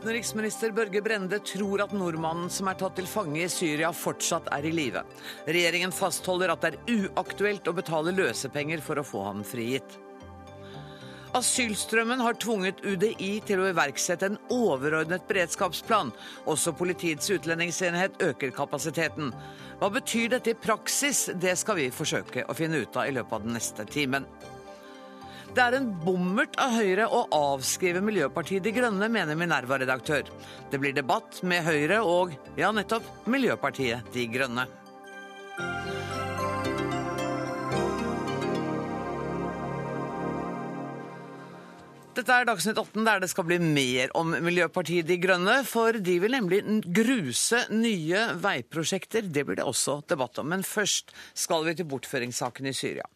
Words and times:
Utenriksminister 0.00 0.70
Børge 0.72 1.02
Brende 1.04 1.36
tror 1.44 1.82
at 1.84 1.90
nordmannen 1.92 2.46
som 2.48 2.70
er 2.70 2.76
tatt 2.80 2.94
til 2.96 3.04
fange 3.04 3.42
i 3.44 3.48
Syria, 3.52 3.90
fortsatt 3.92 4.46
er 4.56 4.64
i 4.64 4.70
live. 4.72 5.02
Regjeringen 5.44 5.92
fastholder 5.92 6.54
at 6.54 6.62
det 6.64 6.70
er 6.70 7.10
uaktuelt 7.10 7.68
å 7.68 7.74
betale 7.76 8.14
løsepenger 8.16 8.80
for 8.80 8.96
å 8.96 9.04
få 9.04 9.26
ham 9.26 9.42
frigitt. 9.44 9.98
Asylstrømmen 11.36 12.22
har 12.24 12.38
tvunget 12.40 12.80
UDI 12.80 13.42
til 13.44 13.60
å 13.60 13.66
iverksette 13.74 14.30
en 14.30 14.38
overordnet 14.56 15.26
beredskapsplan. 15.28 16.14
Også 16.48 16.72
Politiets 16.78 17.28
utlendingsenhet 17.36 18.16
øker 18.24 18.54
kapasiteten. 18.56 19.34
Hva 19.82 19.92
betyr 19.92 20.32
dette 20.32 20.54
i 20.54 20.56
praksis? 20.64 21.26
Det 21.36 21.52
skal 21.60 21.76
vi 21.76 21.90
forsøke 21.92 22.46
å 22.48 22.56
finne 22.56 22.80
ut 22.80 22.96
av 22.96 23.04
i 23.04 23.12
løpet 23.18 23.36
av 23.36 23.44
den 23.44 23.58
neste 23.58 23.84
timen. 23.92 24.24
Det 25.50 25.62
er 25.64 25.74
en 25.80 25.88
bommert 26.04 26.54
av 26.62 26.76
Høyre 26.78 27.08
å 27.10 27.24
avskrive 27.34 27.98
Miljøpartiet 28.06 28.62
De 28.62 28.70
Grønne, 28.74 29.08
mener 29.10 29.34
Minerva-redaktør. 29.34 30.28
Det 30.70 30.78
blir 30.78 30.94
debatt 30.94 31.40
med 31.42 31.64
Høyre 31.66 31.98
og, 32.06 32.36
ja 32.60 32.70
nettopp, 32.70 33.08
Miljøpartiet 33.26 34.12
De 34.14 34.28
Grønne. 34.30 34.68
Dette 42.20 42.34
er 42.36 42.44
Dagsnytt 42.44 42.76
18, 42.76 43.04
der 43.06 43.20
det 43.22 43.30
skal 43.32 43.46
bli 43.48 43.56
mer 43.62 44.10
om 44.18 44.34
Miljøpartiet 44.44 45.06
De 45.08 45.16
Grønne. 45.16 45.54
For 45.64 45.96
de 45.96 46.18
vil 46.20 46.34
nemlig 46.34 46.58
gruse 46.92 47.62
nye 47.72 48.24
veiprosjekter. 48.42 49.24
Det 49.24 49.46
blir 49.48 49.56
det 49.56 49.64
også 49.64 50.02
debatt 50.10 50.36
om. 50.42 50.50
Men 50.52 50.60
først 50.66 51.14
skal 51.32 51.64
vi 51.64 51.72
til 51.78 51.86
bortføringssaken 51.88 52.68
i 52.68 52.74
Syria. 52.76 53.06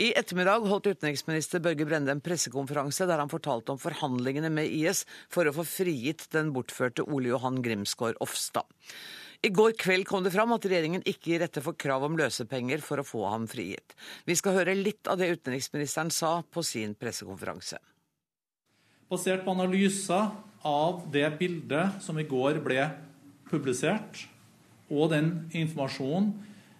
I 0.00 0.14
ettermiddag 0.16 0.64
holdt 0.70 0.88
utenriksminister 0.88 1.60
Børge 1.60 1.84
Brende 1.84 2.14
en 2.14 2.22
pressekonferanse 2.24 3.04
der 3.10 3.20
han 3.20 3.28
fortalte 3.28 3.74
om 3.74 3.80
forhandlingene 3.82 4.48
med 4.54 4.72
IS 4.72 5.02
for 5.28 5.44
å 5.44 5.52
få 5.58 5.66
frigitt 5.68 6.24
den 6.32 6.54
bortførte 6.56 7.04
Ole 7.04 7.34
Johan 7.34 7.58
Grimsgaard 7.66 8.16
Ofstad. 8.24 8.64
I 9.44 9.50
går 9.52 9.74
kveld 9.76 10.06
kom 10.08 10.24
det 10.24 10.32
fram 10.32 10.54
at 10.56 10.64
regjeringen 10.64 11.04
ikke 11.04 11.34
gir 11.34 11.44
rette 11.44 11.60
for 11.60 11.76
krav 11.76 12.08
om 12.08 12.16
løsepenger 12.16 12.80
for 12.80 13.04
å 13.04 13.04
få 13.04 13.26
ham 13.34 13.44
frigitt. 13.52 13.92
Vi 14.24 14.38
skal 14.40 14.56
høre 14.62 14.78
litt 14.80 15.12
av 15.12 15.20
det 15.20 15.28
utenriksministeren 15.34 16.08
sa 16.08 16.38
på 16.40 16.64
sin 16.64 16.96
pressekonferanse. 16.96 17.82
Basert 19.06 19.44
på 19.44 19.54
analyser 19.54 20.32
av 20.66 21.04
det 21.14 21.28
bildet 21.38 22.00
som 22.02 22.18
i 22.18 22.26
går 22.26 22.58
ble 22.64 22.88
publisert, 23.46 24.24
og 24.90 25.12
den 25.12 25.30
informasjonen 25.54 26.32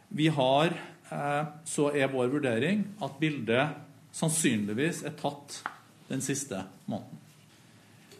vi 0.09 0.27
har, 0.35 0.75
eh, 1.11 1.45
så 1.65 1.91
er 1.95 2.11
vår 2.11 2.33
vurdering 2.35 2.85
at 3.03 3.19
bildet 3.21 3.79
sannsynligvis 4.13 5.05
er 5.07 5.15
tatt 5.19 5.63
den 6.09 6.23
siste 6.23 6.65
måneden. 6.87 7.19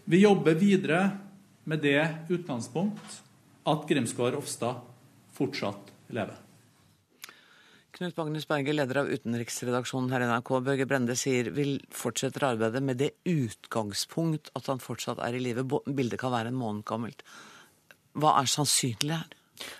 Vi 0.05 0.23
jobber 0.23 0.55
videre 0.55 1.19
med 1.65 1.83
det 1.83 2.31
utgangspunkt 2.31 3.23
at 3.67 3.89
Grimsgaard 3.89 4.39
Ofstad 4.39 4.83
fortsatt 5.35 5.91
lever. 6.15 6.46
Knut 7.97 8.19
Magnus 8.19 8.45
Berge, 8.45 8.75
leder 8.75 8.99
av 9.01 9.09
utenriksredaksjonen 9.09 10.11
her 10.13 10.21
i 10.21 10.27
NRK. 10.29 10.51
Børge 10.67 10.85
Brende 10.89 11.15
sier 11.17 11.49
vil 11.57 11.79
fortsetter 11.97 12.45
arbeidet 12.45 12.83
med 12.85 12.99
det 13.01 13.15
utgangspunkt 13.31 14.51
at 14.59 14.69
han 14.69 14.83
fortsatt 14.85 15.23
er 15.25 15.39
i 15.39 15.41
live. 15.41 15.65
Bildet 15.65 16.21
kan 16.21 16.35
være 16.35 16.53
en 16.53 16.59
måned 16.61 16.85
gammelt. 16.85 17.25
Hva 18.13 18.35
er 18.37 18.51
sannsynlig 18.53 19.15
her? 19.17 19.36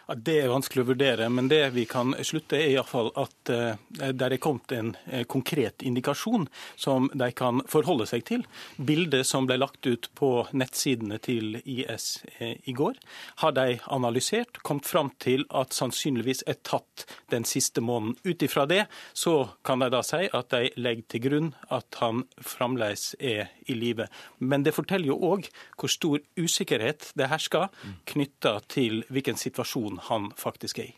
Ja, 0.07 0.15
det 0.15 0.37
er 0.41 0.53
vanskelig 0.53 0.85
å 0.85 0.89
vurdere, 0.91 1.29
men 1.33 1.49
det 1.51 1.61
vi 1.75 1.85
kan 1.89 2.15
slutte 2.25 2.59
er 2.59 2.73
iallfall 2.73 3.11
at 3.19 3.51
uh, 3.53 3.79
det 3.91 4.29
er 4.29 4.37
kommet 4.43 4.73
en 4.73 4.93
uh, 5.11 5.25
konkret 5.29 5.85
indikasjon 5.87 6.47
som 6.79 7.11
de 7.13 7.29
kan 7.37 7.63
forholde 7.71 8.07
seg 8.09 8.25
til. 8.29 8.47
Bildet 8.77 9.27
som 9.29 9.49
ble 9.49 9.59
lagt 9.61 9.87
ut 9.87 10.09
på 10.19 10.31
nettsidene 10.57 11.19
til 11.23 11.59
IS 11.63 12.09
uh, 12.39 12.55
i 12.55 12.75
går, 12.77 12.99
har 13.43 13.57
de 13.59 13.79
analysert, 13.93 14.63
kommet 14.67 14.89
fram 14.89 15.13
til 15.23 15.45
at 15.51 15.77
sannsynligvis 15.77 16.45
er 16.47 16.61
tatt 16.67 17.07
den 17.35 17.47
siste 17.49 17.85
måneden. 17.85 18.17
Ut 18.25 18.47
ifra 18.47 18.67
det 18.71 18.87
så 19.13 19.37
kan 19.67 19.83
de 19.83 19.91
da 19.93 20.03
si 20.07 20.25
at 20.27 20.51
de 20.55 20.71
legger 20.81 21.11
til 21.13 21.25
grunn 21.27 21.53
at 21.75 22.01
han 22.01 22.25
fremdeles 22.41 23.13
er 23.21 23.51
i 23.67 23.77
live. 23.77 24.07
Men 24.39 24.65
det 24.67 24.75
forteller 24.77 25.13
jo 25.13 25.19
òg 25.35 25.51
hvor 25.77 25.91
stor 25.93 26.23
usikkerhet 26.39 27.11
det 27.19 27.31
hersker 27.31 27.69
knytta 28.09 28.59
til 28.73 29.03
hvilken 29.13 29.39
situasjon 29.41 29.66
situasjon 29.67 29.99
han 30.09 30.31
faktisk 30.37 30.79
er 30.79 30.93
i. 30.93 30.95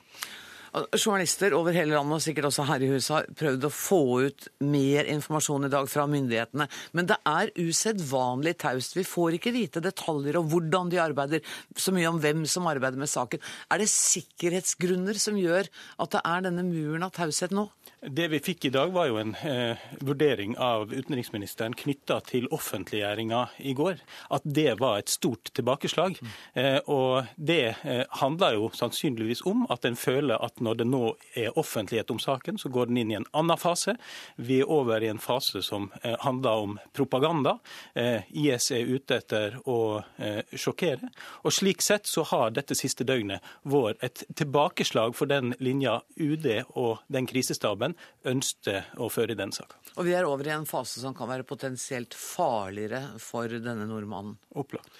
Journalister 0.92 1.54
over 1.56 1.72
hele 1.72 1.94
landet, 1.96 2.18
og 2.18 2.22
sikkert 2.22 2.50
også 2.50 2.66
her 2.68 2.82
i 2.84 2.90
huset, 2.90 3.14
har 3.14 3.28
prøvd 3.40 3.64
å 3.64 3.70
få 3.72 4.00
ut 4.28 4.48
mer 4.60 5.08
informasjon 5.08 5.64
i 5.64 5.70
dag 5.72 5.88
fra 5.88 6.04
myndighetene. 6.06 6.66
Men 6.92 7.08
det 7.08 7.16
er 7.26 7.52
usedvanlig 7.56 8.58
taust. 8.60 8.94
Vi 8.94 9.06
får 9.08 9.38
ikke 9.38 9.54
vite 9.56 9.80
detaljer 9.82 10.36
om 10.36 10.50
hvordan 10.52 10.92
de 10.92 11.00
arbeider, 11.00 11.40
så 11.74 11.94
mye 11.96 12.10
om 12.12 12.20
hvem 12.20 12.44
som 12.46 12.68
arbeider 12.68 13.00
med 13.00 13.08
saken. 13.08 13.40
Er 13.72 13.80
det 13.80 13.88
sikkerhetsgrunner 13.90 15.18
som 15.18 15.40
gjør 15.40 15.72
at 15.98 16.12
det 16.14 16.22
er 16.22 16.44
denne 16.46 16.66
muren 16.68 17.08
av 17.08 17.16
taushet 17.16 17.56
nå? 17.56 17.70
Det 18.00 18.28
vi 18.28 18.38
fikk 18.38 18.64
i 18.64 18.70
dag, 18.70 18.92
var 18.94 19.09
jo 19.09 19.16
en 19.19 19.32
eh, 19.42 19.78
vurdering 20.06 20.53
av 20.62 20.92
utenriksministeren 20.94 21.75
knytta 21.75 22.20
til 22.28 22.44
offentliggjøringa 22.54 23.41
i 23.66 23.72
går. 23.75 23.98
At 24.31 24.44
det 24.47 24.76
var 24.78 25.00
et 25.00 25.10
stort 25.10 25.50
tilbakeslag. 25.59 26.20
Eh, 26.54 26.78
og 26.86 27.26
det 27.34 27.75
eh, 27.82 28.04
handler 28.20 28.54
jo 28.54 28.69
sannsynligvis 28.78 29.42
om 29.50 29.64
at 29.75 29.88
en 29.88 29.98
føler 29.98 30.38
at 30.38 30.62
når 30.62 30.78
det 30.78 30.86
nå 30.86 31.00
er 31.34 31.59
offentlighet 31.59 32.12
om 32.14 32.20
saken, 32.22 32.60
så 32.62 32.70
går 32.70 32.86
den 32.86 33.00
inn 33.03 33.10
i 33.10 33.16
en 33.19 33.26
annen 33.34 33.59
fase. 33.59 33.97
Vi 34.36 34.60
er 34.62 34.70
over 34.70 35.03
i 35.03 35.10
en 35.10 35.19
fase 35.19 35.65
som 35.66 35.91
eh, 36.04 36.15
handler 36.22 36.69
om 36.69 36.78
propaganda. 36.94 37.56
Eh, 37.98 38.30
IS 38.30 38.70
er 38.78 38.94
ute 38.94 39.19
etter 39.19 39.59
å 39.66 40.04
eh, 40.22 40.54
sjokkere. 40.54 41.10
Og 41.42 41.56
slik 41.59 41.82
sett 41.82 42.06
så 42.06 42.22
har 42.30 42.54
dette 42.54 42.78
siste 42.78 43.03
døgnet 43.03 43.42
vært 43.66 44.06
et 44.06 44.22
tilbakeslag 44.38 45.19
for 45.19 45.26
den 45.26 45.56
linja 45.59 45.98
UD 46.15 46.47
og 46.78 47.03
den 47.10 47.26
krisestaben 47.26 47.88
Gruppen 47.88 48.28
ønsket 48.28 48.99
å 48.99 49.09
føre 49.10 49.32
i 49.32 49.38
den 49.38 49.53
saka. 49.53 49.78
Og 49.97 50.06
vi 50.06 50.15
er 50.15 50.26
over 50.28 50.47
i 50.47 50.54
en 50.54 50.66
fase 50.69 51.00
som 51.00 51.15
kan 51.16 51.28
være 51.28 51.47
potensielt 51.49 52.15
farligere 52.15 53.19
for 53.19 53.49
denne 53.49 53.87
nordmannen. 53.88 54.37
Opplagt. 54.59 54.91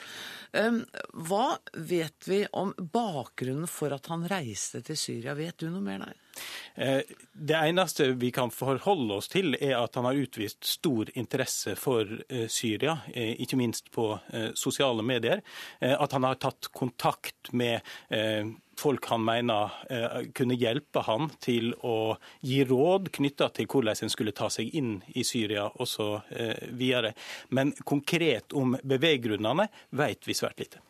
Hva 0.49 1.59
vet 1.77 2.25
vi 2.25 2.47
om 2.57 2.73
bakgrunnen 2.79 3.69
for 3.69 3.93
at 3.93 4.07
han 4.09 4.25
reiste 4.31 4.81
til 4.87 4.97
Syria? 4.97 5.35
Vet 5.37 5.61
du 5.61 5.69
noe 5.69 5.85
mer 5.85 6.07
der? 6.07 6.15
Eh, 6.75 7.03
det 7.35 7.59
eneste 7.59 8.13
vi 8.17 8.31
kan 8.33 8.53
forholde 8.55 9.19
oss 9.19 9.29
til, 9.29 9.59
er 9.61 9.77
at 9.77 9.99
han 9.99 10.09
har 10.09 10.17
utvist 10.17 10.65
stor 10.65 11.11
interesse 11.19 11.75
for 11.77 12.09
eh, 12.31 12.47
Syria, 12.49 13.01
eh, 13.13 13.35
ikke 13.45 13.59
minst 13.61 13.91
på 13.93 14.09
sosiale 14.57 15.03
medier. 15.05 15.43
At 15.81 16.15
han 16.15 16.25
har 16.25 16.39
tatt 16.41 16.71
kontakt 16.73 17.51
med 17.53 17.85
folk 18.79 19.09
han 19.11 19.25
mener 19.27 19.75
kunne 20.37 20.57
hjelpe 20.59 21.03
han 21.07 21.31
til 21.43 21.73
å 21.83 22.17
gi 22.47 22.63
råd 22.69 23.11
knytta 23.19 23.51
til 23.57 23.69
hvordan 23.71 24.05
en 24.07 24.13
skulle 24.13 24.37
ta 24.37 24.51
seg 24.53 24.71
inn 24.79 24.99
i 25.19 25.25
Syria 25.27 25.67
osv. 25.83 26.23
Men 27.55 27.75
konkret 27.85 28.55
om 28.55 28.77
beveggrunnene 28.83 29.69
vet 29.99 30.29
vi 30.29 30.37
svært 30.39 30.63
lite. 30.63 30.85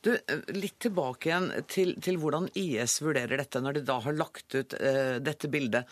Du, 0.00 0.12
Litt 0.54 0.78
tilbake 0.84 1.28
igjen 1.30 1.48
til, 1.70 1.96
til, 2.02 2.18
hvordan 2.22 2.46
IS 2.58 3.00
vurderer 3.02 3.40
dette, 3.40 3.62
når 3.62 3.78
de 3.78 3.84
da 3.88 3.98
har 4.04 4.14
lagt 4.14 4.54
ut 4.54 4.76
eh, 4.78 5.18
dette 5.24 5.50
bildet. 5.50 5.90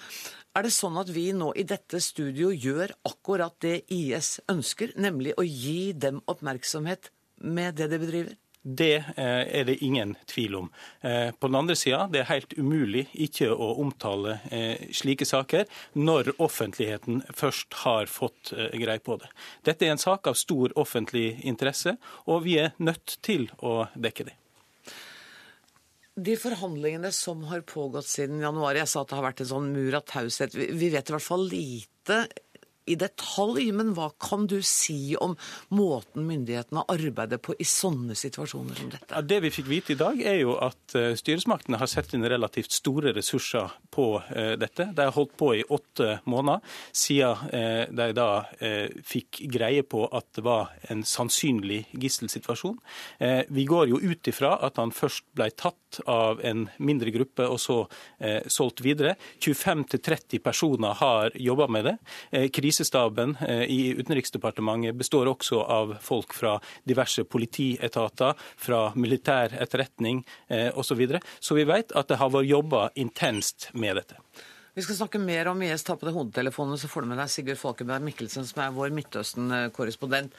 Er 0.57 0.67
det 0.67 0.73
sånn 0.75 0.99
at 1.01 1.11
vi 1.13 1.27
nå 1.35 1.51
i 1.59 1.67
dette 1.67 1.99
studio 2.03 2.53
gjør 2.55 2.95
akkurat 3.09 3.57
det 3.65 3.81
IS 3.93 4.37
ønsker, 4.53 4.95
nemlig 5.03 5.35
å 5.37 5.45
gi 5.47 5.91
dem 5.93 6.23
oppmerksomhet 6.31 7.11
med 7.43 7.77
det 7.81 7.91
de 7.93 8.01
bedriver? 8.01 8.39
Det 8.67 8.97
eh, 9.17 9.45
er 9.61 9.65
det 9.69 9.77
ingen 9.85 10.17
tvil 10.27 10.57
om. 10.59 10.71
Eh, 11.01 11.31
på 11.31 11.47
den 11.47 11.55
andre 11.55 11.77
sida, 11.79 12.09
det 12.11 12.25
er 12.25 12.31
helt 12.33 12.57
umulig 12.59 13.05
ikke 13.15 13.53
å 13.55 13.69
omtale 13.79 14.41
eh, 14.51 14.89
slike 14.91 15.29
saker 15.29 15.69
når 15.95 16.33
offentligheten 16.43 17.21
først 17.31 17.79
har 17.85 18.11
fått 18.11 18.51
greie 18.75 18.99
på 18.99 19.21
det. 19.23 19.31
Dette 19.69 19.87
er 19.87 19.95
en 19.95 20.03
sak 20.03 20.27
av 20.27 20.35
stor 20.35 20.75
offentlig 20.75 21.37
interesse, 21.47 21.95
og 22.27 22.43
vi 22.49 22.59
er 22.65 22.75
nødt 22.83 23.21
til 23.23 23.47
å 23.63 23.85
dekke 23.95 24.27
det. 24.33 24.35
De 26.17 26.33
forhandlingene 26.41 27.13
som 27.13 27.45
har 27.53 27.63
pågått 27.69 28.09
siden 28.09 28.41
januar, 28.43 28.75
jeg 28.81 28.89
sa 28.91 29.05
at 29.05 29.11
det 29.13 29.19
har 29.19 29.29
vært 29.29 29.45
en 29.45 29.51
sånn 29.53 29.71
mur 29.75 29.99
av 29.99 30.07
taushet. 30.11 30.55
Vi 30.57 30.89
vet 30.91 31.11
i 31.11 31.15
hvert 31.15 31.23
fall 31.23 31.47
lite 31.53 32.23
i 32.87 32.97
detalj, 32.99 33.71
men 33.75 33.93
hva 33.97 34.11
kan 34.23 34.47
du 34.51 34.59
si 34.65 35.17
om 35.19 35.35
måten 35.75 36.27
myndighetene 36.29 36.85
arbeider 36.93 37.41
på 37.43 37.57
i 37.59 37.67
sånne 37.67 38.17
situasjoner 38.19 38.79
som 38.79 38.93
dette? 38.93 39.23
Det 39.27 39.41
vi 39.43 39.53
fikk 39.55 39.71
vite 39.71 39.95
i 39.95 39.99
dag, 39.99 40.21
er 40.23 40.39
jo 40.41 40.57
at 40.63 40.97
uh, 40.99 41.11
styresmaktene 41.19 41.81
har 41.81 41.91
sett 41.91 42.15
inn 42.17 42.27
relativt 42.27 42.75
store 42.75 43.15
ressurser 43.17 43.75
på 43.95 44.07
uh, 44.21 44.55
dette. 44.61 44.89
De 44.95 45.09
har 45.09 45.15
holdt 45.17 45.35
på 45.39 45.53
i 45.59 45.65
åtte 45.67 46.21
måneder, 46.31 46.63
siden 46.95 47.51
uh, 47.51 47.85
de 47.97 48.09
da 48.17 48.29
fikk 49.07 49.41
greie 49.53 49.83
på 49.87 50.05
at 50.15 50.27
det 50.37 50.43
var 50.47 50.71
en 50.91 51.03
sannsynlig 51.07 51.83
gisselsituasjon. 51.97 52.77
Vi 53.53 53.65
går 53.69 53.89
jo 53.91 53.99
ut 54.01 54.29
ifra 54.31 54.55
at 54.65 54.79
han 54.81 54.93
først 54.95 55.25
ble 55.37 55.49
tatt 55.59 56.01
av 56.11 56.41
en 56.47 56.67
mindre 56.83 57.13
gruppe 57.15 57.47
og 57.49 57.59
så 57.61 57.79
solgt 58.53 58.83
videre. 58.85 59.15
25-30 59.43 60.43
personer 60.45 60.97
har 61.01 61.35
jobba 61.35 61.69
med 61.73 61.89
det. 61.89 61.97
Krise 62.55 62.76
Krisestaben 62.77 63.33
i 63.73 63.95
Utenriksdepartementet 63.97 64.99
består 65.01 65.31
også 65.31 65.63
av 65.65 65.95
folk 66.05 66.35
fra 66.37 66.59
diverse 66.85 67.25
politietater, 67.25 68.35
fra 68.61 68.81
militær 69.01 69.55
etterretning 69.57 70.21
osv. 70.75 70.85
Så, 70.87 70.99
videre. 70.99 71.21
så 71.41 71.57
vi 71.57 71.65
vet 71.69 71.95
at 71.97 72.13
det 72.13 72.21
har 72.21 72.31
vært 72.33 72.51
jobba 72.51 72.83
intenst 73.01 73.71
med 73.73 73.97
dette. 73.97 74.21
Vi 74.77 74.83
skal 74.85 74.99
snakke 74.99 75.19
mer 75.19 75.49
om 75.49 75.63
IS. 75.65 75.87
Ta 75.89 75.95
på 75.97 76.05
deg 76.05 76.13
hodetelefonene, 76.19 76.77
så 76.77 76.89
får 76.93 77.07
du 77.07 77.09
med 77.09 77.21
deg 77.23 77.31
Sigurd 77.33 77.57
Falkenberg 77.57 78.05
Mikkelsen, 78.05 78.45
som 78.45 78.61
er 78.61 78.75
vår 78.77 78.91
Midtøsten-korrespondent. 78.93 80.37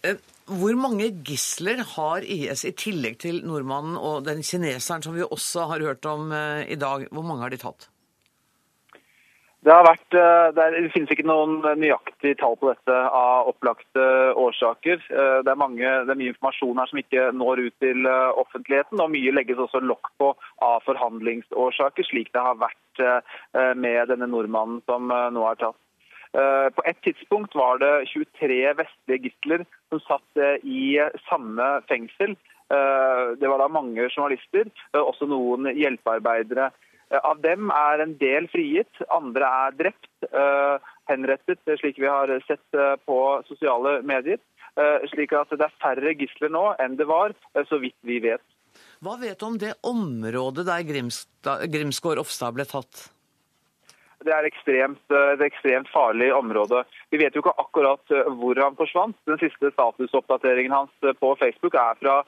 Eh, 0.00 0.16
hvor 0.48 0.78
mange 0.80 1.10
gisler 1.20 1.82
har 1.90 2.24
IS 2.24 2.64
i 2.64 2.72
tillegg 2.80 3.18
til 3.20 3.42
nordmannen 3.44 3.98
og 4.00 4.24
den 4.24 4.40
kineseren 4.40 5.04
som 5.04 5.12
vi 5.12 5.26
også 5.28 5.68
har 5.68 5.84
hørt 5.84 6.08
om 6.08 6.32
eh, 6.32 6.64
i 6.72 6.80
dag? 6.80 7.04
Hvor 7.12 7.28
mange 7.28 7.44
har 7.44 7.52
de 7.52 7.60
tatt? 7.60 7.90
Det, 9.64 9.72
vært, 9.72 10.12
er, 10.12 10.50
det, 10.52 10.90
finnes 10.92 11.12
ikke 11.14 11.24
noen 11.24 11.62
nøyaktig 11.80 12.34
tall 12.36 12.58
på 12.60 12.68
dette 12.68 12.96
av 13.16 13.48
opplagte 13.48 14.02
årsaker. 14.36 15.00
Eh, 15.08 15.38
det 15.40 15.52
er, 15.54 15.56
mange, 15.60 15.86
det 16.04 16.12
er, 16.12 16.18
mye 16.20 16.32
informasjon 16.34 16.82
her 16.82 16.90
som 16.90 17.00
ikke 17.00 17.30
når 17.32 17.62
ut 17.62 17.76
til 17.80 18.04
eh, 18.10 18.40
offentligheten, 18.42 19.00
og 19.00 19.14
mye 19.14 19.32
legges 19.32 19.62
også 19.64 19.80
lokk 19.80 20.10
på 20.20 20.34
av 20.66 20.84
forhandlingsårsaker, 20.84 22.04
slik 22.10 22.28
det 22.36 22.44
har 22.44 22.60
vært 22.60 22.80
med 23.74 24.06
denne 24.06 24.28
nordmannen 24.30 24.78
som 24.86 25.08
nå 25.10 25.46
er 25.48 25.56
tatt. 25.58 25.80
På 26.76 26.84
et 26.86 27.00
tidspunkt 27.02 27.56
var 27.58 27.80
det 27.82 28.04
23 28.12 28.60
vestlige 28.78 29.24
gisler 29.24 29.64
som 29.90 30.02
satt 30.04 30.42
i 30.62 30.94
samme 31.26 31.66
fengsel. 31.90 32.36
Det 32.70 33.50
var 33.50 33.64
da 33.64 33.66
mange 33.66 34.06
journalister, 34.06 34.70
også 34.94 35.26
noen 35.26 35.66
hjelpearbeidere. 35.74 36.70
Eh, 37.10 37.20
av 37.20 37.40
dem 37.44 37.70
er 37.74 38.02
en 38.04 38.16
del 38.20 38.48
frigitt, 38.52 39.02
andre 39.12 39.50
er 39.66 39.78
drept, 39.78 40.10
eh, 40.30 40.92
henrettet, 41.10 41.62
slik 41.80 42.00
vi 42.00 42.08
har 42.08 42.32
sett 42.46 42.64
eh, 42.74 42.96
på 43.06 43.18
sosiale 43.48 44.00
medier. 44.02 44.40
Slik 45.06 45.30
at 45.38 45.52
det 45.54 45.62
er 45.62 45.74
færre 45.78 46.12
gisler 46.18 46.50
nå 46.50 46.64
enn 46.82 46.96
det 46.98 47.04
var, 47.06 47.30
så 47.68 47.76
vidt 47.78 47.94
vi 48.02 48.16
vet. 48.18 48.42
Hva 49.06 49.12
vet 49.20 49.38
du 49.38 49.44
om 49.46 49.54
det 49.54 49.76
området 49.86 50.64
der 50.66 50.82
Grimsgård 51.70 52.18
Ofstad 52.18 52.56
ble 52.56 52.66
tatt? 52.66 53.04
Det 54.26 54.34
er 54.34 54.48
ekstremt, 54.48 55.04
et 55.14 55.44
ekstremt 55.46 55.86
farlig 55.94 56.32
område. 56.34 56.82
Vi 57.14 57.22
vet 57.22 57.38
jo 57.38 57.44
ikke 57.44 57.54
akkurat 57.62 58.16
hvor 58.34 58.58
han 58.64 58.74
forsvant. 58.74 59.14
Den 59.30 59.38
siste 59.38 59.70
statusoppdateringen 59.76 60.74
hans 60.74 61.06
på 61.22 61.36
Facebook 61.38 61.78
er 61.78 61.94
fra 62.02 62.18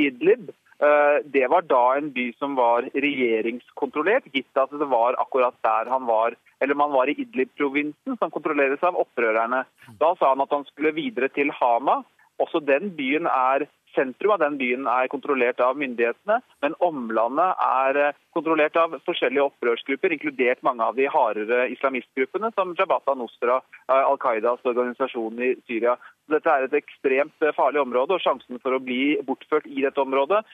Idlib. 0.00 0.48
Eh, 0.80 1.16
det 1.24 1.46
var 1.52 1.66
da 1.68 1.82
en 1.96 2.08
by 2.12 2.30
som 2.38 2.54
var 2.56 2.86
regjeringskontrollert, 2.94 4.30
gitt 4.32 4.60
at 4.60 4.72
det 4.72 4.88
var 4.88 5.18
akkurat 5.20 5.56
der 5.66 5.90
han 5.92 6.06
var. 6.08 6.36
Eller 6.60 6.74
man 6.74 6.92
var 6.92 7.08
i 7.08 7.18
Idlib-provinsen, 7.20 8.16
som 8.16 8.32
kontrolleres 8.32 8.82
av 8.84 8.96
opprørerne. 9.00 9.64
Da 10.00 10.14
sa 10.16 10.32
han 10.32 10.40
at 10.44 10.54
han 10.56 10.64
skulle 10.70 10.94
videre 10.96 11.28
til 11.36 11.52
Hama. 11.52 12.00
Også 12.40 12.62
den 12.64 12.94
byen 12.96 13.28
er 13.30 13.66
Sentrum 13.94 14.34
av 14.34 14.40
den 14.42 14.56
byen 14.60 14.86
er 14.90 15.08
kontrollert 15.10 15.60
av 15.64 15.78
myndighetene, 15.80 16.38
men 16.62 16.76
omlandet 16.84 17.62
er 17.64 17.98
eh, 17.98 18.18
kontrollert 18.36 18.76
av 18.78 18.94
forskjellige 19.06 19.48
opprørsgrupper, 19.48 20.14
inkludert 20.14 20.62
mange 20.66 20.86
av 20.86 20.98
de 20.98 21.08
hardere 21.10 21.64
islamistgruppene, 21.74 22.52
som 22.54 22.74
Jabhat 22.78 23.10
al-Nusra, 23.10 23.60
eh, 23.88 24.02
Al 24.02 24.20
Qaidas 24.22 24.62
organisasjon 24.62 25.42
i 25.42 25.52
Syria. 25.66 25.96
Dette 26.30 26.52
er 26.52 26.68
et 26.68 26.78
ekstremt 26.78 27.46
eh, 27.46 27.54
farlig 27.56 27.82
område, 27.82 28.14
og 28.14 28.22
sjansen 28.22 28.62
for 28.62 28.76
å 28.76 28.82
bli 28.84 29.18
bortført 29.26 29.66
i 29.66 29.82
dette 29.82 30.02
området 30.02 30.44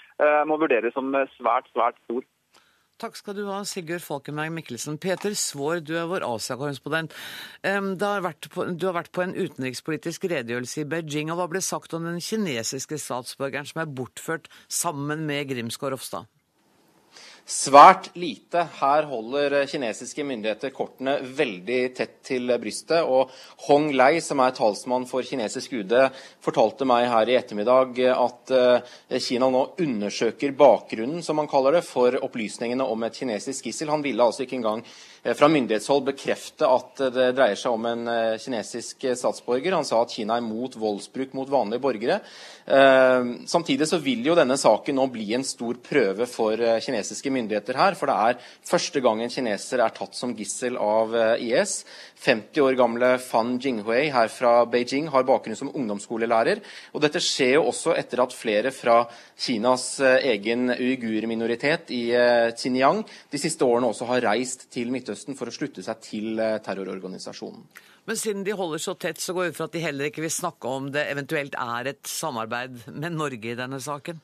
må 0.48 0.56
vurderes 0.60 0.94
som 0.96 1.12
svært, 1.36 1.68
svært 1.74 1.98
stor. 2.04 2.24
Takk 2.96 3.18
skal 3.18 3.34
du 3.36 3.42
ha, 3.44 3.58
Sigurd 3.68 4.00
Falkenberg 4.00 4.54
Mikkelsen. 4.56 4.96
Peter 4.96 5.34
Svaar, 5.36 5.82
du 5.84 5.92
er 6.00 6.06
vår 6.08 6.24
Asia-korrespondent. 6.24 7.12
Du 7.60 8.04
har 8.08 8.24
vært 8.24 8.48
på 9.12 9.24
en 9.24 9.34
utenrikspolitisk 9.36 10.24
redegjørelse 10.32 10.80
i 10.80 10.86
Beijing. 10.88 11.28
og 11.28 11.42
Hva 11.42 11.46
ble 11.52 11.60
sagt 11.60 11.92
om 11.92 12.08
den 12.08 12.22
kinesiske 12.24 12.96
statsborgeren 12.96 13.68
som 13.68 13.82
er 13.84 13.92
bortført 13.92 14.48
sammen 14.72 15.26
med 15.28 15.52
Grimskår 15.52 15.92
Ropstad? 15.92 16.24
Svært 17.46 18.08
lite. 18.18 18.64
Her 18.80 19.06
holder 19.06 19.54
kinesiske 19.70 20.24
myndigheter 20.26 20.72
kortene 20.74 21.12
veldig 21.22 21.78
tett 21.94 22.16
til 22.26 22.50
brystet. 22.58 23.06
Og 23.06 23.30
Hong 23.68 23.92
Lei, 23.94 24.16
som 24.18 24.42
er 24.42 24.56
talsmann 24.56 25.06
for 25.06 25.22
kinesisk 25.22 25.76
UD, 25.78 25.94
fortalte 26.42 26.88
meg 26.90 27.06
her 27.12 27.30
i 27.30 27.36
ettermiddag 27.38 28.00
at 28.16 28.50
eh, 28.50 29.20
Kina 29.22 29.46
nå 29.54 29.62
undersøker 29.78 30.56
bakgrunnen, 30.58 31.22
som 31.22 31.38
man 31.38 31.46
kaller 31.46 31.78
det, 31.78 31.84
for 31.86 32.18
opplysningene 32.18 32.82
om 32.82 33.06
et 33.06 33.22
kinesisk 33.22 33.70
gissel. 33.70 33.94
Han 33.94 34.02
ville 34.02 34.26
altså 34.26 34.42
ikke 34.42 34.58
engang 34.58 34.82
fra 35.34 35.48
myndighetshold 35.50 36.04
bekrefte 36.06 36.68
at 36.70 37.00
det 37.10 37.30
dreier 37.34 37.58
seg 37.58 37.74
om 37.74 37.86
en 37.88 38.06
eh, 38.10 38.36
kinesisk 38.38 39.08
statsborger. 39.18 39.74
Han 39.74 39.86
sa 39.86 40.04
at 40.04 40.12
Kina 40.14 40.36
er 40.38 40.44
mot 40.44 40.76
voldsbruk 40.78 41.32
mot 41.34 41.50
vanlige 41.50 41.82
borgere. 41.82 42.20
Eh, 42.66 43.32
samtidig 43.50 43.88
så 43.90 43.98
vil 44.02 44.22
jo 44.26 44.36
denne 44.38 44.58
saken 44.60 44.94
nå 44.98 45.08
bli 45.10 45.32
en 45.34 45.46
stor 45.46 45.80
prøve 45.82 46.28
for 46.30 46.62
kinesiske 46.84 47.32
myndigheter 47.34 47.78
her. 47.80 47.98
For 47.98 48.10
det 48.10 48.16
er 48.28 48.52
første 48.70 49.02
gang 49.02 49.24
en 49.24 49.32
kineser 49.32 49.82
er 49.82 49.96
tatt 49.96 50.14
som 50.14 50.34
gissel 50.36 50.78
av 50.78 51.16
IS. 51.42 51.80
50 52.22 52.62
år 52.62 52.78
gamle 52.78 53.10
Fan 53.20 53.56
Jinghui 53.60 54.06
her 54.14 54.30
fra 54.32 54.54
Beijing 54.70 55.10
har 55.12 55.26
bakgrunn 55.26 55.58
som 55.58 55.72
ungdomsskolelærer. 55.74 56.62
Og 56.94 57.02
dette 57.02 57.20
skjer 57.24 57.56
jo 57.58 57.66
også 57.72 57.96
etter 57.98 58.22
at 58.22 58.34
flere 58.36 58.72
fra 58.74 59.02
Kinas 59.36 59.98
egen 60.00 60.70
uigur-minoritet 60.72 61.92
i 61.92 62.04
Xinjiang 62.56 63.02
de 63.32 63.40
siste 63.40 63.66
årene 63.66 63.90
også 63.90 64.08
har 64.08 64.24
reist 64.30 64.66
til 64.72 64.88
Midtøsten 64.94 65.15
Midtøsten 65.16 65.36
for 65.38 65.48
å 65.48 65.54
slutte 65.54 65.80
seg 65.80 66.00
til 66.04 66.40
eh, 66.42 66.58
terrororganisasjonen. 66.60 67.62
Men 68.06 68.18
siden 68.20 68.44
de 68.44 68.52
holder 68.52 68.82
så 68.82 68.94
tett, 69.00 69.18
så 69.18 69.32
går 69.32 69.46
jeg 69.46 69.54
ut 69.54 69.56
fra 69.56 69.68
at 69.70 69.76
de 69.76 69.80
heller 69.80 70.10
ikke 70.10 70.24
vil 70.26 70.34
snakke 70.34 70.68
om 70.68 70.90
det 70.92 71.06
eventuelt 71.08 71.56
er 71.56 71.88
et 71.88 72.10
samarbeid 72.10 72.84
med 72.92 73.16
Norge 73.16 73.54
i 73.54 73.56
denne 73.56 73.80
saken? 73.80 74.20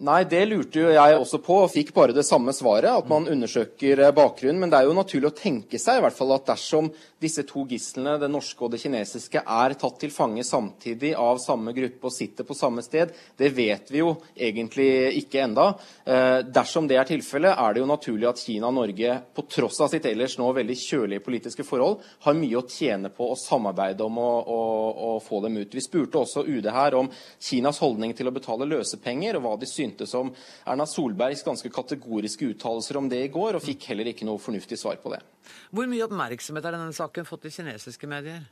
Nei, 0.00 0.22
det 0.24 0.40
lurte 0.48 0.80
jo 0.80 0.88
jeg 0.88 1.16
også 1.20 1.38
på, 1.44 1.56
og 1.62 1.70
fikk 1.70 1.90
bare 1.92 2.14
det 2.16 2.24
samme 2.24 2.54
svaret, 2.56 2.88
at 2.88 3.08
man 3.10 3.26
undersøker 3.28 4.00
eh, 4.00 4.14
bakgrunnen. 4.16 4.58
Men 4.58 4.70
det 4.72 4.78
er 4.80 4.86
jo 4.88 4.94
naturlig 4.96 5.28
å 5.28 5.36
tenke 5.36 5.76
seg 5.78 5.98
i 5.98 6.02
hvert 6.02 6.16
fall 6.16 6.32
at 6.32 6.46
dersom 6.48 6.88
disse 7.22 7.44
to 7.46 7.66
gislene, 7.70 8.16
det 8.18 8.30
norske 8.32 8.64
og 8.64 8.72
det 8.72 8.80
kinesiske, 8.82 9.44
er 9.44 9.74
tatt 9.78 10.00
til 10.00 10.10
fange 10.10 10.42
samtidig 10.48 11.12
av 11.14 11.38
samme 11.38 11.74
gruppe 11.76 12.08
og 12.08 12.14
sitter 12.16 12.48
på 12.48 12.56
samme 12.56 12.82
sted, 12.82 13.12
det 13.38 13.50
vet 13.54 13.92
vi 13.92 14.00
jo 14.00 14.14
egentlig 14.32 14.88
ikke 15.20 15.44
enda. 15.44 15.68
Eh, 16.08 16.38
dersom 16.48 16.88
det 16.90 16.96
er 16.98 17.06
tilfellet, 17.12 17.52
er 17.52 17.76
det 17.76 17.84
jo 17.84 17.92
naturlig 17.92 18.30
at 18.32 18.42
Kina 18.42 18.72
og 18.72 18.78
Norge, 18.80 19.20
på 19.36 19.46
tross 19.52 19.84
av 19.84 19.92
sitt 19.92 20.08
ellers 20.08 20.38
nå 20.40 20.48
veldig 20.56 20.78
kjølige 20.86 21.26
politiske 21.28 21.68
forhold, 21.68 22.00
har 22.24 22.38
mye 22.40 22.58
å 22.58 22.64
tjene 22.64 23.12
på 23.12 23.28
å 23.28 23.38
samarbeide 23.38 24.08
om 24.08 24.18
å, 24.24 24.32
å, 24.40 24.60
å 25.12 25.14
få 25.22 25.44
dem 25.44 25.60
ut. 25.60 25.78
Vi 25.78 25.84
spurte 25.84 26.24
også 26.24 26.48
UD 26.48 26.72
her 26.72 26.98
om 26.98 27.12
Kinas 27.38 27.84
holdning 27.84 28.16
til 28.18 28.32
å 28.32 28.34
betale 28.34 28.66
løsepenger, 28.72 29.38
og 29.38 29.46
hva 29.46 29.54
de 29.60 29.68
syntes 29.68 29.81
syntes 29.82 30.14
om 30.18 30.32
Erna 30.64 30.86
Solbergs 30.88 31.44
ganske 31.46 31.70
kategoriske 31.74 32.54
uttalelser 32.54 33.02
om 33.02 33.10
det 33.12 33.24
i 33.26 33.30
går, 33.34 33.58
og 33.58 33.66
fikk 33.66 33.90
heller 33.92 34.14
ikke 34.14 34.28
noe 34.28 34.42
fornuftig 34.42 34.80
svar 34.80 35.02
på 35.02 35.12
det. 35.12 35.20
Hvor 35.74 35.90
mye 35.90 36.06
oppmerksomhet 36.06 36.66
har 36.66 36.78
denne 36.78 36.96
saken 36.96 37.28
fått 37.28 37.50
i 37.50 37.54
kinesiske 37.58 38.10
medier? 38.10 38.42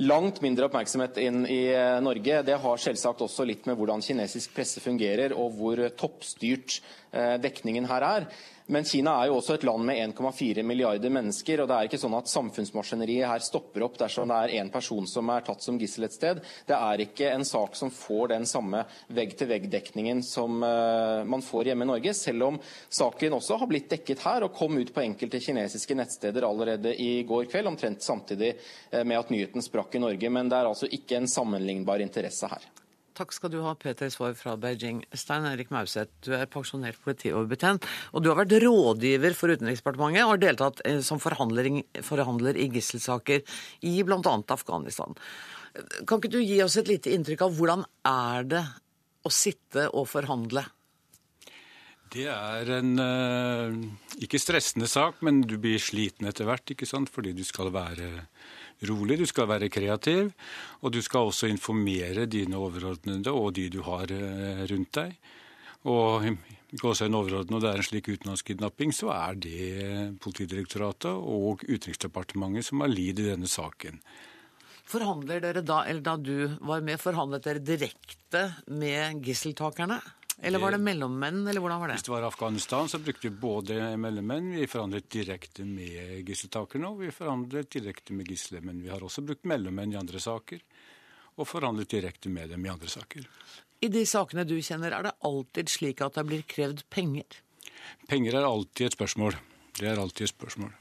Langt 0.00 0.38
mindre 0.40 0.70
oppmerksomhet 0.70 1.18
inn 1.20 1.42
i 1.44 1.66
eh, 1.68 1.98
Norge. 2.00 2.38
Det 2.46 2.54
har 2.62 2.80
selvsagt 2.80 3.20
også 3.26 3.44
litt 3.44 3.66
med 3.68 3.76
hvordan 3.76 4.00
kinesisk 4.00 4.54
presse 4.56 4.80
fungerer, 4.80 5.34
og 5.36 5.52
hvor 5.58 5.82
toppstyrt 6.00 6.78
eh, 7.12 7.36
dekningen 7.42 7.84
her 7.90 8.06
er. 8.06 8.28
Men 8.72 8.86
Kina 8.88 9.12
er 9.20 9.28
jo 9.28 9.34
også 9.36 9.58
et 9.58 9.64
land 9.68 9.84
med 9.84 9.98
1,4 10.00 10.62
milliarder 10.64 11.12
mennesker. 11.12 11.60
og 11.60 11.68
Det 11.68 11.76
er 11.76 11.88
ikke 11.90 11.98
sånn 12.00 12.14
at 12.16 12.30
samfunnsmaskineriet 12.32 13.28
her 13.28 13.44
stopper 13.44 13.84
opp 13.84 13.98
dersom 14.00 14.32
det 14.32 14.38
er 14.38 14.54
én 14.62 14.70
person 14.72 15.04
som 15.10 15.28
er 15.34 15.44
tatt 15.44 15.60
som 15.60 15.76
gissel 15.80 16.06
et 16.06 16.16
sted. 16.16 16.40
Det 16.64 16.78
er 16.78 17.02
ikke 17.04 17.34
en 17.34 17.44
sak 17.44 17.76
som 17.76 17.92
får 17.92 18.32
den 18.32 18.48
samme 18.48 18.80
vegg-til-vegg-dekningen 19.12 20.24
som 20.24 20.64
uh, 20.64 21.20
man 21.28 21.44
får 21.44 21.68
hjemme 21.68 21.84
i 21.84 21.92
Norge, 21.92 22.16
selv 22.16 22.48
om 22.48 22.60
saken 22.88 23.36
også 23.36 23.60
har 23.60 23.68
blitt 23.68 23.92
dekket 23.92 24.24
her 24.24 24.48
og 24.48 24.56
kom 24.56 24.80
ut 24.80 24.94
på 24.94 25.04
enkelte 25.04 25.42
kinesiske 25.44 25.98
nettsteder 25.98 26.48
allerede 26.48 26.96
i 26.96 27.26
går 27.28 27.50
kveld, 27.52 27.68
omtrent 27.74 28.00
samtidig 28.06 28.54
uh, 28.56 29.02
med 29.04 29.18
at 29.18 29.34
nyheten 29.36 29.68
sprakk 29.68 30.00
i 30.00 30.06
Norge. 30.06 30.32
Men 30.32 30.48
det 30.48 30.62
er 30.62 30.72
altså 30.72 30.88
ikke 30.88 31.20
en 31.20 31.28
sammenlignbar 31.28 32.00
interesse 32.00 32.48
her. 32.48 32.71
Takk 33.12 33.34
skal 33.36 33.50
du 33.52 33.58
ha, 33.60 33.74
Peter 33.76 34.08
Svaar 34.12 34.32
fra 34.38 34.54
Beijing. 34.56 35.02
Stein 35.12 35.44
Erik 35.44 35.72
Mauseth, 35.74 36.12
du 36.24 36.32
er 36.36 36.48
pensjonert 36.50 36.96
politioverbetjent, 37.04 37.84
og 38.12 38.24
du 38.24 38.30
har 38.30 38.38
vært 38.40 38.54
rådgiver 38.62 39.36
for 39.36 39.52
Utenriksdepartementet 39.52 40.24
og 40.24 40.34
har 40.34 40.42
deltatt 40.46 40.80
eh, 40.88 41.00
som 41.04 41.20
forhandler, 41.20 41.68
i 42.56 42.68
gisselsaker 42.72 43.42
i 43.88 43.94
bl.a. 44.06 44.36
Afghanistan. 44.56 45.18
Kan 46.08 46.20
ikke 46.20 46.32
du 46.32 46.40
gi 46.40 46.60
oss 46.64 46.78
et 46.80 46.88
lite 46.88 47.12
inntrykk 47.12 47.44
av 47.46 47.58
hvordan 47.58 47.84
er 48.08 48.48
det 48.48 48.62
å 49.22 49.32
sitte 49.32 49.88
og 49.92 50.08
forhandle? 50.10 50.64
Det 52.12 52.26
er 52.28 52.68
en 52.76 52.92
uh, 53.00 53.76
ikke 54.20 54.40
stressende 54.40 54.88
sak, 54.90 55.22
men 55.24 55.40
du 55.48 55.56
blir 55.60 55.80
sliten 55.80 56.28
etter 56.28 56.48
hvert, 56.48 56.74
ikke 56.74 56.88
sant? 56.88 57.08
fordi 57.12 57.32
du 57.36 57.44
skal 57.48 57.72
være 57.72 58.26
rolig, 58.88 59.18
du 59.20 59.26
skal 59.28 59.48
være 59.50 59.70
kreativ, 59.72 60.32
og 60.80 60.92
du 60.94 61.00
skal 61.02 61.28
også 61.28 61.50
informere 61.50 62.26
dine 62.26 62.58
overordnede 62.58 63.32
og 63.32 63.54
de 63.58 63.68
du 63.72 63.80
har 63.86 64.10
eh, 64.10 64.66
rundt 64.70 64.92
deg. 64.98 65.16
og 65.84 66.26
gåsehøyne 66.80 67.18
overordnet, 67.18 67.56
og 67.56 67.62
det 67.62 67.70
er 67.70 67.80
en 67.80 67.84
slik 67.86 68.08
utenlandskidnapping, 68.08 68.92
så 68.96 69.10
er 69.12 69.34
det 69.44 70.20
Politidirektoratet 70.22 71.10
og 71.12 71.64
Utenriksdepartementet 71.66 72.68
som 72.68 72.80
har 72.84 72.92
lidd 72.92 73.20
i 73.20 73.26
denne 73.28 73.50
saken. 73.50 74.00
Forhandler 74.88 75.40
dere 75.40 75.62
da, 75.64 75.82
eller 75.88 76.04
da 76.04 76.16
du 76.16 76.56
var 76.64 76.82
med, 76.84 77.00
forhandlet 77.00 77.44
dere 77.44 77.62
direkte 77.64 78.46
med 78.72 79.20
gisseltakerne? 79.24 80.00
Eller 80.40 80.58
var 80.58 80.72
det 80.72 80.78
mellommenn, 80.78 81.46
eller 81.46 81.60
hvordan 81.60 81.80
var 81.80 81.90
det? 81.90 81.98
Hvis 82.00 82.06
det 82.08 82.14
var 82.14 82.24
Afghanistan, 82.26 82.88
så 82.88 82.98
brukte 82.98 83.28
vi 83.28 83.34
både 83.42 83.96
mellommenn. 84.00 84.50
Vi 84.56 84.66
forhandlet 84.66 85.10
direkte 85.12 85.64
med 85.68 86.24
gisseltakerne, 86.28 86.88
og 86.88 87.02
vi 87.04 87.12
forhandlet 87.14 87.70
direkte 87.70 88.16
med 88.16 88.30
gisler. 88.30 88.64
Men 88.64 88.80
vi 88.82 88.90
har 88.90 89.04
også 89.04 89.22
brukt 89.26 89.46
mellommenn 89.48 89.92
i 89.92 90.00
andre 90.00 90.22
saker, 90.22 90.62
og 91.36 91.48
forhandlet 91.48 91.92
direkte 91.92 92.32
med 92.32 92.50
dem 92.54 92.66
i 92.66 92.72
andre 92.72 92.90
saker. 92.90 93.28
I 93.82 93.90
de 93.90 94.04
sakene 94.06 94.44
du 94.46 94.56
kjenner, 94.62 94.94
er 94.94 95.08
det 95.08 95.16
alltid 95.26 95.70
slik 95.70 96.02
at 96.04 96.18
det 96.18 96.26
blir 96.28 96.44
krevd 96.48 96.84
penger? 96.90 97.42
Penger 98.08 98.38
er 98.38 98.46
alltid 98.46 98.88
et 98.88 98.96
spørsmål. 98.96 99.36
Det 99.78 99.88
er 99.90 100.00
alltid 100.00 100.28
et 100.28 100.34
spørsmål. 100.34 100.72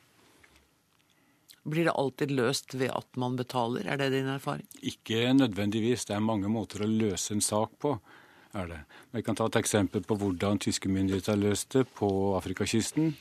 Blir 1.72 1.86
det 1.86 1.94
alltid 1.94 2.32
løst 2.34 2.74
ved 2.74 2.90
at 2.94 3.18
man 3.22 3.36
betaler, 3.38 3.86
er 3.86 4.00
det 4.02 4.10
din 4.16 4.30
erfaring? 4.34 4.66
Ikke 4.82 5.28
nødvendigvis. 5.34 6.08
Det 6.10 6.16
er 6.16 6.24
mange 6.26 6.50
måter 6.50 6.82
å 6.82 6.90
løse 6.90 7.36
en 7.36 7.46
sak 7.46 7.78
på. 7.82 8.00
Er 8.58 8.72
det. 8.72 8.80
Jeg 9.16 9.26
kan 9.28 9.38
ta 9.38 9.48
et 9.50 9.60
eksempel 9.62 10.04
på 10.08 10.18
hvordan 10.20 10.60
tyske 10.62 10.92
myndigheter 10.92 11.36
har 11.36 11.42
løst 11.42 11.78
det 11.78 11.86
på 11.98 12.10
Afrikakysten, 12.38 13.14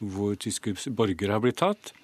hvor 0.00 0.34
tyske 0.40 0.74
borgere 0.92 1.36
har 1.36 1.44
blitt 1.44 1.60
tatt. 1.62 1.94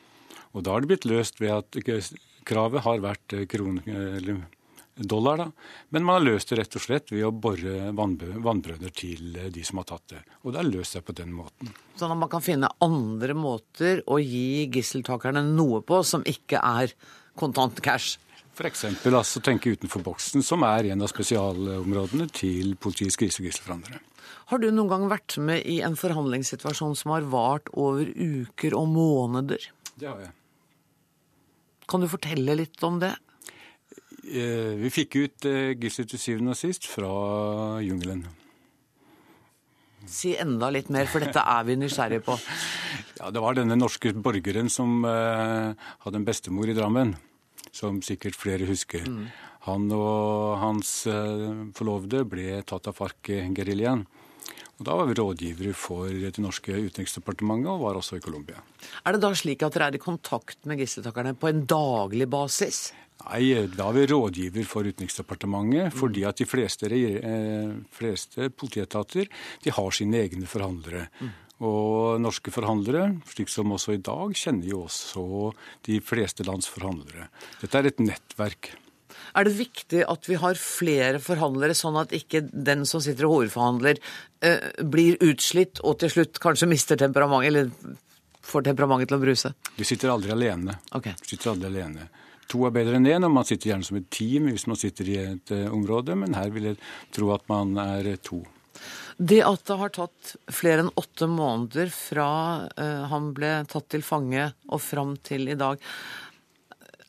Og 0.54 0.64
da 0.64 0.74
har 0.74 0.82
det 0.82 0.92
blitt 0.92 1.08
løst 1.08 1.40
ved 1.42 1.52
at 1.54 2.08
kravet 2.48 2.86
har 2.86 3.04
vært 3.04 3.36
kron, 3.50 3.82
eller 3.86 4.40
dollar. 5.00 5.36
da. 5.36 5.46
Men 5.88 6.04
man 6.04 6.18
har 6.18 6.26
løst 6.32 6.50
det 6.50 6.58
rett 6.60 6.76
og 6.76 6.84
slett 6.84 7.12
ved 7.12 7.24
å 7.24 7.32
bore 7.32 7.92
vannbrønner 7.96 8.92
til 8.94 9.38
de 9.52 9.64
som 9.66 9.80
har 9.80 9.88
tatt 9.92 10.14
det. 10.14 10.22
Og 10.44 10.52
det 10.52 10.62
har 10.62 10.70
løst 10.70 10.96
seg 10.96 11.06
på 11.06 11.16
den 11.16 11.32
måten. 11.34 11.72
Sånn 11.96 12.12
at 12.12 12.20
man 12.20 12.32
kan 12.32 12.44
finne 12.44 12.72
andre 12.84 13.36
måter 13.38 14.02
å 14.10 14.18
gi 14.20 14.66
gisseltakerne 14.72 15.44
noe 15.46 15.82
på 15.86 16.02
som 16.06 16.24
ikke 16.28 16.60
er 16.60 16.92
kontant 17.40 17.80
cash? 17.84 18.18
F.eks. 18.60 18.84
Altså, 19.08 19.40
tenke 19.40 19.72
utenfor 19.72 20.02
boksen, 20.04 20.44
som 20.44 20.64
er 20.68 20.90
en 20.92 21.00
av 21.00 21.08
spesialområdene 21.08 22.26
til 22.36 22.74
politiets 22.80 23.16
krisegisselforhandlere. 23.20 24.02
Har 24.50 24.60
du 24.60 24.66
noen 24.68 24.90
gang 24.90 25.06
vært 25.08 25.38
med 25.40 25.64
i 25.64 25.78
en 25.86 25.96
forhandlingssituasjon 25.96 26.96
som 26.98 27.14
har 27.14 27.28
vart 27.32 27.70
over 27.72 28.10
uker 28.10 28.76
og 28.76 28.90
måneder? 28.92 29.64
Det 29.94 30.08
har 30.10 30.20
jeg. 30.26 30.34
Kan 31.90 32.04
du 32.04 32.10
fortelle 32.10 32.58
litt 32.58 32.82
om 32.86 33.00
det? 33.02 33.14
Eh, 34.26 34.76
vi 34.82 34.90
fikk 34.92 35.16
ut 35.16 35.48
eh, 35.48 35.72
gisler 35.80 36.10
til 36.10 36.20
syvende 36.22 36.52
og 36.52 36.60
sist 36.60 36.86
fra 36.90 37.08
jungelen. 37.82 38.26
Si 40.10 40.34
enda 40.38 40.68
litt 40.74 40.90
mer, 40.92 41.08
for 41.10 41.22
dette 41.22 41.40
er 41.40 41.66
vi 41.68 41.78
nysgjerrige 41.80 42.26
på. 42.28 42.38
Ja, 43.20 43.28
Det 43.28 43.40
var 43.44 43.52
denne 43.52 43.76
norske 43.76 44.14
borgeren 44.16 44.70
som 44.72 45.04
eh, 45.04 45.74
hadde 45.76 46.16
en 46.16 46.24
bestemor 46.24 46.70
i 46.72 46.74
Drammen, 46.74 47.10
som 47.72 48.00
sikkert 48.02 48.38
flere 48.38 48.68
husker. 48.68 49.06
Mm. 49.06 49.28
Han 49.68 49.90
og 49.92 50.56
hans 50.62 50.90
forlovede 51.76 52.24
ble 52.24 52.62
tatt 52.64 52.88
av 52.88 52.96
FARC-geriljaen. 52.96 54.06
Og 54.80 54.86
Da 54.88 54.94
var 54.96 55.10
vi 55.10 55.14
rådgivere 55.18 55.74
for 55.76 56.08
det 56.08 56.40
norske 56.40 56.72
utenriksdepartementet, 56.72 57.68
og 57.68 57.82
var 57.82 57.98
også 58.00 58.16
i 58.16 58.24
Colombia. 58.24 58.62
Er 59.04 59.12
det 59.12 59.20
da 59.20 59.34
slik 59.36 59.60
at 59.62 59.76
dere 59.76 59.90
er 59.90 59.98
i 59.98 60.00
kontakt 60.00 60.64
med 60.64 60.80
gisseltakerne 60.80 61.34
på 61.36 61.50
en 61.50 61.66
daglig 61.68 62.30
basis? 62.32 62.94
Nei, 63.26 63.66
da 63.76 63.90
er 63.90 63.98
vi 63.98 64.06
rådgiver 64.08 64.64
for 64.64 64.88
Utenriksdepartementet. 64.88 65.92
Fordi 65.92 66.24
at 66.24 66.40
de 66.40 66.46
fleste, 66.48 66.88
eh, 66.88 67.76
fleste 67.92 68.48
politietater 68.48 69.28
de 69.62 69.70
har 69.70 69.90
sine 69.90 70.16
egne 70.24 70.48
forhandlere. 70.48 71.08
Mm. 71.20 71.30
Og 71.60 72.20
norske 72.24 72.52
forhandlere, 72.54 73.18
slik 73.28 73.50
som 73.52 73.72
også 73.74 73.98
i 73.98 74.04
dag, 74.04 74.32
kjenner 74.36 74.70
jo 74.70 74.84
også 74.86 75.24
de 75.88 75.98
fleste 76.00 76.46
lands 76.48 76.70
forhandlere. 76.72 77.28
Dette 77.60 77.80
er 77.80 77.90
et 77.90 78.00
nettverk. 78.00 78.72
Er 79.36 79.46
det 79.46 79.58
viktig 79.58 80.00
at 80.10 80.26
vi 80.26 80.38
har 80.40 80.58
flere 80.58 81.20
forhandlere, 81.22 81.76
sånn 81.76 81.98
at 82.00 82.14
ikke 82.16 82.42
den 82.50 82.86
som 82.88 83.02
sitter 83.04 83.28
og 83.28 83.36
hovedforhandler, 83.36 84.00
eh, 84.42 84.70
blir 84.82 85.20
utslitt 85.20 85.82
og 85.84 86.00
til 86.00 86.10
slutt 86.16 86.40
kanskje 86.42 86.70
mister 86.70 86.98
temperamentet, 86.98 87.50
eller 87.52 87.98
får 88.42 88.66
temperamentet 88.70 89.12
til 89.12 89.18
å 89.18 89.22
bruse? 89.22 89.52
Vi 89.76 89.86
sitter 89.86 90.14
aldri 90.14 90.32
alene. 90.34 90.80
Okay. 90.96 91.14
Vi 91.20 91.34
sitter 91.34 91.52
aldri 91.52 91.70
alene. 91.70 92.08
To 92.50 92.64
er 92.66 92.74
bedre 92.74 92.98
enn 92.98 93.06
én, 93.06 93.24
og 93.26 93.30
man 93.30 93.46
sitter 93.46 93.70
gjerne 93.70 93.86
som 93.86 94.00
et 94.00 94.08
team 94.10 94.48
hvis 94.50 94.66
man 94.66 94.78
sitter 94.78 95.10
i 95.10 95.18
et 95.22 95.52
uh, 95.54 95.68
område, 95.70 96.16
men 96.18 96.34
her 96.34 96.50
vil 96.50 96.72
jeg 96.72 96.80
tro 97.14 97.30
at 97.36 97.46
man 97.52 97.76
er 97.78 98.16
to. 98.26 98.40
Det 99.20 99.42
at 99.44 99.66
det 99.68 99.76
har 99.76 99.90
tatt 99.92 100.30
flere 100.48 100.86
enn 100.86 100.94
åtte 100.96 101.26
måneder 101.28 101.90
fra 101.92 102.28
uh, 102.72 103.02
han 103.10 103.34
ble 103.36 103.50
tatt 103.68 103.90
til 103.92 104.04
fange 104.04 104.46
og 104.72 104.80
fram 104.80 105.18
til 105.20 105.50
i 105.52 105.58
dag, 105.60 105.82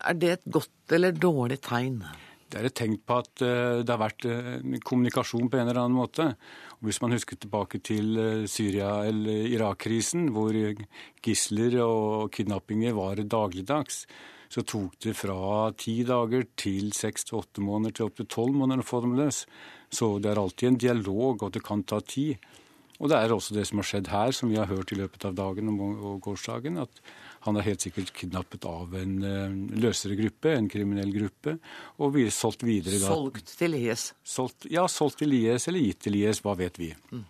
er 0.01 0.17
det 0.19 0.33
et 0.33 0.49
godt 0.51 0.95
eller 0.97 1.15
dårlig 1.15 1.61
tegn? 1.63 2.01
Det 2.51 2.59
er 2.59 2.67
et 2.67 2.75
tegn 2.75 2.97
på 2.99 3.21
at 3.21 3.45
uh, 3.45 3.79
det 3.79 3.93
har 3.93 4.01
vært 4.01 4.27
kommunikasjon 4.83 5.47
på 5.47 5.61
en 5.61 5.69
eller 5.69 5.85
annen 5.85 6.01
måte. 6.01 6.27
Og 6.81 6.89
hvis 6.89 6.99
man 6.99 7.15
husker 7.15 7.39
tilbake 7.39 7.79
til 7.79 8.19
Syria- 8.49 9.05
eller 9.07 9.47
Irak-krisen, 9.53 10.27
hvor 10.35 10.51
gisler 11.23 11.79
og 11.85 12.31
kidnappinger 12.35 12.97
var 12.97 13.23
dagligdags, 13.23 14.03
så 14.51 14.63
tok 14.67 14.97
det 15.05 15.13
fra 15.15 15.71
ti 15.79 16.01
dager 16.07 16.43
til 16.59 16.91
seks 16.95 17.29
til 17.29 17.39
åtte 17.39 17.63
måneder 17.63 17.95
til 17.95 18.09
opptil 18.09 18.27
tolv 18.31 18.57
måneder 18.59 18.83
å 18.83 18.87
få 18.89 18.99
dem 19.05 19.15
løs. 19.19 19.45
Så 19.91 20.17
det 20.23 20.31
er 20.31 20.41
alltid 20.41 20.73
en 20.73 20.81
dialog, 20.85 21.45
og 21.45 21.53
det 21.55 21.63
kan 21.63 21.83
ta 21.87 22.01
tid. 22.03 22.41
Og 23.01 23.09
det 23.09 23.17
er 23.17 23.33
også 23.33 23.55
det 23.55 23.63
som 23.69 23.79
har 23.81 23.87
skjedd 23.87 24.11
her, 24.11 24.35
som 24.35 24.51
vi 24.51 24.59
har 24.59 24.69
hørt 24.69 24.91
i 24.93 24.99
løpet 24.99 25.23
av 25.25 25.37
dagen 25.39 25.71
og 25.71 26.19
gårsdagen, 26.21 26.77
at 26.83 27.01
han 27.47 27.57
er 27.57 27.65
helt 27.65 27.81
sikkert 27.81 28.11
kidnappet 28.13 28.67
av 28.69 28.93
en 28.99 29.15
uh, 29.25 29.55
løsere 29.81 30.17
gruppe, 30.19 30.51
en 30.53 30.69
kriminell 30.69 31.09
gruppe, 31.15 31.55
og 31.97 32.19
er 32.21 32.29
solgt 32.35 32.67
videre. 32.67 32.99
Da. 33.01 33.09
Solgt 33.09 33.55
til 33.57 33.77
IS? 33.79 34.11
Solgt, 34.21 34.69
ja, 34.69 34.85
solgt 34.91 35.23
til 35.23 35.33
IS 35.39 35.65
eller 35.71 35.87
gitt 35.87 36.03
til 36.05 36.19
IS, 36.19 36.43
hva 36.45 36.53
vet 36.59 36.77
vi. 36.81 36.91
Mm. 37.09 37.25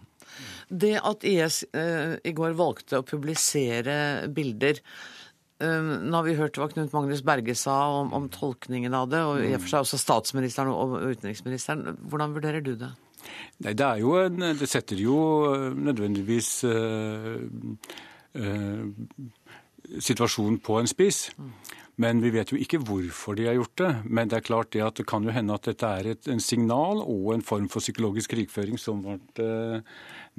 Det 0.83 0.97
at 0.99 1.23
IS 1.27 1.63
eh, 1.75 2.17
i 2.27 2.35
går 2.35 2.57
valgte 2.59 2.99
å 2.99 3.07
publisere 3.07 4.27
bilder 4.31 4.79
nå 5.61 6.15
har 6.15 6.25
vi 6.25 6.37
hørt 6.39 6.57
hva 6.57 6.67
Knut 6.71 6.93
Magnus 6.95 7.21
Berge 7.25 7.55
sa 7.57 7.77
om, 8.01 8.11
om 8.17 8.27
tolkningen 8.33 8.95
av 8.97 9.09
det, 9.11 9.21
og 9.27 9.43
i 9.43 9.53
og 9.53 9.61
for 9.63 9.73
seg 9.73 9.85
også 9.85 9.99
statsministeren 10.01 10.73
og 10.73 10.97
utenriksministeren. 11.03 11.99
Hvordan 12.09 12.35
vurderer 12.35 12.65
du 12.65 12.73
det? 12.79 12.91
Nei, 13.61 13.73
Det 13.77 13.85
en, 13.85 14.45
det 14.57 14.69
setter 14.69 14.97
jo 14.97 15.17
eh, 15.51 15.67
nødvendigvis 15.77 16.63
uh, 16.65 17.37
uh, 18.41 18.85
situasjonen 19.99 20.59
på 20.65 20.79
en 20.79 20.89
spiss. 20.89 21.29
Men 22.01 22.21
vi 22.23 22.31
vet 22.33 22.49
jo 22.49 22.57
ikke 22.57 22.79
hvorfor 22.81 23.35
de 23.37 23.45
har 23.45 23.57
gjort 23.59 23.77
det. 23.77 23.91
Men 24.05 24.29
det 24.29 24.39
er 24.39 24.47
klart 24.47 24.71
det 24.73 24.81
at 24.81 24.97
det 24.97 25.05
kan 25.09 25.23
jo 25.27 25.33
hende 25.35 25.53
at 25.53 25.67
dette 25.67 25.85
er 25.85 26.13
et 26.13 26.29
en 26.31 26.41
signal 26.41 27.03
og 27.03 27.33
en 27.35 27.45
form 27.45 27.67
for 27.69 27.83
psykologisk 27.83 28.33
krigføring 28.33 28.79
som 28.81 29.03
ble 29.03 29.51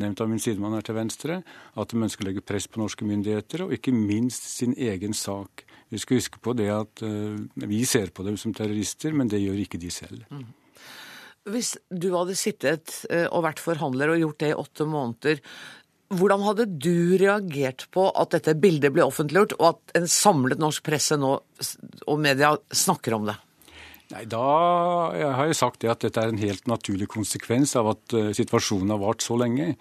nevnt 0.00 0.22
av 0.24 0.30
min 0.30 0.40
sidemann 0.40 0.76
her 0.76 0.86
til 0.86 0.96
venstre, 0.96 1.40
at 1.76 1.92
de 1.92 2.00
ønsker 2.06 2.24
å 2.24 2.30
legge 2.30 2.44
press 2.46 2.68
på 2.70 2.80
norske 2.80 3.06
myndigheter, 3.08 3.66
og 3.66 3.74
ikke 3.76 3.94
minst 3.94 4.48
sin 4.54 4.74
egen 4.78 5.16
sak. 5.16 5.66
Vi 5.92 6.00
skal 6.00 6.20
huske 6.20 6.40
på 6.42 6.54
det 6.56 6.70
at 6.72 7.04
uh, 7.04 7.36
vi 7.68 7.82
ser 7.88 8.14
på 8.14 8.24
dem 8.26 8.38
som 8.40 8.54
terrorister, 8.56 9.12
men 9.16 9.30
det 9.32 9.42
gjør 9.42 9.60
ikke 9.64 9.80
de 9.82 9.92
selv. 9.92 10.24
Mm. 10.32 10.48
Hvis 11.52 11.74
du 11.90 12.12
hadde 12.14 12.38
sittet 12.38 12.96
uh, 13.10 13.28
og 13.28 13.44
vært 13.48 13.62
forhandler 13.62 14.14
og 14.14 14.20
gjort 14.22 14.42
det 14.42 14.52
i 14.52 14.58
åtte 14.64 14.88
måneder, 14.88 15.44
hvordan 16.12 16.44
hadde 16.44 16.66
du 16.68 17.16
reagert 17.20 17.86
på 17.92 18.10
at 18.10 18.34
dette 18.34 18.56
bildet 18.60 18.92
ble 18.92 19.04
offentliggjort, 19.06 19.56
og 19.60 19.70
at 19.70 19.96
en 20.02 20.08
samlet 20.10 20.60
norsk 20.60 20.84
presse 20.84 21.16
nå 21.16 21.38
og 21.40 22.20
media 22.20 22.52
snakker 22.68 23.16
om 23.16 23.28
det? 23.30 23.38
Nei, 24.12 24.24
Da 24.28 24.44
jeg 25.16 25.30
har 25.38 25.48
jeg 25.48 25.56
sagt 25.56 25.80
det 25.80 25.90
at 25.92 26.04
dette 26.04 26.20
er 26.20 26.32
en 26.32 26.40
helt 26.40 26.66
naturlig 26.68 27.08
konsekvens 27.12 27.74
av 27.80 27.94
at 27.94 28.16
uh, 28.16 28.30
situasjonen 28.36 28.92
har 28.92 29.00
vart 29.00 29.24
så 29.24 29.38
lenge. 29.40 29.72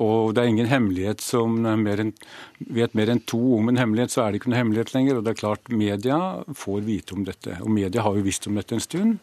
Og 0.00 0.34
det 0.36 0.42
er 0.42 0.52
ingen 0.52 0.70
hemmelighet 0.70 1.24
som 1.24 1.58
mer 1.60 2.00
enn, 2.02 2.12
vet 2.58 2.96
mer 2.96 3.12
enn 3.12 3.22
to 3.28 3.40
om 3.58 3.68
en 3.68 3.80
hemmelighet, 3.80 4.12
så 4.12 4.24
er 4.24 4.32
det 4.32 4.40
ikke 4.40 4.52
noen 4.52 4.62
hemmelighet 4.62 4.92
lenger. 4.96 5.18
Og 5.18 5.24
det 5.24 5.32
er 5.32 5.40
klart, 5.40 5.72
media 5.72 6.20
får 6.56 6.84
vite 6.88 7.16
om 7.16 7.24
dette. 7.28 7.56
Og 7.64 7.72
media 7.72 8.04
har 8.04 8.16
jo 8.16 8.24
visst 8.26 8.48
om 8.48 8.60
dette 8.60 8.76
en 8.76 8.84
stund. 8.84 9.16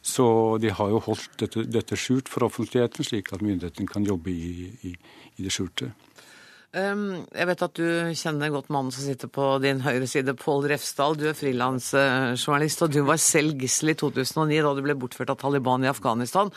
Så 0.00 0.26
de 0.60 0.72
har 0.72 0.92
jo 0.92 1.00
holdt 1.04 1.40
dette, 1.42 1.64
dette 1.68 1.96
skjult 2.00 2.28
for 2.32 2.46
offentligheten, 2.46 3.04
slik 3.04 3.32
at 3.34 3.44
myndighetene 3.44 3.88
kan 3.88 4.06
jobbe 4.08 4.32
i, 4.32 4.70
i, 4.88 4.94
i 5.36 5.44
det 5.44 5.52
skjulte. 5.52 5.90
Um, 6.70 7.24
jeg 7.34 7.48
vet 7.50 7.62
at 7.66 7.78
du 7.80 7.86
kjenner 8.14 8.52
godt 8.54 8.68
mannen 8.70 8.92
som 8.94 9.02
sitter 9.02 9.26
på 9.32 9.56
din 9.58 9.80
høyre 9.82 10.06
side, 10.06 10.36
Pål 10.38 10.68
Refsdal. 10.70 11.16
Du 11.18 11.24
er 11.26 11.34
frilansjournalist, 11.34 12.84
og 12.86 12.92
du 12.94 13.00
var 13.08 13.18
selv 13.18 13.58
gissel 13.58 13.90
i 13.90 13.96
2009 13.98 14.60
da 14.62 14.74
du 14.76 14.82
ble 14.86 14.94
bortført 14.94 15.32
av 15.34 15.40
Taliban 15.40 15.82
i 15.82 15.90
Afghanistan. 15.90 16.52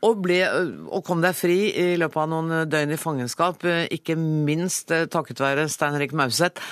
Og, 0.00 0.22
ble, 0.24 0.40
og 0.88 1.04
kom 1.04 1.20
deg 1.20 1.36
fri 1.36 1.58
i 1.76 1.88
løpet 2.00 2.22
av 2.24 2.30
noen 2.32 2.70
døgn 2.72 2.96
i 2.96 3.00
fangenskap, 3.00 3.68
ikke 3.92 4.16
minst 4.16 4.96
takket 5.12 5.44
være 5.44 5.68
Stein 5.68 5.98
Erik 6.00 6.16
Mauseth. 6.16 6.64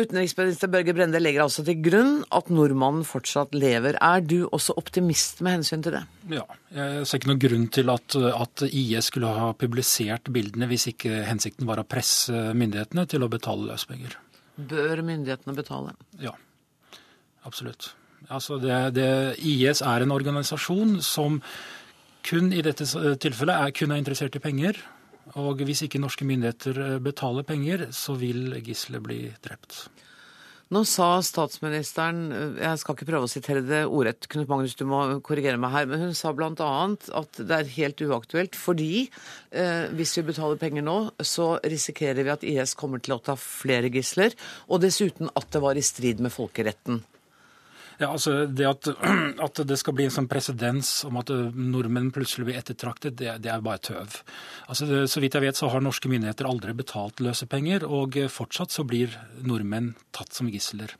Utenriksminister 0.00 0.70
Børge 0.72 0.94
Brende 0.96 1.20
legger 1.20 1.44
altså 1.44 1.62
til 1.66 1.78
grunn 1.84 2.22
at 2.34 2.50
nordmannen 2.52 3.04
fortsatt 3.06 3.54
lever. 3.56 3.98
Er 4.00 4.24
du 4.24 4.48
også 4.48 4.76
optimist 4.80 5.42
med 5.44 5.58
hensyn 5.58 5.84
til 5.84 5.96
det? 5.98 6.02
Ja, 6.32 6.44
jeg 6.74 7.06
ser 7.06 7.20
ikke 7.20 7.30
noen 7.32 7.42
grunn 7.44 7.66
til 7.74 7.92
at, 7.92 8.16
at 8.16 8.64
IS 8.68 9.10
skulle 9.10 9.32
ha 9.36 9.50
publisert 9.58 10.30
bildene 10.32 10.68
hvis 10.70 10.88
ikke 10.92 11.22
hensikten 11.28 11.68
var 11.68 11.82
å 11.82 11.86
presse 11.88 12.50
myndighetene 12.56 13.06
til 13.10 13.26
å 13.26 13.30
betale 13.32 13.68
løspenger. 13.70 14.16
Bør 14.70 15.02
myndighetene 15.06 15.56
betale? 15.56 15.96
Ja, 16.22 16.34
absolutt. 17.48 17.92
Altså 18.28 18.60
det, 18.60 18.78
det, 18.96 19.10
IS 19.38 19.80
er 19.82 20.04
en 20.04 20.14
organisasjon 20.14 20.98
som 21.04 21.40
kun 22.26 22.52
i 22.52 22.62
dette 22.64 22.84
tilfellet 23.20 23.56
er 23.56 23.76
kun 23.76 23.94
er 23.94 24.00
interessert 24.02 24.36
i 24.36 24.42
penger. 24.44 24.76
Og 25.38 25.62
hvis 25.66 25.84
ikke 25.86 26.00
norske 26.02 26.26
myndigheter 26.26 26.78
eh, 26.86 27.00
betaler 27.02 27.46
penger, 27.46 27.90
så 27.94 28.16
vil 28.18 28.56
gisselet 28.64 29.04
bli 29.04 29.20
drept. 29.44 29.84
Nå 30.70 30.84
sa 30.86 31.16
statsministeren, 31.26 32.18
eh, 32.30 32.58
jeg 32.62 32.78
skal 32.78 32.94
ikke 32.94 33.08
prøve 33.08 33.26
å 33.26 33.30
sitere 33.30 33.62
det 33.66 33.80
ordrett, 33.88 34.28
Knut 34.30 34.50
Magnus, 34.50 34.76
du 34.78 34.84
må 34.86 35.02
korrigere 35.26 35.58
meg 35.58 35.74
her, 35.74 35.88
men 35.90 36.04
hun 36.04 36.14
sa 36.14 36.30
bl.a. 36.30 36.50
at 36.54 37.40
det 37.42 37.56
er 37.56 37.72
helt 37.74 38.04
uaktuelt 38.06 38.58
fordi 38.58 39.08
eh, 39.50 39.90
hvis 39.98 40.14
vi 40.18 40.28
betaler 40.30 40.60
penger 40.62 40.86
nå, 40.86 40.98
så 41.26 41.56
risikerer 41.66 42.22
vi 42.22 42.34
at 42.34 42.46
IS 42.46 42.76
kommer 42.78 43.02
til 43.02 43.16
å 43.16 43.22
ta 43.22 43.34
flere 43.38 43.90
gisler, 43.90 44.38
og 44.70 44.84
dessuten 44.86 45.30
at 45.34 45.50
det 45.50 45.62
var 45.66 45.78
i 45.78 45.84
strid 45.84 46.22
med 46.22 46.34
folkeretten. 46.34 47.02
Ja, 48.00 48.08
altså 48.14 48.46
Det 48.48 48.64
at, 48.64 48.88
at 49.46 49.60
det 49.68 49.76
skal 49.76 49.94
bli 49.96 50.06
en 50.08 50.14
sånn 50.14 50.28
presedens 50.30 51.02
om 51.04 51.18
at 51.20 51.30
eh, 51.34 51.50
nordmenn 51.52 52.08
plutselig 52.14 52.48
blir 52.48 52.60
ettertraktet, 52.60 53.18
det, 53.20 53.34
det 53.44 53.52
er 53.52 53.64
bare 53.64 53.82
tøv. 53.90 54.22
Altså 54.72 54.88
det, 54.88 55.02
Så 55.12 55.20
vidt 55.20 55.36
jeg 55.36 55.44
vet 55.44 55.58
så 55.58 55.68
har 55.68 55.84
norske 55.84 56.08
myndigheter 56.08 56.48
aldri 56.48 56.72
betalt 56.76 57.20
løsepenger, 57.20 57.84
og 57.84 58.16
fortsatt 58.32 58.72
så 58.72 58.86
blir 58.88 59.12
nordmenn 59.44 59.92
tatt 60.16 60.32
som 60.32 60.48
gisler. 60.48 60.96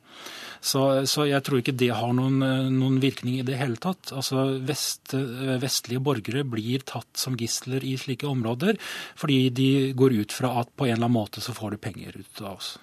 Så, 0.61 1.07
så 1.09 1.25
jeg 1.25 1.41
tror 1.41 1.63
ikke 1.63 1.73
det 1.73 1.89
har 1.97 2.13
noen, 2.13 2.37
noen, 2.75 2.99
virkning 3.01 3.39
i 3.39 3.47
det 3.47 3.57
hele 3.57 3.81
tatt. 3.81 4.11
Altså 4.13 4.59
vest, 4.61 5.15
Vestlige 5.61 6.03
borgere 6.05 6.45
blir 6.45 6.85
tatt 6.85 7.09
som 7.17 7.33
gisler 7.39 7.81
i 7.81 7.95
slike 7.97 8.29
områder 8.29 8.77
fordi 9.17 9.41
de 9.57 9.71
går 9.97 10.19
ut 10.21 10.37
fra 10.37 10.53
at 10.61 10.69
på 10.77 10.85
en 10.85 10.93
eller 10.93 11.07
annen 11.07 11.17
måte 11.17 11.41
så 11.41 11.57
får 11.57 11.73
de 11.73 11.81
penger 11.81 12.21
ut 12.21 12.45
av 12.45 12.59
oss. 12.59 12.75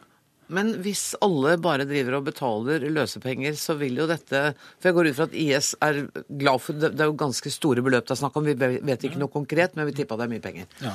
Men 0.55 0.73
hvis 0.85 1.12
alle 1.25 1.57
bare 1.61 1.87
driver 1.88 2.19
og 2.19 2.26
betaler 2.31 2.87
løsepenger, 2.88 3.57
så 3.59 3.76
vil 3.81 4.00
jo 4.00 4.09
dette 4.09 4.43
For 4.78 4.88
jeg 4.88 4.97
går 4.97 5.11
ut 5.11 5.19
fra 5.19 5.28
at 5.28 5.37
IS 5.37 5.75
er 5.85 6.02
glad 6.26 6.62
for 6.64 6.81
Det 6.81 6.93
er 6.97 7.11
jo 7.11 7.17
ganske 7.21 7.52
store 7.52 7.85
beløp 7.85 8.09
det 8.09 8.17
er 8.17 8.23
snakk 8.23 8.37
om. 8.40 8.49
Vi 8.49 8.55
vet 8.88 9.09
ikke 9.09 9.21
noe 9.21 9.33
konkret, 9.33 9.76
men 9.76 9.88
vi 9.90 9.97
tippa 9.99 10.17
det 10.19 10.28
er 10.28 10.33
mye 10.33 10.45
penger. 10.45 10.71
Ja. 10.85 10.95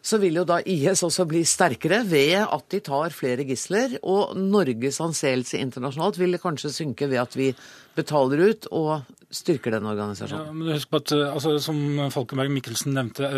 Så 0.00 0.16
vil 0.20 0.38
jo 0.38 0.46
da 0.48 0.58
IS 0.64 1.02
også 1.04 1.26
bli 1.28 1.42
sterkere 1.44 2.00
ved 2.08 2.38
at 2.40 2.66
de 2.72 2.80
tar 2.84 3.12
flere 3.12 3.44
gisler. 3.48 3.98
Og 4.00 4.36
Norges 4.38 5.00
anseelse 5.04 5.60
internasjonalt 5.60 6.20
vil 6.20 6.40
kanskje 6.40 6.72
synke 6.72 7.08
ved 7.10 7.20
at 7.20 7.36
vi 7.36 7.50
betaler 7.96 8.46
ut 8.50 8.68
og 8.72 9.00
styrker 9.30 9.74
den 9.76 9.86
organisasjonen. 9.86 10.48
Ja, 10.48 10.54
men 10.54 10.72
husk 10.74 10.90
på 10.90 10.98
at, 10.98 11.12
eh, 11.14 11.32
altså, 11.32 11.58
Som 11.62 11.78
Falkenberg 12.10 12.50
Mikkelsen 12.50 12.94
nevnte, 12.94 13.28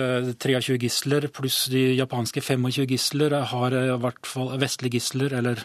23 0.41 0.75
eh, 0.75 0.81
gisler 0.87 1.29
pluss 1.29 1.67
de 1.69 1.95
japanske 1.99 2.41
25 2.41 2.87
gisler 2.89 3.35
har 3.45 3.77
eh, 3.77 3.93
i 3.93 3.99
hvert 4.01 4.27
fall 4.27 4.55
vestlige 4.61 4.97
gisler, 4.97 5.33
eller 5.37 5.61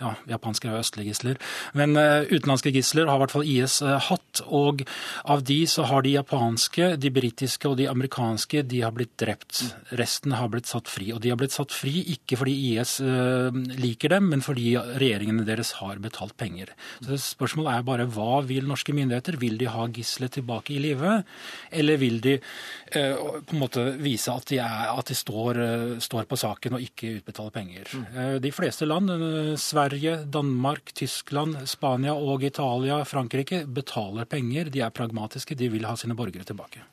ja, 0.00 0.14
japanske 0.30 0.70
og 0.70 0.78
østlige 0.80 1.10
gisler. 1.10 1.40
Men 1.74 1.96
utenlandske 1.96 2.72
gisler 2.72 3.10
har 3.10 3.18
i 3.18 3.22
hvert 3.24 3.34
fall 3.34 3.46
IS 3.46 3.80
hatt. 3.82 4.42
Og 4.46 4.84
av 5.24 5.42
de 5.42 5.58
så 5.66 5.84
har 5.90 6.02
de 6.02 6.14
japanske, 6.14 6.96
de 6.96 7.10
britiske 7.10 7.68
og 7.68 7.76
de 7.78 7.88
amerikanske 7.90 8.62
de 8.62 8.82
har 8.82 8.94
blitt 8.94 9.16
drept. 9.18 9.62
Resten 9.98 10.36
har 10.38 10.50
blitt 10.52 10.70
satt 10.70 10.88
fri. 10.90 11.10
Og 11.12 11.20
de 11.22 11.32
har 11.32 11.40
blitt 11.40 11.54
satt 11.54 11.74
fri 11.74 12.04
ikke 12.14 12.38
fordi 12.40 12.54
IS 12.72 12.98
liker 13.02 14.14
dem, 14.14 14.30
men 14.30 14.44
fordi 14.44 14.76
regjeringene 14.78 15.46
deres 15.46 15.74
har 15.80 15.98
betalt 16.02 16.36
penger. 16.38 16.72
Så 17.02 17.18
Spørsmålet 17.32 17.74
er 17.74 17.86
bare 17.86 18.08
hva 18.10 18.42
vil 18.46 18.68
norske 18.68 18.94
myndigheter? 18.94 19.38
Vil 19.42 19.58
de 19.60 19.71
ha 19.72 19.86
gisselet 19.92 20.36
tilbake 20.38 20.74
i 20.74 20.80
live, 20.82 21.18
eller 21.70 22.00
vil 22.00 22.20
de 22.24 22.34
eh, 22.36 23.14
på 23.16 23.56
en 23.56 23.62
måte 23.62 23.84
vise 24.02 24.32
at 24.32 24.48
de, 24.50 24.58
er, 24.62 24.92
at 24.92 25.08
de 25.10 25.16
står, 25.16 25.60
eh, 25.62 25.86
står, 26.02 26.28
på 26.30 26.38
saken 26.40 26.78
og 26.78 26.84
ikke 26.84 27.16
utbetaler 27.18 27.54
penger? 27.54 27.90
Mm. 27.92 28.04
Eh, 28.12 28.36
de 28.44 28.52
fleste 28.54 28.88
land, 28.88 29.12
eh, 29.14 29.54
Sverige, 29.60 30.18
Danmark, 30.32 30.94
Tyskland, 30.98 31.58
Spania 31.70 32.14
og 32.14 32.44
Italia, 32.46 33.02
Frankrike, 33.08 33.64
betaler 33.66 34.28
penger. 34.28 34.70
De 34.72 34.84
er 34.84 34.94
pragmatiske, 34.94 35.58
de 35.58 35.70
vil 35.72 35.88
ha 35.88 35.96
sine 35.98 36.16
borgere 36.18 36.46
tilbake. 36.48 36.84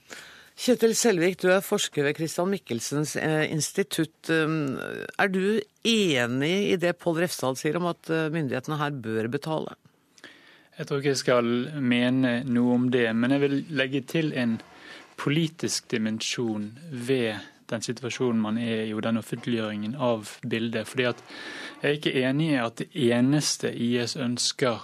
Kjetil 0.60 0.91
Selvik, 0.97 1.38
du 1.39 1.47
er 1.53 1.63
forsker 1.63 2.03
ved 2.03 2.17
Christian 2.17 2.49
Michelsens 2.51 3.13
institutt. 3.15 4.27
Um, 4.27 4.75
er 5.15 5.32
du 5.32 5.62
enig 5.88 6.56
i 6.73 6.75
det 6.75 6.97
Pål 6.99 7.21
Refsdal 7.23 7.56
sier 7.56 7.80
om 7.80 7.88
at 7.93 8.12
myndighetene 8.12 8.80
her 8.82 8.97
bør 8.99 9.32
betale? 9.32 9.77
Jeg 10.79 10.87
tror 10.87 11.01
ikke 11.01 11.11
jeg 11.11 11.19
skal 11.19 11.47
mene 11.83 12.29
noe 12.47 12.75
om 12.77 12.85
det, 12.87 13.09
men 13.11 13.33
jeg 13.35 13.41
vil 13.41 13.55
legge 13.75 13.99
til 14.07 14.29
en 14.31 14.53
politisk 15.19 15.89
dimensjon 15.91 16.69
ved 16.91 17.41
den 17.67 17.83
situasjonen 17.83 18.39
man 18.39 18.57
er 18.57 18.85
i, 18.85 18.93
og 18.95 19.03
den 19.03 19.19
offentliggjøringen 19.19 19.97
av 19.99 20.37
bildet. 20.47 20.87
Fordi 20.87 21.09
at 21.09 21.23
Jeg 21.81 21.89
er 21.89 21.97
ikke 21.97 22.23
enig 22.23 22.47
i 22.51 22.55
at 22.63 22.77
det 22.79 22.87
eneste 22.95 23.73
IS 23.75 24.15
ønsker 24.15 24.79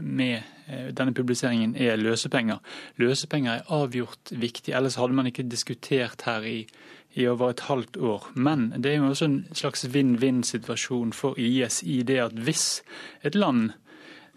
med 0.00 0.42
eh, 0.68 0.92
denne 0.92 1.14
publiseringen 1.14 1.74
er 1.76 1.96
løsepenger. 1.96 2.60
Løsepenger 2.96 3.52
er 3.52 3.68
avgjort 3.68 4.32
viktig, 4.32 4.74
ellers 4.74 4.96
hadde 4.96 5.12
man 5.12 5.26
ikke 5.26 5.48
diskutert 5.48 6.22
her 6.24 6.44
i, 6.44 6.66
i 7.14 7.26
over 7.26 7.50
et 7.50 7.60
halvt 7.60 7.96
år. 7.96 8.30
Men 8.34 8.72
det 8.76 8.92
er 8.92 8.96
jo 8.96 9.08
også 9.08 9.24
en 9.24 9.46
slags 9.52 9.88
vinn-vinn-situasjon 9.92 11.12
for 11.12 11.38
IS 11.38 11.82
i 11.82 12.02
det 12.02 12.20
at 12.28 12.32
hvis 12.32 12.82
et 13.24 13.34
land 13.34 13.72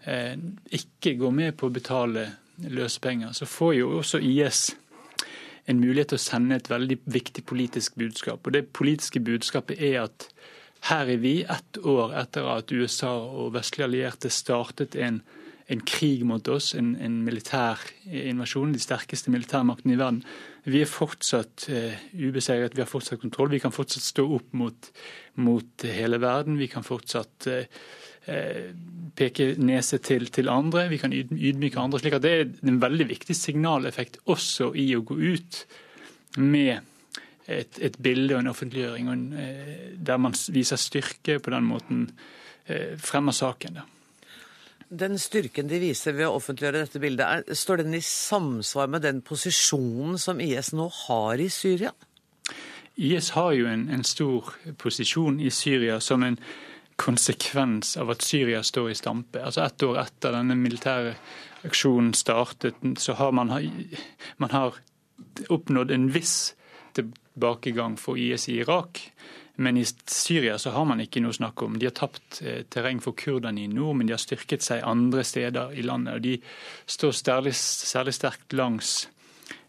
ikke 0.04 1.14
går 1.16 1.30
med 1.32 1.54
på 1.56 1.68
å 1.68 1.72
betale 1.72 2.26
løsepenger, 2.58 3.32
så 3.32 3.46
får 3.46 3.74
jo 3.78 3.90
også 3.98 4.20
IS 4.20 4.74
en 5.70 5.80
mulighet 5.80 6.12
til 6.12 6.20
å 6.20 6.24
sende 6.24 6.58
et 6.58 6.68
veldig 6.70 6.98
viktig 7.08 7.44
politisk 7.48 7.96
budskap. 8.00 8.44
Og 8.44 8.52
Det 8.52 8.66
politiske 8.68 9.20
budskapet 9.20 9.80
er 9.80 10.02
at 10.04 10.28
her 10.90 11.08
er 11.08 11.16
vi 11.22 11.38
ett 11.48 11.78
år 11.80 12.12
etter 12.20 12.44
at 12.44 12.72
USA 12.72 13.14
og 13.16 13.54
vestlige 13.54 13.88
allierte 13.88 14.28
startet 14.28 14.94
en, 15.00 15.22
en 15.72 15.80
krig 15.80 16.26
mot 16.28 16.48
oss, 16.52 16.74
en, 16.76 16.92
en, 17.00 17.22
militær 17.24 17.80
invasjon, 18.04 18.74
de 18.76 18.82
sterkeste 18.82 19.32
militærmaktene 19.32 19.96
i 19.96 19.98
verden. 19.98 20.20
Vi 20.68 20.82
er 20.84 20.90
fortsatt 20.90 21.70
uh, 21.72 21.96
ubeseiret, 22.12 22.76
vi 22.76 22.84
har 22.84 22.90
fortsatt 22.90 23.22
kontroll. 23.24 23.48
Vi 23.56 23.62
kan 23.64 23.72
fortsatt 23.72 24.04
stå 24.04 24.28
opp 24.36 24.52
mot, 24.52 24.90
mot 25.40 25.88
hele 25.88 26.20
verden. 26.20 26.60
Vi 26.60 26.68
kan 26.68 26.84
fortsatt 26.84 27.48
uh, 27.48 27.64
Eh, 27.64 28.13
peke 29.14 29.54
nese 29.60 29.98
til, 30.02 30.26
til, 30.32 30.48
andre, 30.50 30.88
vi 30.90 30.98
kan 30.98 31.12
ydmyke 31.12 31.78
andre. 31.80 32.00
slik 32.00 32.16
at 32.16 32.22
Det 32.22 32.32
er 32.32 32.44
en 32.66 32.80
veldig 32.82 33.08
viktig 33.08 33.36
signaleffekt 33.36 34.18
også 34.26 34.72
i 34.74 34.88
å 34.96 35.04
gå 35.06 35.14
ut 35.14 35.60
med 36.36 36.80
et, 37.46 37.78
et 37.78 37.96
bilde 38.02 38.34
og 38.34 38.42
en 38.42 38.52
offentliggjøring 38.52 39.08
og 39.08 39.14
en, 39.14 39.26
eh, 39.38 39.90
der 39.96 40.16
man 40.18 40.34
viser 40.50 40.80
styrke 40.80 41.38
på 41.38 41.52
den 41.52 41.66
måten, 41.68 42.06
eh, 42.66 42.96
fremmer 42.96 43.32
saken. 43.32 43.74
Da. 43.74 43.84
Den 44.90 45.18
styrken 45.18 45.68
de 45.68 45.78
viser 45.82 46.16
ved 46.16 46.28
å 46.28 46.36
offentliggjøre 46.38 46.84
dette 46.84 47.00
bildet, 47.02 47.24
er, 47.26 47.54
står 47.54 47.84
den 47.84 47.94
i 47.94 48.02
samsvar 48.04 48.88
med 48.88 49.02
den 49.02 49.22
posisjonen 49.22 50.18
som 50.18 50.40
IS 50.40 50.72
nå 50.72 50.88
har 51.06 51.40
i 51.40 51.48
Syria? 51.48 51.92
IS 52.96 53.30
har 53.34 53.52
jo 53.52 53.66
en, 53.66 53.88
en 53.90 54.04
stor 54.04 54.54
posisjon 54.78 55.40
i 55.42 55.50
Syria 55.50 56.00
som 56.00 56.22
en 56.22 56.38
konsekvens 56.96 57.96
av 57.96 58.10
at 58.14 58.22
Syria 58.22 58.62
står 58.62 58.90
i 58.90 58.98
stampe. 58.98 59.42
Altså 59.42 59.64
Ett 59.64 59.82
år 59.82 60.00
etter 60.04 60.36
denne 60.36 60.56
militære 60.58 61.14
aksjonen 61.64 62.12
startet, 62.14 62.76
så 63.00 63.16
har 63.18 63.32
man, 63.32 63.52
man 64.36 64.50
har 64.50 64.78
oppnådd 65.48 65.90
en 65.90 66.10
viss 66.14 66.54
tilbakegang 66.94 67.96
for 68.00 68.20
IS 68.20 68.48
i 68.48 68.60
Irak. 68.62 69.00
Men 69.56 69.76
i 69.78 69.84
Syria 70.06 70.58
så 70.58 70.70
har 70.74 70.84
man 70.84 71.00
ikke 71.02 71.22
noe 71.22 71.30
å 71.30 71.38
snakke 71.38 71.66
om. 71.66 71.78
De 71.78 71.86
har 71.86 71.94
tapt 71.94 72.40
eh, 72.42 72.64
terreng 72.66 72.98
for 73.02 73.14
kurderne 73.14 73.62
i 73.62 73.70
nord, 73.70 73.96
men 73.98 74.08
de 74.08 74.16
har 74.16 74.22
styrket 74.22 74.66
seg 74.66 74.82
andre 74.86 75.22
steder 75.26 75.76
i 75.78 75.84
landet. 75.86 76.16
og 76.16 76.24
De 76.24 76.38
står 76.90 77.14
særlig, 77.20 77.54
særlig 77.54 78.16
sterkt 78.18 78.56
langs 78.58 79.04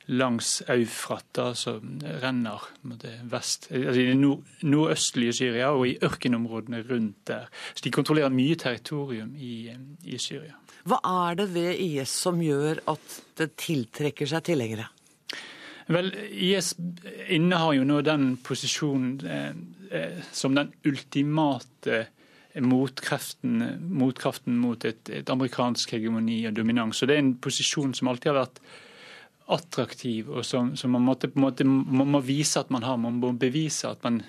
langs 0.07 0.61
Eufrata, 0.69 1.53
som 1.57 1.99
renner 2.21 2.61
vest, 3.31 3.69
altså 3.71 4.01
i 4.01 4.09
det 4.11 4.17
nord, 4.19 4.43
nordøstlige 4.61 5.33
Syria 5.39 5.71
og 5.73 5.87
i 5.89 5.95
ørkenområdene 6.05 6.83
rundt 6.89 7.23
der. 7.27 7.47
Så 7.73 7.83
De 7.83 7.91
kontrollerer 7.91 8.33
mye 8.33 8.55
territorium 8.55 9.33
i, 9.35 9.71
i 10.03 10.17
Syria. 10.21 10.59
Hva 10.85 10.99
er 11.29 11.39
det 11.39 11.47
ved 11.55 11.79
IS 11.81 12.13
som 12.25 12.41
gjør 12.41 12.83
at 12.91 13.15
det 13.39 13.55
tiltrekker 13.57 14.29
seg 14.29 14.45
tilhengere? 14.45 14.91
Vel, 15.89 16.11
IS 16.29 16.73
innehar 17.29 17.73
jo 17.77 17.85
nå 17.85 18.01
den 18.05 18.35
posisjonen 18.45 19.15
eh, 19.25 19.51
eh, 19.93 20.21
som 20.33 20.55
den 20.57 20.71
ultimate 20.85 22.05
motkraften, 22.61 23.63
motkraften 23.99 24.57
mot 24.57 24.85
et, 24.87 25.09
et 25.09 25.29
amerikansk 25.29 25.91
hegemoni 25.97 26.39
og 26.47 26.55
dominans. 26.55 26.97
Så 26.97 27.05
Det 27.05 27.17
er 27.17 27.23
en 27.25 27.35
posisjon 27.41 27.93
som 27.93 28.07
alltid 28.07 28.31
har 28.31 28.45
vært 28.45 28.61
attraktiv, 29.51 30.29
og 30.29 30.45
som, 30.45 30.73
som 30.75 30.95
man 30.95 31.05
måtte, 31.05 31.29
på 31.29 31.39
en 31.39 31.45
måte 31.45 31.67
må, 31.67 32.05
må, 32.05 32.21
vise 32.25 32.59
at 32.59 32.71
man 32.73 32.85
har. 32.85 32.97
Man 32.97 33.19
må 33.21 33.33
bevise 33.39 33.91
at 33.91 34.03
man 34.05 34.23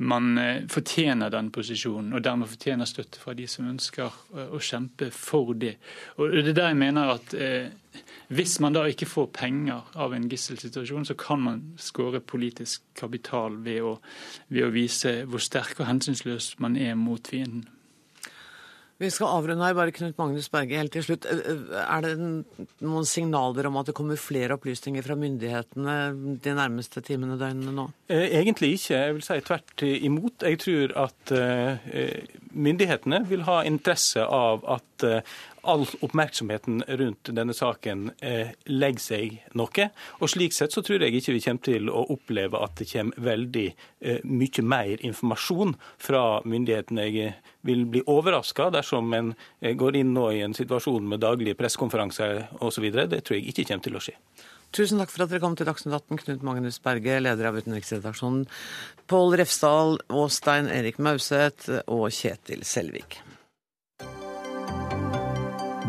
man 0.00 0.38
eh, 0.38 0.62
fortjener 0.68 1.28
den 1.30 1.50
posisjonen, 1.52 2.14
og 2.16 2.22
dermed 2.24 2.48
fortjener 2.48 2.88
støtte 2.88 3.20
fra 3.20 3.34
de 3.36 3.44
som 3.50 3.66
ønsker 3.68 4.06
eh, 4.08 4.46
å 4.48 4.60
kjempe 4.64 5.10
for 5.12 5.52
det. 5.52 5.74
Og 6.16 6.32
Det 6.32 6.54
er 6.54 6.56
der 6.56 6.70
jeg 6.70 6.78
mener 6.80 7.12
at 7.18 7.34
eh, 7.36 7.68
hvis 8.32 8.56
man 8.64 8.72
da 8.72 8.86
ikke 8.88 9.08
får 9.10 9.28
penger 9.36 9.90
av 10.00 10.14
en 10.16 10.28
gisselsituasjon, 10.30 11.04
så 11.04 11.18
kan 11.20 11.44
man 11.44 11.60
skåre 11.76 12.22
politisk 12.24 12.86
kapital 12.96 13.58
ved 13.60 13.82
å, 13.84 13.98
ved 14.48 14.68
å 14.68 14.72
vise 14.72 15.18
hvor 15.28 15.42
sterk 15.44 15.82
og 15.82 15.90
hensynsløs 15.90 16.54
man 16.64 16.80
er 16.80 16.96
mot 16.96 17.28
fienden. 17.28 17.66
Vi 19.00 19.08
skal 19.08 19.30
avrunde 19.32 19.64
her, 19.64 19.76
bare 19.76 19.94
Knut 19.96 20.18
Magnus 20.20 20.50
Berge, 20.52 20.76
helt 20.76 20.92
til 20.92 21.04
slutt. 21.06 21.24
Er 21.24 22.02
det 22.04 22.10
noen 22.20 23.06
signaler 23.08 23.70
om 23.70 23.78
at 23.80 23.88
det 23.88 23.94
kommer 23.96 24.20
flere 24.20 24.58
opplysninger 24.58 25.06
fra 25.06 25.16
myndighetene 25.16 25.94
de 26.44 26.52
nærmeste 26.58 27.00
timene 27.06 27.38
døgnene 27.40 27.72
nå? 27.78 27.86
Eh, 28.12 28.26
egentlig 28.42 28.74
ikke. 28.76 28.98
Jeg 28.98 29.16
vil 29.16 29.24
si 29.24 29.38
tvert 29.46 29.86
imot. 29.88 30.44
Jeg 30.44 30.60
tror 30.60 30.92
at 31.06 31.32
eh, 31.32 32.20
myndighetene 32.52 33.22
vil 33.30 33.46
ha 33.48 33.62
interesse 33.64 34.26
av 34.26 34.68
at 34.76 35.08
eh, 35.08 35.38
all 35.62 35.86
oppmerksomheten 36.00 36.82
rundt 36.88 37.30
denne 37.36 37.54
saken 37.56 38.10
eh, 38.18 38.52
legger 38.64 39.04
seg 39.04 39.56
noe. 39.58 39.88
Og 40.20 40.32
Slik 40.32 40.54
sett 40.56 40.74
så 40.74 40.82
tror 40.86 41.04
jeg 41.04 41.18
ikke 41.18 41.34
vi 41.36 41.42
kommer 41.44 41.66
til 41.66 41.90
å 41.92 42.04
oppleve 42.14 42.60
at 42.64 42.76
det 42.80 42.88
kommer 42.92 43.26
veldig 43.30 43.66
eh, 43.68 44.20
mye 44.24 44.66
mer 44.66 45.04
informasjon 45.06 45.74
fra 46.00 46.24
myndighetene. 46.44 47.08
Jeg 47.10 47.34
vil 47.66 47.84
bli 47.90 48.04
overraska 48.06 48.70
dersom 48.74 49.12
en 49.16 49.34
eh, 49.60 49.74
går 49.78 50.00
inn 50.00 50.14
nå 50.16 50.30
i 50.36 50.44
en 50.46 50.56
situasjon 50.56 51.08
med 51.10 51.24
daglige 51.24 51.58
pressekonferanser 51.58 52.46
osv. 52.60 52.90
Det 52.90 53.22
tror 53.24 53.38
jeg 53.38 53.50
ikke 53.52 53.68
kommer 53.70 53.88
til 53.88 54.00
å 54.00 54.04
skje. 54.08 54.16
Tusen 54.70 55.00
takk 55.02 55.10
for 55.10 55.24
at 55.24 55.32
dere 55.32 55.42
kom 55.42 55.56
til 55.58 55.66
Dagsnytt 55.66 55.96
18, 55.96 56.20
Knut 56.20 56.44
Magnus 56.46 56.78
Berge, 56.82 57.16
leder 57.18 57.48
av 57.48 57.58
utenriksredaksjonen, 57.58 58.44
Pål 59.10 59.34
Refsdal, 59.40 59.98
Åstein 60.14 60.70
Erik 60.70 61.02
Mauseth 61.02 61.82
og 61.90 62.06
Kjetil 62.14 62.62
Selvik. 62.62 63.18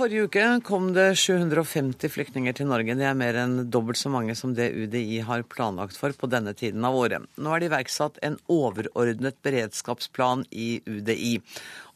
Forrige 0.00 0.28
uke 0.30 0.44
kom 0.64 0.86
det 0.96 1.10
750 1.18 2.08
flyktninger 2.14 2.54
til 2.56 2.68
Norge. 2.70 2.94
Det 2.96 3.04
er 3.04 3.16
mer 3.18 3.36
enn 3.42 3.66
dobbelt 3.72 3.98
så 4.00 4.08
mange 4.12 4.32
som 4.38 4.54
det 4.56 4.70
UDI 4.72 5.20
har 5.26 5.44
planlagt 5.44 5.98
for 6.00 6.14
på 6.16 6.28
denne 6.30 6.54
tiden 6.56 6.84
av 6.88 6.96
året. 6.96 7.26
Nå 7.36 7.52
er 7.52 7.60
det 7.60 7.68
iverksatt 7.68 8.16
en 8.24 8.38
overordnet 8.50 9.36
beredskapsplan 9.44 10.46
i 10.56 10.80
UDI. 10.88 11.34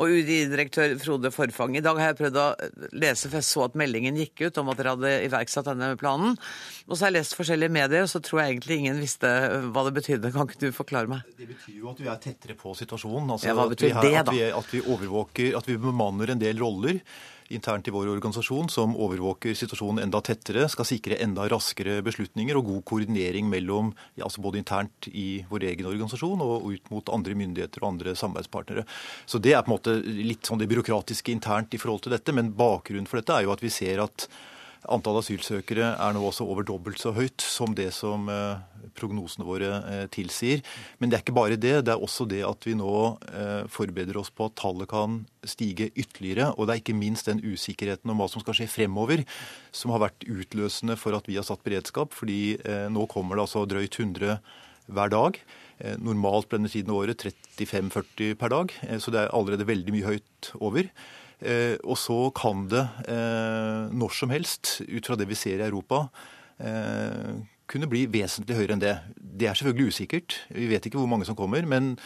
Og 0.03 0.12
UDI-direktør 0.19 0.97
Frode 1.01 1.33
Forfang, 1.33 1.79
i 1.79 1.85
dag 1.85 2.01
har 2.01 2.12
jeg 2.12 2.21
prøvd 2.21 2.40
å 2.43 2.47
lese, 2.93 3.31
for 3.31 3.40
jeg 3.40 3.49
så 3.49 3.67
at 3.69 3.79
meldingen 3.79 4.19
gikk 4.21 4.47
ut 4.49 4.61
om 4.61 4.73
at 4.73 4.81
dere 4.81 4.97
hadde 4.97 5.12
iverksatt 5.31 5.71
denne 5.71 5.93
planen. 6.01 6.37
Og 6.88 6.97
så 6.97 7.07
har 7.07 7.12
jeg 7.12 7.21
lest 7.23 7.38
forskjellige 7.38 7.73
medier, 7.73 8.05
og 8.05 8.12
så 8.12 8.21
tror 8.25 8.43
jeg 8.43 8.57
egentlig 8.57 8.83
ingen 8.83 9.01
visste 9.01 9.31
hva 9.71 9.87
det 9.88 9.95
betydde. 10.01 10.35
Kan 10.35 10.51
ikke 10.51 10.67
du 10.67 10.75
forklare 10.77 11.09
meg? 11.14 11.37
Det 11.38 11.49
betyr 11.55 11.79
jo 11.79 11.93
at 11.95 12.03
vi 12.05 12.11
er 12.12 12.21
tettere 12.21 12.59
på 12.59 12.75
situasjonen. 12.77 13.33
Altså 13.37 13.49
ja, 13.49 13.57
hva 13.57 13.71
betyr 13.73 13.95
at 13.95 14.03
vi, 14.03 14.11
det, 14.11 14.19
da? 14.19 14.25
At 14.27 14.35
vi, 14.35 14.51
at 14.51 14.75
vi 14.75 14.85
overvåker, 14.85 15.55
at 15.57 15.71
vi 15.73 15.79
bemanner 15.81 16.35
en 16.35 16.43
del 16.43 16.61
roller 16.61 17.01
internt 17.48 17.88
i 17.88 17.92
vår 17.94 18.09
organisasjon 18.09 18.68
som 18.72 18.94
overvåker 18.96 19.57
situasjonen 19.57 20.04
enda 20.07 20.20
tettere, 20.24 20.66
skal 20.72 20.88
sikre 20.88 21.18
enda 21.22 21.46
raskere 21.50 21.98
beslutninger 22.07 22.57
og 22.59 22.70
god 22.70 22.85
koordinering 22.90 23.50
mellom 23.50 23.92
ja, 24.14 24.24
altså 24.26 24.44
både 24.44 24.62
internt 24.62 25.09
i 25.12 25.44
vår 25.50 25.68
egen 25.72 25.90
organisasjon 25.90 26.44
og 26.44 26.70
ut 26.72 26.90
mot 26.94 27.12
andre 27.14 27.37
myndigheter 27.38 27.85
og 27.85 27.94
andre 27.94 28.16
samarbeidspartnere. 28.18 28.87
Så 29.26 29.42
Det 29.44 29.52
er 29.52 29.62
på 29.62 29.72
en 29.72 29.76
måte 29.76 29.98
litt 30.00 30.46
sånn 30.46 30.59
det 30.62 30.70
byråkratiske 30.70 31.33
internt 31.33 31.74
i 31.74 31.80
forhold 31.80 32.07
til 32.07 32.16
dette, 32.16 32.33
men 32.33 32.54
bakgrunnen 32.57 33.09
for 33.11 33.20
dette 33.20 33.37
er 33.37 33.44
jo 33.44 33.52
at 33.52 33.62
vi 33.64 33.72
ser 33.72 34.00
at 34.04 34.28
Antall 34.92 35.18
asylsøkere 35.20 35.94
er 35.97 36.14
nå 36.14 36.23
også 36.29 36.44
over 36.49 36.66
dobbelt 36.66 37.01
så 37.01 37.14
høyt 37.16 37.40
som 37.40 37.73
det 37.77 37.88
som 37.97 38.29
eh, 38.33 38.61
prognosene 38.99 39.47
våre 39.49 39.70
eh, 39.88 40.03
tilsier. 40.12 40.61
Men 41.01 41.11
det 41.11 41.18
er 41.18 41.25
ikke 41.25 41.37
bare 41.37 41.59
det. 41.61 41.77
Det 41.87 41.94
er 41.94 42.05
også 42.05 42.27
det 42.29 42.42
at 42.47 42.68
vi 42.68 42.77
nå 42.77 42.92
eh, 43.31 43.64
forbereder 43.73 44.18
oss 44.20 44.33
på 44.35 44.51
at 44.51 44.57
tallet 44.61 44.90
kan 44.90 45.23
stige 45.49 45.88
ytterligere. 45.94 46.51
Og 46.59 46.68
det 46.68 46.77
er 46.77 46.85
ikke 46.85 46.99
minst 46.99 47.31
den 47.31 47.40
usikkerheten 47.44 48.12
om 48.12 48.20
hva 48.20 48.29
som 48.31 48.44
skal 48.44 48.59
skje 48.61 48.68
fremover, 48.73 49.25
som 49.73 49.94
har 49.94 50.05
vært 50.05 50.29
utløsende 50.29 50.99
for 51.01 51.16
at 51.16 51.29
vi 51.31 51.38
har 51.40 51.49
satt 51.49 51.64
beredskap. 51.64 52.12
Fordi 52.16 52.57
nå 52.92 53.09
kommer 53.12 53.37
det 53.37 53.47
altså 53.47 53.64
drøyt 53.68 53.99
100 54.01 54.38
hver 54.94 55.12
dag. 55.12 55.40
Normalt 56.01 56.49
på 56.49 56.59
denne 56.59 56.70
tiden 56.70 56.92
av 56.92 57.03
året 57.03 57.25
35-40 57.59 58.37
per 58.38 58.53
dag, 58.53 58.73
så 59.03 59.12
det 59.12 59.25
er 59.25 59.33
allerede 59.35 59.66
veldig 59.68 59.94
mye 59.97 60.12
høyt 60.12 60.51
over. 60.61 60.88
Eh, 61.44 61.76
og 61.85 61.98
så 62.00 62.18
kan 62.37 62.64
det 62.72 62.85
eh, 63.11 63.90
når 63.92 64.14
som 64.16 64.33
helst, 64.33 64.78
ut 64.88 65.07
fra 65.07 65.16
det 65.20 65.28
vi 65.28 65.38
ser 65.38 65.61
i 65.61 65.66
Europa, 65.66 66.07
eh, 66.59 67.35
kunne 67.68 67.88
bli 67.90 68.07
vesentlig 68.12 68.57
høyere 68.59 68.76
enn 68.76 68.85
det. 68.85 68.94
Det 69.16 69.48
er 69.48 69.59
selvfølgelig 69.59 69.92
usikkert. 69.92 70.38
Vi 70.52 70.68
vet 70.70 70.88
ikke 70.88 71.00
hvor 71.00 71.11
mange 71.11 71.28
som 71.28 71.37
kommer. 71.38 71.64
Men 71.68 71.96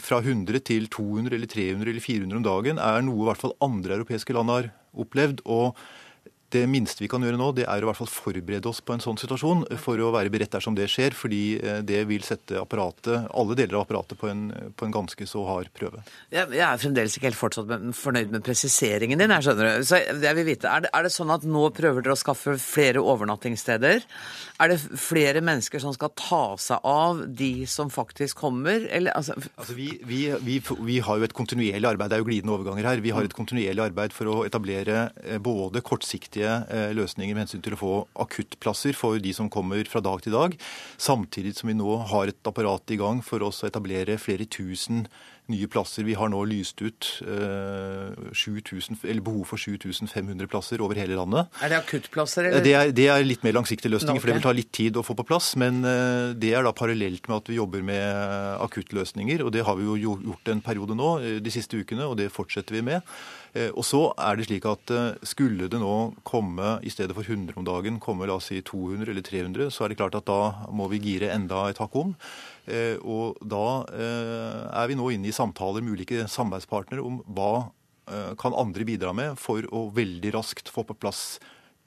fra 0.00 0.22
100 0.22 0.62
til 0.64 0.86
200 0.88 1.34
eller 1.36 1.50
300 1.52 1.90
eller 1.90 2.00
400 2.00 2.38
om 2.38 2.44
dagen 2.46 2.78
er 2.80 3.02
noe 3.04 3.20
i 3.20 3.26
hvert 3.28 3.42
fall 3.42 3.52
andre 3.60 3.98
europeiske 3.98 4.32
land 4.32 4.48
har 4.48 4.70
opplevd. 4.96 5.42
og 5.44 5.76
det 6.54 6.64
minste 6.70 7.02
vi 7.02 7.08
kan 7.10 7.24
gjøre 7.24 7.38
nå, 7.38 7.50
det 7.56 7.66
er 7.68 7.82
å 7.82 7.86
i 7.86 7.88
hvert 7.90 7.98
fall 7.98 8.10
forberede 8.10 8.70
oss 8.70 8.80
på 8.80 8.94
en 8.94 9.02
sånn 9.04 9.18
situasjon 9.20 9.66
for 9.82 10.00
å 10.00 10.12
være 10.14 10.32
beredt 10.32 10.54
dersom 10.54 10.76
det 10.78 10.86
skjer, 10.88 11.16
fordi 11.16 11.42
eh, 11.60 11.80
det 11.84 12.00
vil 12.08 12.24
sette 12.24 12.56
apparatet, 12.60 13.28
alle 13.36 13.56
deler 13.58 13.76
av 13.76 13.84
apparatet 13.84 14.16
på 14.20 14.30
en, 14.30 14.46
på 14.72 14.88
en 14.88 14.94
ganske 14.94 15.28
så 15.28 15.44
hard 15.48 15.68
prøve. 15.76 16.00
Jeg, 16.32 16.48
jeg 16.56 16.64
er 16.64 16.80
fremdeles 16.80 17.18
ikke 17.18 17.28
helt 17.28 17.40
fortsatt 17.40 17.68
med, 17.68 17.90
fornøyd 17.96 18.32
med 18.32 18.44
presiseringen 18.46 19.20
din. 19.20 19.34
Jeg 19.36 19.48
skjønner 19.48 19.68
du. 19.68 19.88
Så 19.88 20.00
jeg 20.00 20.38
vil 20.38 20.48
vite, 20.48 20.72
er 20.72 20.86
det, 20.86 20.92
er 20.96 21.04
det 21.04 21.12
sånn 21.12 21.34
at 21.36 21.44
nå 21.48 21.66
prøver 21.76 22.06
dere 22.06 22.16
å 22.16 22.20
skaffe 22.20 22.56
flere 22.62 23.04
overnattingssteder? 23.04 24.08
Er 24.58 24.72
det 24.72 24.80
flere 24.98 25.44
mennesker 25.44 25.84
som 25.84 25.92
skal 25.94 26.14
ta 26.18 26.42
seg 26.60 26.88
av 26.88 27.22
de 27.28 27.52
som 27.68 27.92
faktisk 27.92 28.40
kommer? 28.40 28.88
Eller, 28.88 29.12
altså... 29.18 29.36
Altså, 29.58 29.76
vi, 29.76 29.90
vi, 30.08 30.24
vi, 30.42 30.58
vi, 30.64 30.98
har 31.04 31.20
jo 31.20 31.28
et 31.28 31.36
kontinuerlig 31.36 31.92
arbeid, 31.92 32.08
det 32.08 32.18
er 32.18 32.24
jo 32.24 32.30
glidende 32.30 32.56
overganger 32.56 32.88
her. 32.88 33.04
Vi 33.04 33.12
har 33.14 33.28
et 33.28 33.36
kontinuerlig 33.36 33.84
arbeid 33.90 34.16
for 34.16 34.32
å 34.32 34.40
etablere 34.48 35.10
eh, 35.28 35.38
både 35.42 35.84
kortsiktig 35.84 36.37
kortsiktige 36.37 36.37
eh, 36.44 36.90
løsninger 36.96 37.34
med 37.34 37.46
hensyn 37.46 37.64
til 37.64 37.76
å 37.76 37.80
få 37.80 37.94
akuttplasser 38.26 38.96
for 38.98 39.18
de 39.22 39.32
som 39.36 39.50
kommer 39.52 39.88
fra 39.90 40.02
dag 40.04 40.22
til 40.24 40.36
dag, 40.36 40.54
samtidig 41.00 41.56
som 41.58 41.72
vi 41.72 41.78
nå 41.78 41.98
har 42.12 42.30
et 42.30 42.50
apparat 42.50 42.94
i 42.94 43.00
gang 43.00 43.22
for 43.24 43.44
oss 43.46 43.64
å 43.64 43.70
etablere 43.70 44.18
flere 44.20 44.48
tusen 44.48 45.06
nye 45.48 45.68
plasser. 45.70 46.04
Vi 46.04 46.16
har 46.18 46.28
nå 46.28 46.40
lyst 46.48 46.80
ut 46.84 47.08
eh, 47.24 48.12
7000, 48.36 49.00
behov 49.24 49.46
for 49.48 49.60
7500 49.60 50.50
plasser 50.50 50.82
over 50.84 50.98
hele 51.00 51.16
landet. 51.16 51.48
Er 51.64 51.72
det 51.72 51.78
akuttplasser? 51.80 52.50
Eller? 52.50 52.64
Det, 52.64 52.74
er, 52.76 52.92
det 52.96 53.08
er 53.12 53.24
litt 53.24 53.44
mer 53.46 53.56
langsiktige 53.56 53.94
løsninger, 53.94 54.20
okay. 54.20 54.24
for 54.26 54.32
det 54.32 54.38
vil 54.38 54.46
ta 54.48 54.54
litt 54.56 54.72
tid 54.76 55.00
å 55.00 55.04
få 55.06 55.16
på 55.18 55.26
plass. 55.28 55.54
Men 55.60 55.80
eh, 55.88 56.36
det 56.38 56.52
er 56.52 56.66
da 56.66 56.74
parallelt 56.76 57.30
med 57.30 57.38
at 57.40 57.48
vi 57.50 57.58
jobber 57.58 57.84
med 57.86 58.64
akuttløsninger. 58.66 59.44
Og 59.46 59.52
det 59.56 59.64
har 59.68 59.80
vi 59.80 59.88
jo 59.88 60.16
gjort 60.28 60.52
en 60.52 60.64
periode 60.64 60.98
nå 60.98 61.14
eh, 61.22 61.38
de 61.44 61.54
siste 61.54 61.80
ukene, 61.80 62.04
og 62.04 62.18
det 62.20 62.28
fortsetter 62.34 62.76
vi 62.76 62.84
med. 62.92 63.16
Eh, 63.56 63.70
og 63.72 63.84
så 63.86 64.00
er 64.20 64.36
det 64.36 64.48
slik 64.48 64.66
at 64.68 64.92
eh, 64.92 65.16
Skulle 65.26 65.70
det 65.72 65.80
nå 65.80 65.94
komme, 66.28 66.76
i 66.84 66.92
stedet 66.92 67.16
for 67.16 67.24
100 67.24 67.56
om 67.58 67.66
dagen, 67.66 68.00
komme 68.02 68.28
la 68.28 68.36
oss 68.38 68.50
si 68.52 68.60
200 68.60 69.08
eller 69.12 69.24
300, 69.24 69.70
så 69.72 69.84
er 69.84 69.92
det 69.92 69.98
klart 70.00 70.18
at 70.18 70.28
da 70.28 70.68
må 70.74 70.88
vi 70.92 71.00
gire 71.02 71.32
enda 71.34 71.66
et 71.68 71.80
hakk 71.80 71.96
om. 71.98 72.14
Eh, 72.68 72.96
og 73.00 73.40
da 73.40 73.84
er 73.88 74.88
vi 74.90 74.96
nå 74.98 75.10
inne 75.14 75.30
i 75.30 75.34
samtaler 75.34 75.84
med 75.84 75.98
ulike 75.98 76.26
samarbeidspartnere 76.28 77.04
om 77.04 77.22
hva 77.26 77.68
kan 78.40 78.54
andre 78.56 78.86
bidra 78.88 79.10
med 79.12 79.34
for 79.36 79.66
å 79.68 79.82
veldig 79.92 80.30
raskt 80.32 80.70
få 80.72 80.80
på 80.88 80.94
plass 80.96 81.36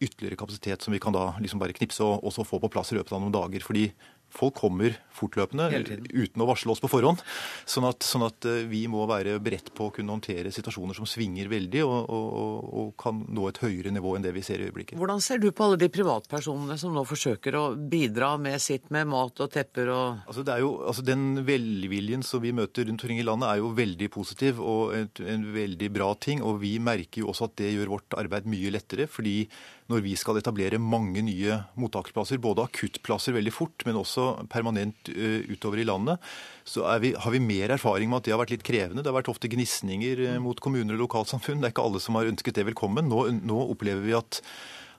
ytterligere 0.01 0.37
kapasitet 0.37 0.85
som 0.85 0.93
vi 0.93 0.99
kan 1.01 1.15
da 1.15 1.31
liksom 1.41 1.57
bare 1.61 1.73
knipse 1.73 2.05
og 2.05 2.27
også 2.29 2.45
få 2.45 2.59
på 2.61 2.69
plass 2.73 2.91
i 2.93 2.97
løpet 2.99 3.15
av 3.15 3.23
noen 3.23 3.33
dager. 3.33 3.65
Fordi 3.65 3.87
folk 4.35 4.57
kommer 4.61 4.95
fortløpende 5.15 5.67
uten 6.11 6.43
å 6.43 6.47
varsle 6.49 6.73
oss 6.73 6.81
på 6.81 6.89
forhånd. 6.91 7.21
Sånn 7.69 7.85
at, 7.89 8.03
sånn 8.05 8.25
at, 8.25 8.47
eh, 8.47 8.63
vi 8.69 8.85
må 8.91 9.03
være 9.09 9.37
beredt 9.43 9.71
på 9.75 9.89
å 9.89 9.93
kunne 9.95 10.13
håndtere 10.13 10.53
situasjoner 10.53 10.97
som 10.97 11.07
svinger 11.09 11.49
veldig, 11.51 11.83
og, 11.85 12.09
og, 12.09 12.71
og, 12.81 12.89
kan 13.01 13.21
nå 13.33 13.47
et 13.49 13.61
høyere 13.63 13.93
nivå 13.93 14.15
enn 14.17 14.25
det 14.25 14.33
vi 14.35 14.43
ser 14.45 14.61
i 14.61 14.67
øyeblikket. 14.69 14.97
Hvordan 14.99 15.21
ser 15.23 15.41
du 15.41 15.49
på 15.55 15.65
alle 15.65 15.79
de 15.81 15.89
privatpersonene 15.91 16.77
som 16.79 16.93
nå 16.95 17.03
forsøker 17.07 17.57
å 17.57 17.63
bidra 17.75 18.33
med 18.41 18.59
sitt 18.61 18.89
med 18.93 19.09
mat 19.09 19.41
og 19.41 19.51
tepper 19.51 19.91
og 19.91 20.21
altså 20.27 20.43
det 20.45 20.53
er 20.53 20.63
jo, 20.63 20.71
altså 20.87 21.03
Den 21.05 21.41
velviljen 21.47 22.23
som 22.25 22.43
vi 22.43 22.53
møter 22.55 22.87
rundt 22.87 23.01
omkring 23.01 23.21
i 23.21 23.25
landet 23.25 23.49
er 23.49 23.61
jo 23.61 23.71
veldig 23.77 24.09
positiv 24.13 24.61
og 24.61 24.95
et, 24.95 25.21
en 25.23 25.47
veldig 25.55 25.89
bra 25.93 26.11
ting. 26.15 26.43
Og 26.45 26.61
vi 26.61 26.75
merker 26.83 27.23
jo 27.23 27.31
også 27.31 27.49
at 27.49 27.57
det 27.61 27.73
gjør 27.73 27.95
vårt 27.95 28.17
arbeid 28.19 28.49
mye 28.49 28.73
lettere. 28.73 29.07
fordi 29.11 29.47
når 29.91 30.03
vi 30.05 30.13
skal 30.19 30.39
etablere 30.39 30.79
mange 30.81 31.21
nye 31.25 31.59
mottaksplasser, 31.79 32.39
både 32.41 32.65
akuttplasser 32.67 33.35
veldig 33.35 33.53
fort, 33.53 33.85
men 33.87 33.99
også 33.99 34.47
permanent 34.51 35.11
uh, 35.11 35.41
utover 35.51 35.81
i 35.81 35.87
landet, 35.87 36.21
så 36.67 36.85
vi, 37.03 37.13
har 37.17 37.33
vi 37.33 37.43
mer 37.43 37.75
erfaring 37.75 38.11
med 38.11 38.21
at 38.21 38.27
det 38.27 38.35
har 38.35 38.41
vært 38.41 38.55
litt 38.55 38.65
krevende. 38.67 39.03
Det 39.03 39.11
har 39.11 39.19
vært 39.19 39.31
ofte 39.33 39.51
gnisninger 39.51 40.25
uh, 40.29 40.37
mot 40.43 40.59
kommuner 40.63 40.97
og 40.97 41.05
lokalsamfunn. 41.05 41.61
Det 41.61 41.69
er 41.69 41.75
ikke 41.75 41.87
alle 41.89 42.03
som 42.03 42.19
har 42.19 42.29
ønsket 42.31 42.59
det 42.59 42.67
velkommen. 42.71 43.11
Nå, 43.11 43.25
nå 43.43 43.63
opplever 43.73 44.05
vi 44.05 44.17
at, 44.17 44.41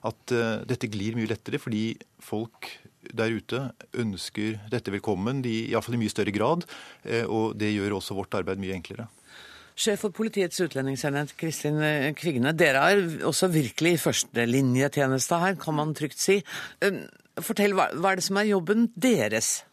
at 0.05 0.35
uh, 0.35 0.61
dette 0.69 0.91
glir 0.93 1.17
mye 1.17 1.31
lettere, 1.31 1.61
fordi 1.61 1.85
folk 2.23 2.71
der 3.13 3.33
ute 3.35 3.65
ønsker 3.99 4.61
dette 4.71 4.93
velkommen, 4.93 5.41
de, 5.43 5.57
iallfall 5.73 5.97
i 5.97 6.05
mye 6.05 6.13
større 6.13 6.31
grad. 6.31 6.63
Og 7.27 7.51
det 7.59 7.73
gjør 7.73 7.97
også 7.97 8.15
vårt 8.15 8.37
arbeid 8.39 8.61
mye 8.63 8.77
enklere. 8.77 9.09
Sjef 9.75 10.05
for 10.05 10.13
Politiets 10.13 10.61
utlendingsenhet, 10.63 11.35
Kristin 11.39 11.81
Kvigne. 12.19 12.53
Dere 12.57 12.85
er 12.93 13.03
også 13.25 13.49
virkelig 13.53 13.95
i 13.95 14.01
førstelinjetjeneste 14.03 15.41
her, 15.41 15.59
kan 15.61 15.77
man 15.79 15.93
trygt 15.97 16.21
si. 16.21 16.39
Eh, 16.81 17.03
fortell, 17.41 17.73
hva 17.77 17.89
er 18.11 18.19
det 18.19 18.27
som 18.27 18.37
er 18.37 18.51
jobben 18.51 18.91
deres? 18.95 19.63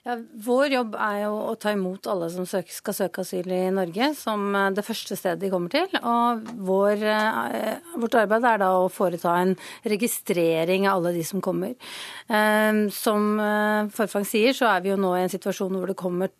Ja, 0.00 0.14
vår 0.16 0.72
jobb 0.72 0.94
er 0.96 1.16
jo 1.26 1.32
å 1.50 1.56
ta 1.60 1.74
imot 1.74 2.06
alle 2.08 2.30
som 2.32 2.46
søker, 2.48 2.72
skal 2.72 2.94
søke 2.96 3.20
asyl 3.20 3.50
i 3.52 3.66
Norge, 3.74 4.06
som 4.16 4.46
eh, 4.56 4.70
det 4.72 4.84
første 4.86 5.16
stedet 5.18 5.42
de 5.42 5.50
kommer 5.52 5.72
til. 5.74 5.92
Og 6.00 6.46
vår, 6.70 7.04
eh, 7.04 7.90
vårt 8.00 8.16
arbeid 8.22 8.46
er 8.48 8.62
da 8.62 8.70
å 8.78 8.88
foreta 8.92 9.34
en 9.42 9.52
registrering 9.84 10.88
av 10.88 11.02
alle 11.02 11.12
de 11.18 11.26
som 11.28 11.44
kommer. 11.44 11.76
Eh, 12.32 12.80
som 12.96 13.28
Forfang 13.92 14.24
sier, 14.24 14.56
så 14.56 14.70
er 14.72 14.80
vi 14.86 14.94
jo 14.94 14.98
nå 15.00 15.12
i 15.18 15.24
en 15.26 15.32
situasjon 15.32 15.76
hvor 15.76 15.92
det 15.92 16.00
kommer 16.00 16.32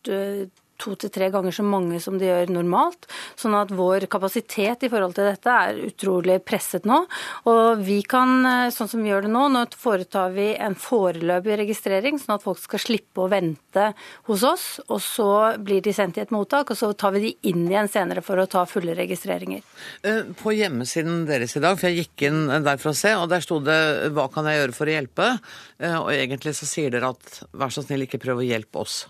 to 0.81 0.97
til 0.99 1.13
tre 1.13 1.31
ganger 1.33 1.55
så 1.55 1.65
mange 1.67 2.01
som 2.03 2.19
de 2.21 2.29
gjør 2.29 2.53
normalt. 2.55 3.07
Sånn 3.39 3.57
at 3.59 3.73
vår 3.75 4.07
kapasitet 4.11 4.87
i 4.87 4.91
forhold 4.93 5.17
til 5.19 5.29
dette 5.31 5.57
er 5.67 5.81
utrolig 5.87 6.39
presset 6.45 6.89
nå. 6.89 7.03
Og 7.51 7.83
vi 7.85 8.01
kan, 8.03 8.33
eh, 8.47 8.73
sånn 8.75 8.91
som 8.91 9.03
vi 9.03 9.13
gjør 9.13 9.29
det 9.29 9.33
nå, 9.35 9.47
nå 9.53 9.65
foretar 9.77 10.33
vi 10.35 10.55
en 10.57 10.75
foreløpig 10.75 11.61
registrering, 11.65 12.19
sånn 12.19 12.37
at 12.39 12.47
folk 12.47 12.59
skal 12.59 12.83
slippe 12.83 13.25
å 13.25 13.31
vente 13.31 13.91
hos 14.29 14.45
oss. 14.47 14.67
Og 14.89 15.01
så 15.05 15.31
blir 15.63 15.83
de 15.85 15.95
sendt 15.97 16.19
i 16.19 16.25
et 16.25 16.35
mottak, 16.35 16.71
og 16.71 16.77
så 16.77 16.93
tar 16.97 17.15
vi 17.17 17.25
de 17.29 17.35
inn 17.51 17.69
igjen 17.69 17.91
senere 17.91 18.25
for 18.25 18.41
å 18.41 18.49
ta 18.51 18.65
fulle 18.69 18.97
registreringer. 18.97 19.63
Eh, 20.03 20.23
på 20.41 20.57
hjemmesiden 20.57 21.27
deres 21.29 21.57
i 21.57 21.65
dag, 21.65 21.79
for 21.79 21.89
jeg 21.89 22.05
gikk 22.05 22.29
inn 22.31 22.47
der 22.65 22.81
for 22.81 22.93
å 22.93 22.97
se, 22.97 23.15
og 23.15 23.29
der 23.29 23.41
sto 23.45 23.61
det 23.61 24.11
'Hva 24.11 24.33
kan 24.33 24.45
jeg 24.45 24.59
gjøre 24.61 24.75
for 24.75 24.87
å 24.87 24.95
hjelpe?' 24.97 25.41
Eh, 25.81 25.97
og 25.97 26.11
egentlig 26.13 26.55
så 26.55 26.67
sier 26.69 26.91
dere 26.91 27.11
at 27.11 27.43
'vær 27.55 27.73
så 27.73 27.85
snill, 27.85 28.07
ikke 28.07 28.21
prøv 28.21 28.43
å 28.43 28.47
hjelpe 28.47 28.81
oss'. 28.81 29.07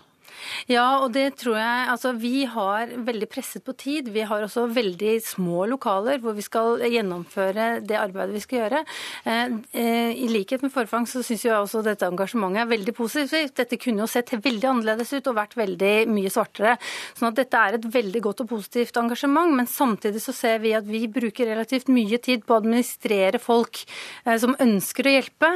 Ja, 0.71 1.01
og 1.03 1.11
det 1.15 1.35
tror 1.41 1.57
jeg 1.57 1.89
Altså, 1.91 2.13
vi 2.17 2.45
har 2.49 2.91
veldig 3.05 3.27
presset 3.29 3.63
på 3.65 3.73
tid. 3.77 4.09
Vi 4.13 4.23
har 4.27 4.43
også 4.43 4.67
veldig 4.71 5.15
små 5.23 5.65
lokaler 5.69 6.21
hvor 6.21 6.35
vi 6.37 6.45
skal 6.45 6.81
gjennomføre 6.85 7.81
det 7.85 7.97
arbeidet 7.99 8.35
vi 8.35 8.43
skal 8.43 8.61
gjøre. 8.61 8.81
Eh, 9.25 9.55
eh, 9.77 10.11
I 10.15 10.29
likhet 10.31 10.63
med 10.63 10.73
Forfang 10.73 11.07
så 11.09 11.23
syns 11.25 11.45
jeg 11.45 11.55
også 11.55 11.83
dette 11.85 12.07
engasjementet 12.07 12.63
er 12.63 12.71
veldig 12.71 12.95
positivt. 12.97 13.55
Dette 13.59 13.79
kunne 13.81 14.05
jo 14.05 14.09
sett 14.11 14.31
veldig 14.31 14.69
annerledes 14.71 15.13
ut 15.13 15.29
og 15.31 15.37
vært 15.37 15.57
veldig 15.59 15.93
mye 16.11 16.31
svartere. 16.33 16.77
Sånn 17.17 17.31
at 17.31 17.39
dette 17.41 17.61
er 17.61 17.77
et 17.77 17.89
veldig 17.93 18.23
godt 18.27 18.45
og 18.45 18.51
positivt 18.53 18.99
engasjement. 19.01 19.55
Men 19.57 19.69
samtidig 19.69 20.23
så 20.23 20.35
ser 20.35 20.61
vi 20.63 20.75
at 20.77 20.87
vi 20.87 21.05
bruker 21.11 21.49
relativt 21.51 21.91
mye 21.91 22.21
tid 22.23 22.45
på 22.45 22.55
å 22.55 22.61
administrere 22.61 23.41
folk 23.41 23.83
eh, 24.25 24.37
som 24.41 24.55
ønsker 24.59 25.07
å 25.07 25.15
hjelpe. 25.17 25.51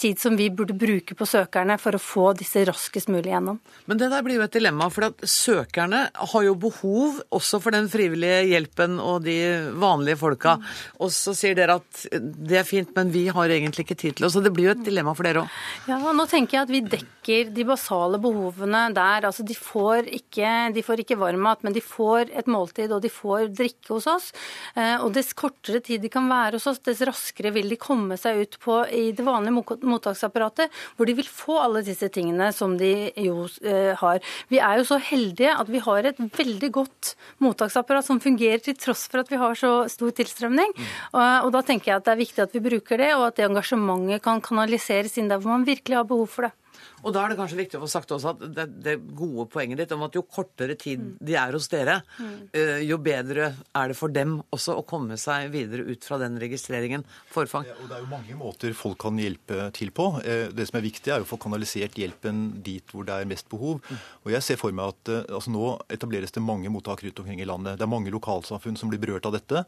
Tid 0.00 0.20
som 0.20 0.36
vi 0.38 0.48
burde 0.52 0.74
bruke 0.76 1.14
på 1.16 1.26
søkerne 1.28 1.76
for 1.80 1.96
å 1.96 2.02
få 2.02 2.30
disse 2.38 2.62
raskest 2.68 3.10
mulig 3.12 3.32
gjennom. 3.32 3.60
Men 3.90 4.00
det 4.00 4.10
der 4.12 4.19
blir 4.26 4.38
jo 4.38 4.46
et 4.46 4.56
dilemma, 4.56 4.88
for 4.92 5.10
søkerne 5.26 6.02
har 6.14 6.46
jo 6.46 6.56
behov 6.60 7.20
også 7.34 7.60
for 7.62 7.74
den 7.74 7.88
frivillige 7.92 8.42
hjelpen 8.50 8.98
og 9.02 9.24
de 9.26 9.36
vanlige 9.80 10.18
folka. 10.20 10.56
Og 11.00 11.12
så 11.14 11.34
sier 11.36 11.56
dere 11.58 11.78
at 11.80 12.04
det 12.12 12.60
er 12.60 12.68
fint, 12.68 12.92
men 12.96 13.12
vi 13.14 13.26
har 13.32 13.52
egentlig 13.52 13.86
ikke 13.86 13.98
tid 13.98 14.18
til 14.18 14.26
det. 14.26 14.32
Så 14.34 14.42
det 14.44 14.52
blir 14.54 14.70
jo 14.70 14.74
et 14.76 14.84
dilemma 14.86 15.14
for 15.16 15.28
dere 15.28 15.44
òg. 15.44 15.58
Ja, 15.90 15.98
nå 16.00 16.26
tenker 16.30 16.58
jeg 16.58 16.66
at 16.66 16.74
vi 16.74 16.82
dekker 16.96 17.52
de 17.54 17.66
basale 17.68 18.20
behovene 18.22 18.86
der. 18.96 19.26
Altså 19.28 19.44
de 19.46 19.56
får 19.56 20.10
ikke, 20.20 20.50
de 20.74 20.84
får 20.84 21.04
ikke 21.04 21.18
varm 21.20 21.44
mat, 21.44 21.62
men 21.66 21.76
de 21.76 21.82
får 21.84 22.32
et 22.36 22.50
måltid 22.50 22.92
og 22.92 23.02
de 23.04 23.12
får 23.12 23.50
drikke 23.56 23.94
hos 23.94 24.08
oss. 24.10 24.30
Eh, 24.74 24.96
og 25.00 25.12
dess 25.16 25.32
kortere 25.36 25.82
tid 25.84 26.02
de 26.04 26.10
kan 26.12 26.28
være 26.30 26.58
hos 26.58 26.68
oss, 26.70 26.82
dess 26.84 27.02
raskere 27.06 27.52
vil 27.54 27.70
de 27.70 27.78
komme 27.80 28.18
seg 28.20 28.42
ut 28.44 28.58
på 28.62 28.80
i 28.90 29.10
det 29.16 29.24
vanlige 29.26 29.78
mottaksapparatet, 29.86 30.72
hvor 30.96 31.08
de 31.08 31.16
vil 31.18 31.30
få 31.30 31.60
alle 31.62 31.84
disse 31.86 32.10
tingene 32.12 32.50
som 32.56 32.76
de 32.80 33.10
jo 33.20 33.46
eh, 33.62 33.92
har 33.98 34.09
har. 34.10 34.30
Vi 34.52 34.60
er 34.60 34.80
jo 34.80 34.86
så 34.88 35.00
heldige 35.10 35.54
at 35.56 35.70
vi 35.70 35.82
har 35.84 36.10
et 36.10 36.20
veldig 36.20 36.70
godt 36.74 37.14
mottaksapparat 37.44 38.06
som 38.06 38.22
fungerer 38.22 38.62
til 38.64 38.78
tross 38.78 39.06
for 39.10 39.24
at 39.24 39.32
vi 39.32 39.40
har 39.40 39.58
så 39.58 39.72
stor 39.92 40.14
tilstrømning. 40.20 40.74
Og, 41.14 41.46
og 41.46 41.52
da 41.56 41.64
tenker 41.66 41.92
jeg 41.92 42.00
at 42.00 42.08
det 42.08 42.14
er 42.14 42.24
viktig 42.24 42.46
at 42.46 42.56
vi 42.56 42.64
bruker 42.70 43.00
det, 43.00 43.12
og 43.16 43.28
at 43.30 43.40
det 43.40 43.48
engasjementet 43.48 44.24
kan 44.24 44.42
kanaliseres 44.44 45.16
inn 45.20 45.30
der 45.30 45.40
hvor 45.40 45.56
man 45.56 45.68
virkelig 45.68 46.02
har 46.02 46.08
behov 46.08 46.28
for 46.30 46.48
det. 46.48 46.54
Og 47.00 47.14
da 47.14 47.22
er 47.22 47.32
det 47.32 47.38
kanskje 47.38 47.58
viktig 47.60 47.78
å 47.78 47.84
få 47.84 47.90
sagt 47.90 48.12
også 48.14 48.34
at 48.34 48.42
det, 48.56 48.66
det 48.84 48.96
gode 49.16 49.46
poenget 49.52 49.80
ditt 49.80 49.92
om 49.96 50.04
at 50.04 50.16
jo 50.16 50.22
kortere 50.28 50.76
tid 50.80 51.00
mm. 51.00 51.12
de 51.30 51.36
er 51.40 51.56
hos 51.56 51.68
dere, 51.72 51.96
mm. 52.18 52.34
uh, 52.52 52.80
jo 52.84 52.98
bedre 53.02 53.50
er 53.56 53.92
det 53.92 53.96
for 53.98 54.12
dem 54.12 54.36
også 54.52 54.76
å 54.80 54.84
komme 54.88 55.16
seg 55.20 55.48
videre 55.54 55.86
ut 55.88 56.04
fra 56.06 56.20
den 56.20 56.36
registreringen. 56.42 57.04
Forfang. 57.32 57.68
Ja, 57.70 57.76
og 57.80 57.88
det 57.88 57.96
er 57.96 58.04
jo 58.04 58.10
mange 58.10 58.36
måter 58.38 58.76
folk 58.76 59.00
kan 59.06 59.20
hjelpe 59.20 59.70
til 59.76 59.94
på. 59.96 60.10
Uh, 60.20 60.50
det 60.52 60.68
som 60.68 60.80
er 60.80 60.86
viktig, 60.86 61.14
er 61.14 61.24
å 61.24 61.28
få 61.28 61.40
kanalisert 61.40 61.96
hjelpen 62.00 62.42
dit 62.64 62.92
hvor 62.92 63.08
det 63.08 63.16
er 63.16 63.30
mest 63.30 63.48
behov. 63.52 63.80
Mm. 63.88 64.04
Og 64.26 64.34
jeg 64.36 64.46
ser 64.46 64.60
for 64.60 64.76
meg 64.76 64.92
at 64.92 65.14
uh, 65.14 65.22
altså 65.40 65.54
nå 65.54 65.72
etableres 65.92 66.36
det 66.36 66.44
mange 66.44 66.72
mottak 66.72 67.04
rundt 67.06 67.24
omkring 67.24 67.40
i 67.40 67.48
landet. 67.48 67.80
Det 67.80 67.88
er 67.88 67.94
mange 67.94 68.12
lokalsamfunn 68.12 68.78
som 68.80 68.92
blir 68.92 69.00
berørt 69.02 69.28
av 69.30 69.38
dette. 69.38 69.64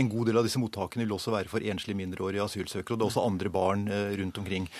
En 0.00 0.08
god 0.08 0.30
del 0.30 0.40
av 0.40 0.46
disse 0.46 0.60
mottakene 0.60 1.04
vil 1.04 1.18
også 1.18 1.34
være 1.34 1.52
for 1.52 1.60
enslige 1.68 1.98
mindreårige 1.98 2.46
asylsøkere. 2.46 2.94
Og 2.94 3.00
det 3.00 3.04
er 3.04 3.10
også 3.10 3.24
andre 3.28 3.50
barn 3.52 3.82
rundt 4.16 4.38
omkring. 4.40 4.70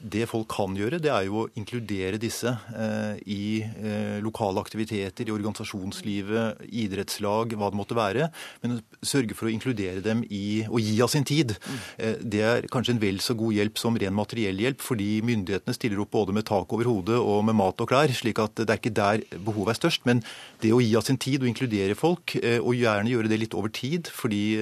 Det 0.00 0.22
folk 0.30 0.48
kan 0.48 0.72
gjøre, 0.76 0.96
det 1.02 1.10
er 1.12 1.26
jo 1.26 1.42
å 1.42 1.48
inkludere 1.60 2.16
disse 2.20 2.48
eh, 2.72 3.18
i 3.28 3.60
eh, 3.60 4.16
lokale 4.24 4.62
aktiviteter, 4.62 5.28
i 5.28 5.34
organisasjonslivet, 5.34 6.62
idrettslag, 6.72 7.52
hva 7.52 7.68
det 7.68 7.76
måtte 7.76 7.96
være. 7.98 8.30
Men 8.62 8.78
sørge 9.04 9.36
for 9.36 9.50
å 9.50 9.52
inkludere 9.52 10.00
dem 10.04 10.22
i 10.32 10.62
å 10.64 10.80
gi 10.80 10.94
av 11.04 11.12
sin 11.12 11.26
tid. 11.28 11.52
Eh, 12.00 12.16
det 12.16 12.40
er 12.46 12.68
kanskje 12.72 12.94
en 12.96 13.02
vel 13.02 13.20
så 13.20 13.36
god 13.36 13.58
hjelp 13.58 13.80
som 13.82 13.98
ren 14.00 14.16
materiell 14.16 14.62
hjelp, 14.64 14.80
fordi 14.80 15.10
myndighetene 15.26 15.76
stiller 15.76 16.00
opp 16.00 16.14
både 16.16 16.36
med 16.38 16.48
tak 16.48 16.72
over 16.72 16.88
hodet 16.88 17.20
og 17.20 17.44
med 17.50 17.58
mat 17.60 17.84
og 17.84 17.92
klær. 17.92 18.08
slik 18.16 18.40
at 18.40 18.56
det 18.56 18.70
er 18.70 18.80
ikke 18.80 18.96
der 18.96 19.26
behovet 19.36 19.74
er 19.74 19.80
størst. 19.82 20.08
Men 20.08 20.24
det 20.64 20.72
å 20.72 20.80
gi 20.80 20.96
av 20.96 21.04
sin 21.04 21.20
tid 21.20 21.44
og 21.44 21.52
inkludere 21.52 21.98
folk, 21.98 22.38
og 22.40 22.72
gjerne 22.76 23.12
gjøre 23.12 23.28
det 23.28 23.42
litt 23.42 23.54
over 23.58 23.68
tid, 23.68 24.08
fordi 24.08 24.60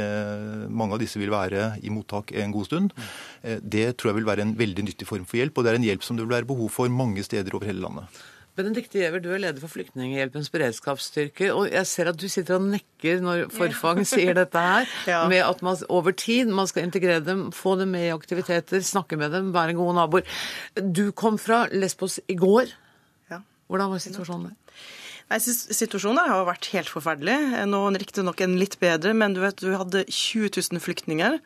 mange 0.69 0.97
av 0.97 1.03
disse 1.03 1.19
vil 1.21 1.31
være 1.31 1.77
i 1.87 1.95
mottak 1.95 2.35
en 2.35 2.55
god 2.55 2.67
stund, 2.67 2.95
det 3.43 3.93
tror 3.99 4.11
jeg 4.11 4.19
vil 4.21 4.29
være 4.29 4.45
en 4.47 4.55
veldig 4.59 4.85
nyttig 4.89 5.07
form 5.09 5.28
for 5.29 5.41
hjelp, 5.41 5.61
og 5.61 5.67
det 5.67 5.73
er 5.73 5.79
en 5.81 5.87
hjelp 5.91 6.07
som 6.07 6.19
det 6.19 6.27
vil 6.27 6.37
være 6.39 6.49
behov 6.49 6.73
for 6.73 6.91
mange 6.93 7.25
steder 7.27 7.55
over 7.55 7.69
hele 7.69 7.85
landet. 7.85 8.21
Benedicte 8.59 8.99
Giæver, 8.99 9.21
du 9.23 9.29
er 9.31 9.39
leder 9.39 9.63
for 9.63 9.71
Flyktninghjelpens 9.71 10.49
beredskapsstyrke. 10.51 11.53
Og 11.55 11.69
jeg 11.71 11.87
ser 11.87 12.09
at 12.11 12.19
du 12.19 12.27
sitter 12.31 12.57
og 12.57 12.65
nekker 12.73 13.21
når 13.23 13.45
Forfang 13.55 14.01
sier 14.09 14.35
dette 14.35 14.63
her, 14.65 14.89
ja. 15.13 15.21
med 15.31 15.45
at 15.45 15.63
man 15.63 15.79
over 15.95 16.17
tid 16.19 16.51
man 16.51 16.67
skal 16.67 16.89
integrere 16.89 17.23
dem, 17.23 17.49
få 17.55 17.77
dem 17.79 17.95
med 17.95 18.09
i 18.09 18.15
aktiviteter, 18.15 18.83
snakke 18.83 19.19
med 19.21 19.31
dem, 19.37 19.53
være 19.55 19.79
gode 19.79 19.95
naboer. 20.01 20.41
Du 20.75 21.13
kom 21.15 21.39
fra 21.39 21.67
Lesbos 21.71 22.19
i 22.27 22.35
går. 22.39 22.75
Ja. 23.31 23.45
Hvordan 23.71 23.95
var 23.95 24.03
situasjonen 24.03 24.51
der? 24.51 24.83
Nei, 25.29 25.37
Situasjonen 25.45 26.25
har 26.25 26.47
vært 26.49 26.71
helt 26.73 26.89
forferdelig. 26.89 27.37
Nå 27.69 27.83
riktignok 28.01 28.41
en 28.41 28.55
litt 28.61 28.79
bedre, 28.81 29.13
men 29.13 29.35
du 29.37 29.43
vet, 29.43 29.61
du 29.61 29.75
hadde 29.77 30.07
20 30.09 30.55
000 30.57 30.81
flyktninger 30.81 31.37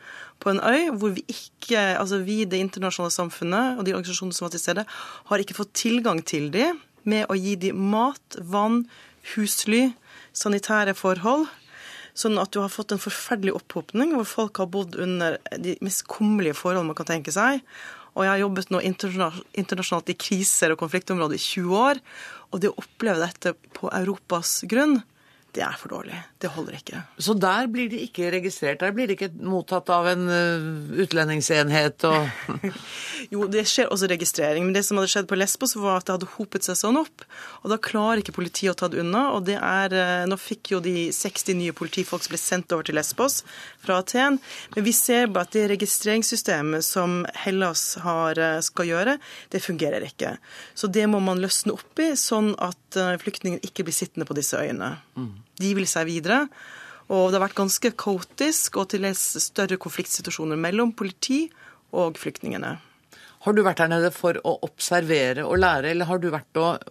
på 0.42 0.52
en 0.52 0.60
øy 0.62 0.92
hvor 0.94 1.16
vi 1.16 1.24
ikke, 1.26 1.80
altså 1.98 2.20
vi, 2.22 2.44
det 2.46 2.60
internasjonale 2.62 3.14
samfunnet 3.14 3.80
og 3.80 3.86
de 3.86 3.96
organisasjonene 3.96 4.38
som 4.38 4.46
var 4.46 4.54
til 4.54 4.62
stede, 4.62 4.84
har 5.30 5.42
ikke 5.42 5.58
fått 5.58 5.74
tilgang 5.82 6.22
til 6.22 6.46
dem 6.54 6.78
med 7.02 7.26
å 7.26 7.34
gi 7.34 7.56
dem 7.58 7.80
mat, 7.90 8.38
vann, 8.38 8.84
husly, 9.34 9.88
sanitære 10.30 10.94
forhold. 10.98 11.48
Sånn 12.14 12.38
at 12.38 12.52
du 12.54 12.60
har 12.62 12.70
fått 12.70 12.94
en 12.94 13.02
forferdelig 13.02 13.56
opphopning 13.56 14.14
hvor 14.14 14.28
folk 14.28 14.62
har 14.62 14.70
bodd 14.70 14.94
under 15.00 15.40
de 15.58 15.74
mest 15.82 16.04
kummerlige 16.12 16.58
forhold 16.60 16.86
man 16.86 16.98
kan 16.98 17.08
tenke 17.08 17.34
seg. 17.34 17.64
Og 18.12 18.26
jeg 18.26 18.32
har 18.32 18.42
jobbet 18.42 18.72
nå 18.72 18.80
internasjonalt 18.84 20.12
i 20.12 20.18
kriser 20.20 20.74
og 20.74 20.82
konfliktområder 20.82 21.38
i 21.38 21.42
20 21.42 21.78
år. 21.80 22.00
Og 22.52 22.60
det 22.60 22.72
å 22.72 22.76
oppleve 22.82 23.22
dette 23.22 23.54
på 23.78 23.88
Europas 23.96 24.58
grunn, 24.68 25.00
det 25.52 25.60
er 25.60 25.74
for 25.76 25.92
dårlig. 25.92 26.16
Det 26.40 26.48
holder 26.54 26.78
ikke. 26.78 27.00
Så 27.20 27.34
der 27.36 27.66
blir 27.68 27.90
de 27.92 27.98
ikke 28.06 28.30
registrert? 28.32 28.80
Der 28.80 28.92
blir 28.96 29.10
de 29.10 29.16
ikke 29.18 29.28
mottatt 29.36 29.90
av 29.92 30.06
en 30.08 30.24
uh, 30.30 31.02
utlendingsenhet 31.04 32.06
og 32.08 32.72
Jo, 33.32 33.44
det 33.52 33.66
skjer 33.68 33.90
også 33.92 34.08
registrering. 34.10 34.64
Men 34.64 34.76
det 34.76 34.84
som 34.86 34.96
hadde 34.98 35.10
skjedd 35.12 35.28
på 35.28 35.36
Lesbos, 35.36 35.76
var 35.76 36.00
at 36.00 36.08
det 36.08 36.16
hadde 36.16 36.30
hopet 36.38 36.64
seg 36.64 36.78
sånn 36.80 36.98
opp. 37.02 37.26
Og 37.62 37.72
da 37.72 37.78
klarer 37.84 38.22
ikke 38.22 38.34
politiet 38.38 38.72
å 38.72 38.78
ta 38.80 38.88
det 38.92 39.02
unna. 39.04 39.26
Og 39.36 39.44
det 39.48 39.58
er 39.60 39.92
uh, 39.92 40.24
Nå 40.30 40.38
fikk 40.40 40.72
jo 40.72 40.80
de 40.84 41.10
60 41.12 41.60
nye 41.60 41.76
politifolk 41.76 42.24
som 42.24 42.32
ble 42.32 42.40
sendt 42.40 42.72
over 42.72 42.88
til 42.88 42.96
Lesbos 42.96 43.42
fra 43.84 44.00
Aten. 44.00 44.40
Men 44.72 44.88
vi 44.88 44.96
ser 44.96 45.28
bare 45.28 45.50
at 45.50 45.56
det 45.58 45.68
registreringssystemet 45.74 46.86
som 46.86 47.22
Hellas 47.44 47.90
har, 48.06 48.40
uh, 48.40 48.62
skal 48.64 48.88
gjøre, 48.88 49.18
det 49.52 49.60
fungerer 49.64 50.08
ikke. 50.08 50.38
Så 50.72 50.88
det 50.88 51.04
må 51.12 51.20
man 51.20 51.44
løsne 51.44 51.76
opp 51.76 52.00
i, 52.00 52.14
sånn 52.16 52.54
at 52.56 52.78
flyktningene 52.94 53.64
ikke 53.64 53.86
blir 53.86 53.96
sittende 53.96 54.26
på 54.28 54.36
disse 54.38 54.58
øyene. 54.58 54.94
De 55.60 55.74
vil 55.78 55.88
seg 55.88 56.06
videre. 56.10 56.46
Og 57.12 57.28
det 57.28 57.36
har 57.36 57.46
vært 57.48 57.58
ganske 57.58 57.90
kaotisk 57.98 58.78
og 58.80 58.88
til 58.92 59.04
dels 59.04 59.20
større 59.42 59.76
konfliktsituasjoner 59.80 60.56
mellom 60.56 60.94
politi 60.96 61.44
og 61.92 62.16
flyktningene. 62.20 62.76
Har 63.42 63.56
du 63.56 63.62
vært 63.66 63.80
der 63.82 63.90
nede 63.90 64.12
for 64.14 64.36
å 64.46 64.54
observere 64.62 65.42
og 65.42 65.56
lære, 65.58 65.90
eller 65.90 66.06
har 66.06 66.20
du 66.22 66.28
vært 66.30 66.58
og 66.62 66.84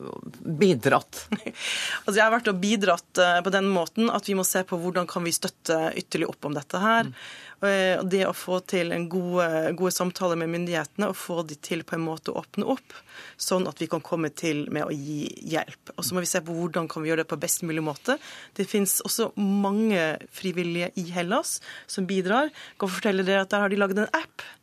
bidratt? 0.60 1.26
altså 2.04 2.18
jeg 2.18 2.26
har 2.26 2.34
vært 2.34 2.50
og 2.52 2.60
bidratt 2.60 3.22
eh, 3.24 3.40
på 3.46 3.54
den 3.56 3.70
måten 3.72 4.12
at 4.12 4.28
vi 4.28 4.36
må 4.36 4.44
se 4.48 4.66
på 4.68 4.80
hvordan 4.82 5.08
kan 5.08 5.24
vi 5.24 5.32
støtte 5.36 5.80
ytterligere 5.96 6.34
opp 6.34 6.50
om 6.50 6.58
dette 6.58 6.82
her. 6.82 7.08
Mm. 7.08 7.16
Og 7.62 8.08
det 8.10 8.24
å 8.26 8.34
få 8.34 8.58
til 8.66 8.90
en 8.90 9.04
gode, 9.06 9.46
gode 9.78 9.92
samtaler 9.94 10.40
med 10.42 10.50
myndighetene 10.50 11.12
og 11.12 11.20
få 11.20 11.44
de 11.46 11.54
til 11.62 11.84
på 11.86 11.94
en 11.94 12.02
måte 12.08 12.34
å 12.34 12.40
åpne 12.42 12.66
opp, 12.74 12.96
sånn 13.38 13.68
at 13.70 13.78
vi 13.78 13.86
kan 13.92 14.02
komme 14.02 14.32
til 14.34 14.64
med 14.74 14.88
å 14.88 14.96
gi 14.96 15.28
hjelp. 15.54 15.94
Og 15.94 16.08
så 16.08 16.18
må 16.18 16.24
vi 16.26 16.32
se 16.32 16.42
på 16.42 16.56
hvordan 16.58 16.90
kan 16.90 17.06
vi 17.06 17.12
gjøre 17.12 17.22
det 17.22 17.30
på 17.30 17.38
best 17.44 17.62
mulig 17.62 17.84
måte. 17.86 18.18
Det 18.58 18.66
finnes 18.66 18.98
også 19.06 19.30
mange 19.38 20.16
frivillige 20.34 20.90
i 20.98 21.06
Hellas 21.14 21.60
som 21.86 22.10
bidrar. 22.10 22.50
Jeg 22.50 22.82
kan 22.82 22.96
fortelle 22.98 23.28
dere 23.28 23.46
at 23.46 23.54
Der 23.54 23.62
har 23.62 23.70
de 23.70 23.78
laget 23.78 24.02
en 24.02 24.10
app 24.10 24.42
Eh, 24.42 24.61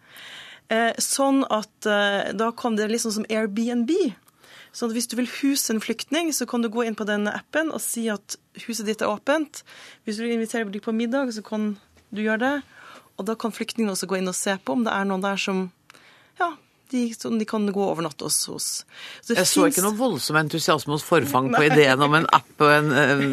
sånn 1.01 1.45
at 1.49 1.89
eh, 1.89 2.33
da 2.37 2.51
kom 2.53 2.77
det 2.77 2.91
liksom 2.93 3.15
som 3.15 3.29
Airbnb. 3.33 3.93
Sånn 4.73 4.91
at 4.91 4.97
Hvis 4.99 5.09
du 5.09 5.17
vil 5.17 5.31
huse 5.41 5.73
en 5.73 5.81
flyktning, 5.81 6.31
så 6.37 6.47
kan 6.47 6.63
du 6.63 6.69
gå 6.69 6.85
inn 6.85 6.99
på 6.99 7.07
denne 7.09 7.33
appen 7.33 7.73
og 7.73 7.81
si 7.83 8.07
at 8.13 8.37
huset 8.67 8.87
ditt 8.87 9.03
er 9.03 9.11
åpent. 9.11 9.63
Hvis 10.05 10.19
du 10.19 10.27
vil 10.27 10.37
invitere 10.37 10.69
dem 10.69 10.85
på 10.85 10.93
middag, 10.93 11.33
så 11.33 11.43
kan 11.43 11.73
du 12.13 12.23
gjøre 12.23 12.43
det. 12.45 12.55
Og 13.19 13.27
da 13.27 13.35
kan 13.35 13.55
flyktningene 13.55 13.97
også 13.97 14.09
gå 14.11 14.21
inn 14.21 14.31
og 14.31 14.37
se 14.37 14.55
på 14.61 14.77
om 14.77 14.85
det 14.87 14.95
er 14.95 15.09
noen 15.09 15.25
der 15.25 15.41
som 15.41 15.65
ja, 16.39 16.53
de, 16.93 17.09
de 17.11 17.49
kan 17.49 17.67
gå 17.67 17.81
over 17.81 17.97
overnatte 17.97 18.29
hos. 18.29 18.39
hos. 18.53 18.69
Så 19.25 19.35
jeg 19.35 19.49
så 19.51 19.67
ikke 19.69 19.85
noe 19.85 19.99
voldsom 19.99 20.39
entusiasme 20.39 20.95
hos 20.95 21.07
Forfang 21.07 21.51
på 21.57 21.65
ideen 21.67 22.05
om 22.05 22.15
en 22.21 22.29
app 22.31 22.63
og 22.63 22.73
en, 22.77 22.93
en 22.93 23.27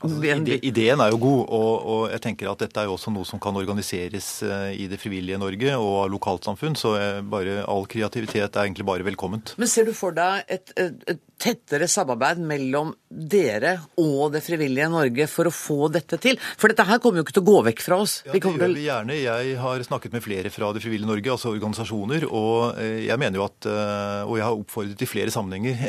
Altså, 0.00 0.56
ideen 0.64 1.02
er 1.04 1.12
jo 1.12 1.18
god, 1.20 1.40
og, 1.52 1.72
og, 1.92 2.02
jeg 2.14 2.22
tenker 2.24 2.48
at 2.48 2.62
dette 2.62 2.80
er 2.80 2.88
jo 2.88 2.94
også 2.96 3.12
noe 3.12 3.28
som 3.28 3.40
kan 3.42 3.56
organiseres 3.60 4.28
eh, 4.46 4.70
i 4.80 4.86
det 4.88 4.96
frivillige 5.00 5.40
Norge 5.40 5.74
og 5.76 5.96
av 6.06 6.12
lokalsamfunn. 6.14 6.76
Så 6.78 6.94
bare, 7.28 7.60
all 7.68 7.84
kreativitet 7.90 8.56
er 8.56 8.64
egentlig 8.64 8.86
bare 8.88 9.04
velkomment. 9.04 9.52
Men 9.60 9.68
ser 9.68 9.88
du 9.88 9.92
for 9.96 10.16
deg 10.16 10.48
et, 10.48 10.72
et, 10.80 11.04
et 11.12 11.20
tettere 11.40 11.88
samarbeid 11.88 12.40
mellom 12.44 12.94
dere 13.10 13.74
og 14.00 14.32
det 14.34 14.42
frivillige 14.44 14.88
Norge 14.92 15.26
for 15.28 15.50
å 15.50 15.52
få 15.54 15.90
dette 15.92 16.16
til? 16.22 16.40
For 16.60 16.72
dette 16.72 16.88
her 16.88 17.02
kommer 17.02 17.20
jo 17.20 17.26
ikke 17.26 17.36
til 17.36 17.44
å 17.44 17.50
gå 17.50 17.60
vekk 17.68 17.84
fra 17.84 18.00
oss. 18.06 18.16
Ja, 18.24 18.32
det 18.32 18.42
gjør 18.44 18.72
vi 18.72 18.86
gjerne. 18.86 19.18
Jeg 19.20 19.60
har 19.60 19.84
snakket 19.84 20.16
med 20.16 20.24
flere 20.24 20.54
fra 20.54 20.72
det 20.76 20.84
frivillige 20.84 21.12
Norge, 21.12 21.36
altså 21.36 21.52
organisasjoner. 21.52 22.24
Og 22.30 22.80
eh, 22.80 23.04
jeg 23.10 23.20
mener 23.20 23.42
jo 23.42 23.46
at, 23.50 23.68
eh, 23.68 24.24
og 24.24 24.40
jeg 24.40 24.48
har 24.48 24.64
oppfordret 24.64 25.04
i 25.04 25.12
flere 25.12 25.36
sammenhenger 25.36 25.86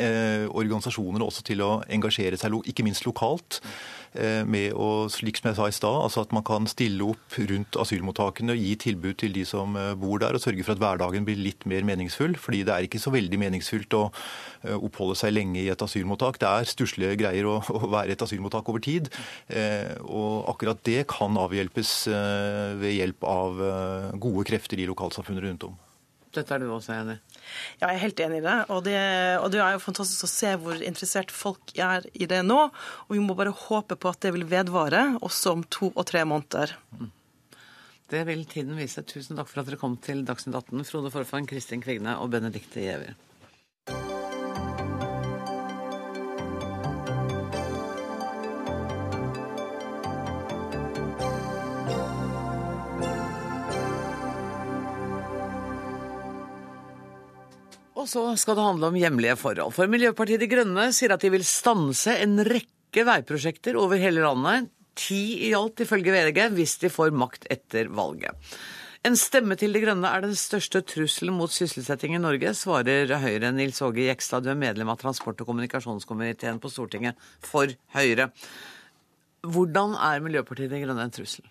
organisasjoner 0.52 1.22
også 1.24 1.44
til 1.46 1.62
å 1.64 1.72
engasjere 1.92 2.36
seg, 2.36 2.60
ikke 2.68 2.84
minst 2.84 3.06
lokalt. 3.08 3.62
Eh, 4.12 4.42
med 4.44 4.74
å, 4.76 5.08
slik 5.08 5.38
som 5.40 5.48
jeg 5.48 5.56
sa 5.56 5.66
i 5.70 5.74
stad, 5.74 5.96
altså 6.04 6.26
at 6.26 6.32
man 6.36 6.44
kan 6.44 6.66
stille 6.68 7.06
opp 7.14 7.36
rundt 7.48 7.78
asylmottakene, 7.80 8.52
og 8.52 8.60
gi 8.60 8.74
tilbud 8.84 9.16
til 9.22 9.32
de 9.32 9.44
som 9.48 9.76
eh, 9.78 9.94
bor 9.96 10.20
der, 10.20 10.36
og 10.36 10.42
sørge 10.44 10.66
for 10.66 10.74
at 10.74 10.82
hverdagen 10.82 11.24
blir 11.24 11.40
litt 11.40 11.64
mer 11.70 11.86
meningsfull. 11.88 12.36
Fordi 12.40 12.60
det 12.68 12.74
er 12.74 12.88
ikke 12.88 13.00
så 13.00 13.12
veldig 13.14 13.40
meningsfullt 13.40 13.96
å 13.96 14.02
eh, 14.10 14.76
oppholde 14.76 15.16
seg 15.22 15.32
lenge 15.32 15.62
i 15.62 15.70
et 15.72 15.84
asylmottak. 15.86 16.40
Det 16.42 16.50
er 16.50 16.68
stusslige 16.68 17.16
greier 17.24 17.48
å, 17.48 17.56
å 17.72 17.88
være 17.92 18.12
et 18.16 18.24
asylmottak 18.24 18.68
over 18.68 18.84
tid. 18.84 19.08
Og 20.02 20.48
akkurat 20.50 20.80
det 20.86 21.06
kan 21.10 21.36
avhjelpes 21.40 21.92
ved 22.80 22.96
hjelp 22.96 23.24
av 23.28 23.62
gode 24.20 24.44
krefter 24.48 24.80
i 24.80 24.88
lokalsamfunnet 24.88 25.46
rundt 25.46 25.66
om. 25.70 25.78
Dette 26.32 26.54
er 26.54 26.62
du 26.62 26.70
også 26.72 26.94
enig 26.96 27.18
i? 27.18 27.40
Ja, 27.80 27.88
jeg 27.90 27.96
er 27.96 28.02
helt 28.06 28.20
enig 28.24 28.38
i 28.40 28.44
det. 28.46 28.58
Og, 28.72 28.84
det. 28.86 29.00
og 29.42 29.50
det 29.52 29.60
er 29.60 29.74
jo 29.74 29.82
fantastisk 29.84 30.24
å 30.24 30.30
se 30.30 30.52
hvor 30.62 30.84
interessert 30.84 31.34
folk 31.34 31.74
er 31.76 32.06
i 32.14 32.28
det 32.30 32.40
nå. 32.46 32.60
Og 33.08 33.12
vi 33.12 33.20
må 33.24 33.36
bare 33.38 33.52
håpe 33.66 33.98
på 34.00 34.12
at 34.12 34.22
det 34.24 34.32
vil 34.36 34.46
vedvare 34.48 35.04
også 35.20 35.56
om 35.58 35.66
to 35.68 35.90
og 35.92 36.06
tre 36.08 36.24
måneder. 36.28 36.72
Det 38.12 38.22
vil 38.28 38.46
tiden 38.48 38.76
vise. 38.76 39.04
Tusen 39.08 39.38
takk 39.38 39.50
for 39.50 39.62
at 39.62 39.68
dere 39.68 39.80
kom 39.80 39.98
til 40.04 40.24
Dagsnytt 40.28 40.56
18, 40.58 40.88
Frode 40.88 41.12
Forfang, 41.12 41.48
Kristin 41.48 41.84
Kvigne 41.84 42.18
og 42.20 42.32
Benedicte 42.32 42.80
Giæver. 42.84 43.14
Og 58.02 58.08
så 58.10 58.22
skal 58.40 58.56
det 58.58 58.66
handle 58.66 58.88
om 58.90 58.96
hjemlige 58.98 59.36
forhold. 59.38 59.74
For 59.76 59.90
Miljøpartiet 59.90 60.42
De 60.42 60.48
Grønne 60.50 60.88
sier 60.94 61.12
at 61.14 61.22
de 61.22 61.30
vil 61.30 61.44
stanse 61.46 62.16
en 62.24 62.40
rekke 62.48 63.04
veiprosjekter 63.06 63.78
over 63.78 64.00
hele 64.02 64.24
landet. 64.24 64.72
Ti 64.98 65.46
i 65.46 65.52
alt, 65.54 65.80
ifølge 65.84 66.10
VG, 66.10 66.40
hvis 66.56 66.74
de 66.82 66.90
får 66.90 67.14
makt 67.14 67.46
etter 67.52 67.86
valget. 67.94 68.34
En 69.06 69.14
stemme 69.18 69.54
til 69.58 69.74
De 69.74 69.84
Grønne 69.84 70.10
er 70.10 70.24
den 70.24 70.34
største 70.38 70.82
trusselen 70.86 71.38
mot 71.38 71.50
sysselsetting 71.50 72.16
i 72.18 72.20
Norge, 72.22 72.52
svarer 72.58 73.14
Høyre. 73.22 73.54
Nils 73.54 73.78
Åge 73.86 74.08
Jekstad, 74.08 74.42
du 74.42 74.50
er 74.50 74.58
medlem 74.58 74.90
av 74.90 74.98
transport- 74.98 75.38
og 75.42 75.48
kommunikasjonskomiteen 75.52 76.58
på 76.62 76.70
Stortinget 76.74 77.30
for 77.46 77.70
Høyre. 77.94 78.32
Hvordan 79.46 79.94
er 80.10 80.26
Miljøpartiet 80.26 80.74
De 80.74 80.82
Grønne 80.82 81.06
en 81.06 81.14
trussel? 81.14 81.46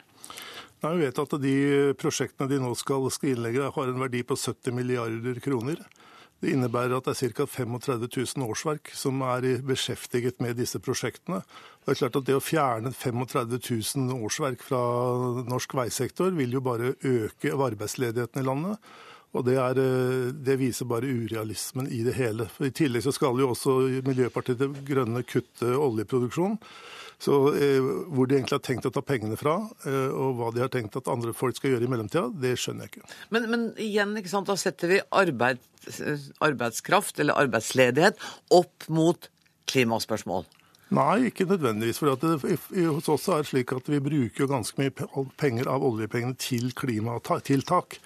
Nei, 0.84 0.94
vi 0.98 1.08
vet 1.08 1.24
at 1.24 1.40
De 1.40 1.58
prosjektene 2.00 2.52
de 2.52 2.60
nå 2.60 2.76
skal 2.76 3.08
skrinlegge, 3.14 3.72
har 3.72 3.92
en 3.96 4.04
verdi 4.04 4.24
på 4.28 4.36
70 4.36 4.76
milliarder 4.76 5.44
kroner. 5.44 5.84
Det 6.42 6.56
innebærer 6.56 6.96
at 6.98 7.06
det 7.06 7.14
er 7.14 7.34
ca. 7.38 7.46
35 7.46 8.08
000 8.10 8.48
årsverk 8.50 8.90
som 8.98 9.22
er 9.30 9.46
beskjeftiget 9.66 10.42
med 10.42 10.58
disse 10.58 10.80
prosjektene. 10.82 11.44
Det 11.86 11.94
er 11.94 12.00
klart 12.00 12.18
at 12.18 12.26
det 12.26 12.38
å 12.38 12.42
fjerne 12.42 12.94
35 12.94 13.60
000 13.62 14.26
årsverk 14.26 14.66
fra 14.66 14.82
norsk 15.46 15.76
veisektor 15.78 16.34
vil 16.34 16.58
jo 16.58 16.64
bare 16.66 16.96
øke 17.06 17.54
arbeidsledigheten 17.54 18.42
i 18.42 18.48
landet. 18.48 18.92
Og 19.32 19.46
det, 19.48 19.56
er, 19.62 19.78
det, 20.34 20.58
viser 20.60 20.90
bare 20.90 21.08
urealismen 21.08 21.88
i 21.88 22.02
det 22.04 22.18
hele. 22.18 22.50
For 22.52 22.68
I 22.68 22.74
tillegg 22.76 23.06
så 23.06 23.14
skal 23.16 23.38
jo 23.40 23.54
også 23.54 23.78
Miljøpartiet 24.04 24.60
De 24.60 24.68
Grønne 24.90 25.22
kutte 25.24 25.70
oljeproduksjonen. 25.78 26.58
Så 27.22 27.36
eh, 27.54 27.90
Hvor 28.10 28.30
de 28.30 28.40
egentlig 28.40 28.58
har 28.58 28.64
tenkt 28.66 28.88
å 28.90 28.94
ta 28.94 29.04
pengene 29.06 29.38
fra, 29.38 29.60
eh, 29.86 30.10
og 30.10 30.40
hva 30.40 30.50
de 30.56 30.64
har 30.64 30.72
tenkt 30.74 30.98
at 30.98 31.10
andre 31.12 31.36
folk 31.38 31.58
skal 31.58 31.76
gjøre 31.76 31.86
i 31.86 31.92
mellomtida, 31.92 32.30
det 32.42 32.56
skjønner 32.58 32.88
jeg 32.88 32.96
ikke. 32.96 33.12
Men, 33.36 33.46
men 33.52 33.68
igjen, 33.82 34.16
ikke 34.18 34.32
sant, 34.32 34.50
da 34.50 34.58
setter 34.58 34.96
vi 34.96 35.04
arbeid, 35.22 35.62
arbeidskraft, 36.42 37.22
eller 37.22 37.38
arbeidsledighet, 37.44 38.18
opp 38.58 38.90
mot 38.90 39.30
klimaspørsmål. 39.70 40.50
Nei, 40.92 41.30
ikke 41.30 41.48
nødvendigvis. 41.48 42.02
for 42.02 42.12
det, 42.20 42.58
Hos 42.90 43.08
oss 43.08 43.30
er 43.32 43.46
det 43.46 43.52
slik 43.52 43.72
at 43.72 43.88
vi 43.88 44.02
bruker 44.04 44.50
ganske 44.50 44.82
mye 44.82 44.92
penger 45.40 45.70
av 45.72 45.86
oljepengene 45.88 46.36
til 46.36 46.74
klimatiltak. 46.76 48.02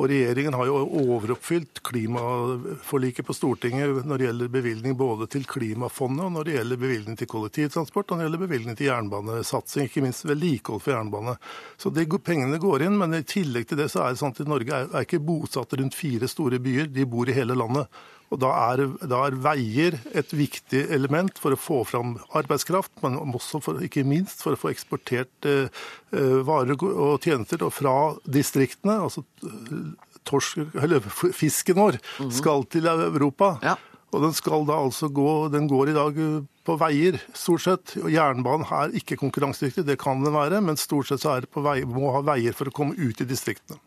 Og 0.00 0.06
regjeringen 0.08 0.54
har 0.56 0.64
jo 0.64 0.78
overoppfylt 1.02 1.82
klimaforliket 1.84 3.26
på 3.28 3.34
Stortinget 3.36 4.06
når 4.08 4.16
det 4.16 4.26
gjelder 4.26 4.52
bevilgning 4.54 4.94
både 4.96 5.26
til 5.28 5.44
klimafondet, 5.48 6.22
og 6.24 6.32
når 6.38 6.46
det 6.48 6.54
gjelder 6.54 6.80
bevilgning 6.80 7.18
til 7.20 7.28
kollektivtransport 7.28 8.06
og 8.06 8.16
når 8.16 8.22
det 8.22 8.28
gjelder 8.28 8.42
bevilgning 8.46 8.78
til 8.78 8.88
jernbanesatsing, 8.88 9.90
ikke 9.90 10.04
minst 10.06 10.24
vedlikehold 10.24 10.80
for 10.86 10.94
jernbane. 10.94 11.36
Så 11.76 11.92
det, 11.92 12.06
pengene 12.24 12.62
går 12.62 12.86
inn, 12.86 12.96
men 12.96 13.18
i 13.18 13.26
tillegg 13.28 13.68
til 13.68 13.82
det 13.82 13.90
så 13.92 14.06
er 14.06 14.14
det 14.14 14.22
sånn 14.22 14.32
at 14.32 14.48
Norge 14.48 14.78
er, 14.78 14.88
er 14.88 15.04
ikke 15.04 15.20
bosatt 15.20 15.76
rundt 15.76 15.98
fire 15.98 16.30
store 16.32 16.62
byer, 16.64 16.88
de 16.88 17.04
bor 17.04 17.28
i 17.28 17.36
hele 17.36 17.58
landet. 17.58 18.00
Og 18.30 18.38
da 18.38 18.50
er, 18.70 18.84
da 19.10 19.24
er, 19.26 19.36
veier 19.42 19.96
et 20.14 20.30
viktig 20.36 20.84
element 20.94 21.38
for 21.42 21.54
å 21.54 21.58
få 21.58 21.80
fram 21.88 22.14
arbeidskraft, 22.38 22.92
men 23.02 23.18
også 23.18 23.58
for, 23.64 23.80
ikke 23.82 24.06
minst 24.06 24.44
for 24.44 24.54
å 24.54 24.60
få 24.60 24.70
eksportert 24.70 25.48
eh, 25.50 25.66
eh 26.14 26.38
varer 26.46 26.78
og 26.78 27.26
tjenester 27.26 27.66
fra 27.74 28.14
distriktene. 28.24 29.00
altså 29.08 29.24
eh, 29.42 30.10
torsk, 30.28 30.62
eller 30.78 31.02
Fisken 31.34 31.78
vår 31.80 31.98
mhm. 31.98 32.32
skal 32.38 32.66
til 32.70 32.86
Europa. 32.86 33.56
Ja. 33.66 33.76
Og 34.10 34.24
den 34.24 34.32
skal 34.34 34.64
da 34.66 34.78
altså 34.82 35.08
gå, 35.14 35.48
den 35.52 35.68
går 35.70 35.92
i 35.92 35.96
dag 35.96 36.16
eh, 36.18 36.46
på 36.66 36.76
veier, 36.80 37.18
stort 37.36 37.64
sett. 37.66 37.96
Og 38.02 38.10
jernbanen 38.12 38.66
er 38.66 38.96
ikke 38.98 39.18
konkurransedyktig, 39.20 39.86
det 39.86 40.00
kan 40.02 40.22
den 40.24 40.34
være, 40.34 40.62
men 40.64 40.80
stort 40.80 41.10
sett 41.10 41.22
så 41.22 41.36
er 41.36 41.44
det 41.44 41.52
på 41.54 41.62
vei, 41.64 41.80
må 41.86 42.10
ha 42.16 42.24
veier 42.26 42.56
for 42.56 42.70
å 42.70 42.74
komme 42.74 42.98
ut 42.98 43.22
i 43.22 43.28
distriktene. 43.28 43.78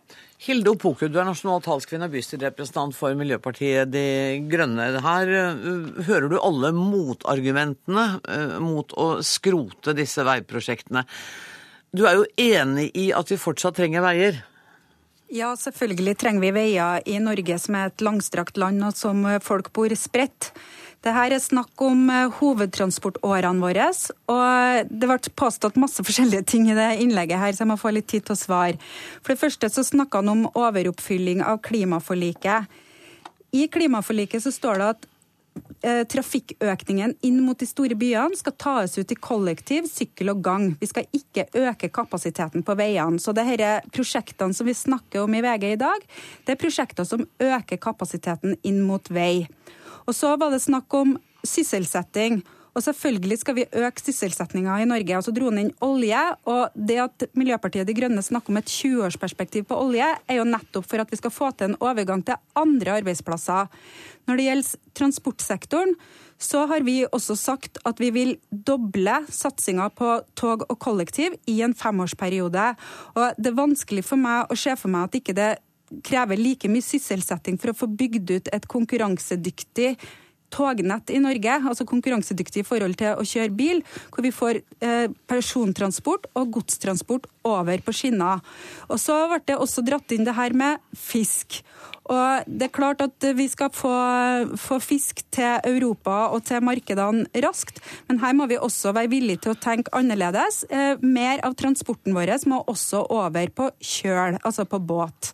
Hilde 0.44 0.74
Opoku, 0.74 1.06
du 1.08 1.20
er 1.22 1.28
nasjonal 1.28 1.62
talskvinne 1.64 2.10
og 2.10 2.16
bystyrerepresentant 2.18 2.96
for 2.98 3.16
Miljøpartiet 3.16 3.92
De 3.94 4.08
Grønne. 4.52 4.90
Her 5.06 5.30
uh, 5.32 6.02
hører 6.10 6.28
du 6.32 6.36
alle 6.40 6.74
motargumentene 6.76 8.08
uh, 8.20 8.58
mot 8.60 8.92
å 9.00 9.08
skrote 9.24 9.96
disse 9.96 10.26
veiprosjektene. 10.28 11.06
Du 11.96 12.04
er 12.10 12.18
jo 12.20 12.28
enig 12.42 12.90
i 13.00 13.12
at 13.16 13.32
vi 13.32 13.40
fortsatt 13.40 13.78
trenger 13.80 14.04
veier? 14.04 14.42
Ja, 15.34 15.56
selvfølgelig 15.58 16.14
trenger 16.22 16.44
vi 16.44 16.54
veier 16.54 17.02
i 17.10 17.16
Norge 17.18 17.56
som 17.58 17.74
er 17.80 17.90
et 17.90 18.04
langstrakt 18.06 18.60
land 18.62 18.84
og 18.86 18.94
som 18.94 19.26
folk 19.42 19.72
bor 19.74 19.94
spredt. 19.98 20.52
Det 21.04 21.12
her 21.12 21.34
er 21.36 21.42
snakk 21.42 21.82
om 21.84 22.06
eh, 22.14 22.30
hovedtransportårene 22.38 23.60
våre. 23.60 23.90
og 24.32 24.92
Det 24.94 25.10
ble 25.10 25.34
påstått 25.36 25.80
masse 25.82 26.04
forskjellige 26.08 26.46
ting 26.54 26.70
i 26.70 26.78
det 26.78 27.02
innlegget, 27.04 27.42
her, 27.42 27.52
så 27.52 27.66
jeg 27.66 27.72
må 27.74 27.80
få 27.82 27.92
litt 27.92 28.08
tid 28.14 28.28
til 28.28 28.38
å 28.38 28.40
svare. 28.40 28.78
For 29.22 29.34
det 29.34 29.42
første 29.42 29.72
så 29.74 29.84
snakka 29.84 30.22
han 30.22 30.32
om 30.32 30.46
overoppfylling 30.54 31.44
av 31.44 31.60
klimaforliket. 31.66 32.70
I 33.54 33.68
klimaforliket 33.74 34.46
så 34.46 34.54
står 34.54 34.80
det 34.80 34.92
at 34.94 35.10
trafikkøkningen 35.84 37.18
inn 37.28 37.42
mot 37.44 37.60
de 37.60 37.68
store 37.68 37.98
byene 38.00 38.38
skal 38.40 38.56
tas 38.56 38.94
ut 38.96 39.12
i 39.12 39.18
kollektiv, 39.20 39.90
sykkel 39.92 40.32
og 40.32 40.40
gang. 40.46 40.70
Vi 40.80 40.88
skal 40.88 41.08
ikke 41.12 41.46
øke 41.60 41.90
kapasiteten 41.94 42.64
på 42.64 42.76
veiene. 42.80 43.20
Så 43.20 43.36
det 43.36 43.46
disse 43.52 43.74
prosjektene 43.92 44.56
som 44.56 44.70
vi 44.70 44.78
snakker 44.78 45.26
om 45.26 45.36
i 45.36 45.44
VG 45.44 45.68
i 45.74 45.82
dag, 45.82 46.08
det 46.46 46.56
er 46.56 46.62
prosjekter 46.62 47.08
som 47.08 47.26
øker 47.44 47.82
kapasiteten 47.84 48.56
inn 48.64 48.82
mot 48.88 49.12
vei. 49.12 49.46
Og 50.08 50.16
så 50.16 50.34
var 50.40 50.54
det 50.54 50.64
snakk 50.64 50.94
om 50.96 51.18
sysselsetting. 51.44 52.42
Og 52.74 52.82
selvfølgelig 52.82 53.38
skal 53.42 53.58
vi 53.58 53.68
øke 53.70 54.02
sysselsettinga 54.02 54.80
i 54.82 54.88
Norge. 54.90 55.18
Og 55.18 55.26
så 55.28 55.34
dro 55.36 55.52
han 55.52 55.62
inn 55.62 55.72
olje. 55.86 56.22
Og 56.50 56.74
det 56.74 56.98
at 57.04 57.26
Miljøpartiet 57.38 57.88
De 57.88 57.96
Grønne 57.98 58.24
snakker 58.26 58.54
om 58.54 58.58
et 58.58 58.72
20-årsperspektiv 58.72 59.68
på 59.70 59.78
olje, 59.78 60.08
er 60.28 60.40
jo 60.40 60.48
nettopp 60.50 60.88
for 60.90 61.04
at 61.04 61.14
vi 61.14 61.20
skal 61.22 61.34
få 61.34 61.52
til 61.54 61.72
en 61.72 61.80
overgang 61.84 62.24
til 62.26 62.40
andre 62.58 62.98
arbeidsplasser. 63.04 63.70
Når 64.26 64.40
det 64.40 64.48
gjelder 64.48 64.94
transportsektoren, 64.98 65.94
så 66.42 66.66
har 66.68 66.84
vi 66.84 67.04
også 67.06 67.36
sagt 67.40 67.78
at 67.88 68.02
vi 68.02 68.10
vil 68.16 68.34
doble 68.50 69.20
satsinga 69.32 69.92
på 69.96 70.16
tog 70.40 70.66
og 70.68 70.80
kollektiv 70.82 71.38
i 71.48 71.62
en 71.64 71.76
femårsperiode. 71.78 72.66
Og 73.14 73.38
det 73.38 73.54
er 73.54 73.62
vanskelig 73.62 74.04
for 74.08 74.20
meg 74.20 74.50
å 74.50 74.58
se 74.58 74.74
for 74.80 74.92
meg 74.92 75.08
at 75.08 75.22
ikke 75.22 75.38
det 75.38 75.52
krever 76.04 76.40
like 76.40 76.70
mye 76.72 76.84
sysselsetting 76.84 77.60
for 77.62 77.70
å 77.70 77.78
få 77.78 77.88
bygd 77.94 78.32
ut 78.34 78.52
et 78.56 78.68
konkurransedyktig 78.72 79.94
tognett 80.54 81.14
i 81.14 81.22
Norge, 81.24 81.60
altså 81.60 81.88
konkurransedyktig 81.90 82.64
i 82.64 82.68
forhold 82.68 82.98
til 83.00 83.18
å 83.18 83.26
kjøre 83.28 83.56
bil, 83.58 83.82
hvor 84.14 84.26
vi 84.26 84.34
får 84.34 84.62
eh, 84.86 85.08
persontransport 85.30 86.30
og 86.38 86.54
godstransport 86.58 87.28
over 87.48 87.82
på 87.84 87.96
skinner. 87.96 88.44
Og 88.90 89.02
Så 89.02 89.18
ble 89.32 89.42
det 89.48 89.58
også 89.60 89.84
dratt 89.86 90.14
inn 90.16 90.28
det 90.28 90.38
her 90.38 90.56
med 90.58 90.82
fisk. 90.98 91.62
Og 92.12 92.48
det 92.48 92.68
er 92.68 92.74
klart 92.76 93.00
at 93.00 93.26
Vi 93.38 93.46
skal 93.48 93.70
få, 93.72 93.94
få, 94.60 94.80
fisk 94.84 95.22
til 95.32 95.62
Europa 95.64 96.34
og 96.36 96.44
til 96.44 96.64
markedene 96.64 97.44
raskt, 97.46 97.80
men 98.10 98.20
her 98.20 98.34
må 98.36 98.48
vi 98.52 98.60
også 98.60 98.92
være 98.96 99.12
villige 99.14 99.46
til 99.46 99.54
å 99.54 99.60
tenke 99.60 99.94
annerledes. 99.96 100.66
Eh, 100.70 101.00
mer 101.00 101.40
av 101.48 101.56
transporten 101.56 102.16
vår 102.16 102.36
må 102.52 102.64
også 102.68 103.06
over 103.10 103.48
på 103.56 103.70
kjøl, 103.80 104.40
altså 104.44 104.68
på 104.68 104.82
båt. 104.84 105.34